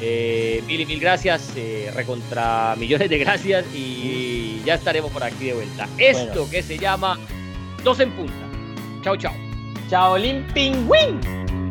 mil 0.00 0.80
y 0.80 0.86
mil 0.86 1.00
gracias, 1.00 1.52
recontra 1.94 2.74
millones 2.76 3.08
de 3.08 3.18
gracias 3.18 3.64
y 3.74 4.62
ya 4.64 4.74
estaremos 4.74 5.10
por 5.12 5.22
aquí 5.22 5.46
de 5.46 5.54
vuelta. 5.54 5.88
Esto 5.98 6.48
que 6.50 6.62
se 6.62 6.78
llama 6.78 7.18
Dos 7.82 8.00
en 8.00 8.10
Punta. 8.12 8.34
Chao, 9.02 9.16
chao. 9.16 9.34
Chao, 9.88 10.16
Pingüín. 10.52 11.65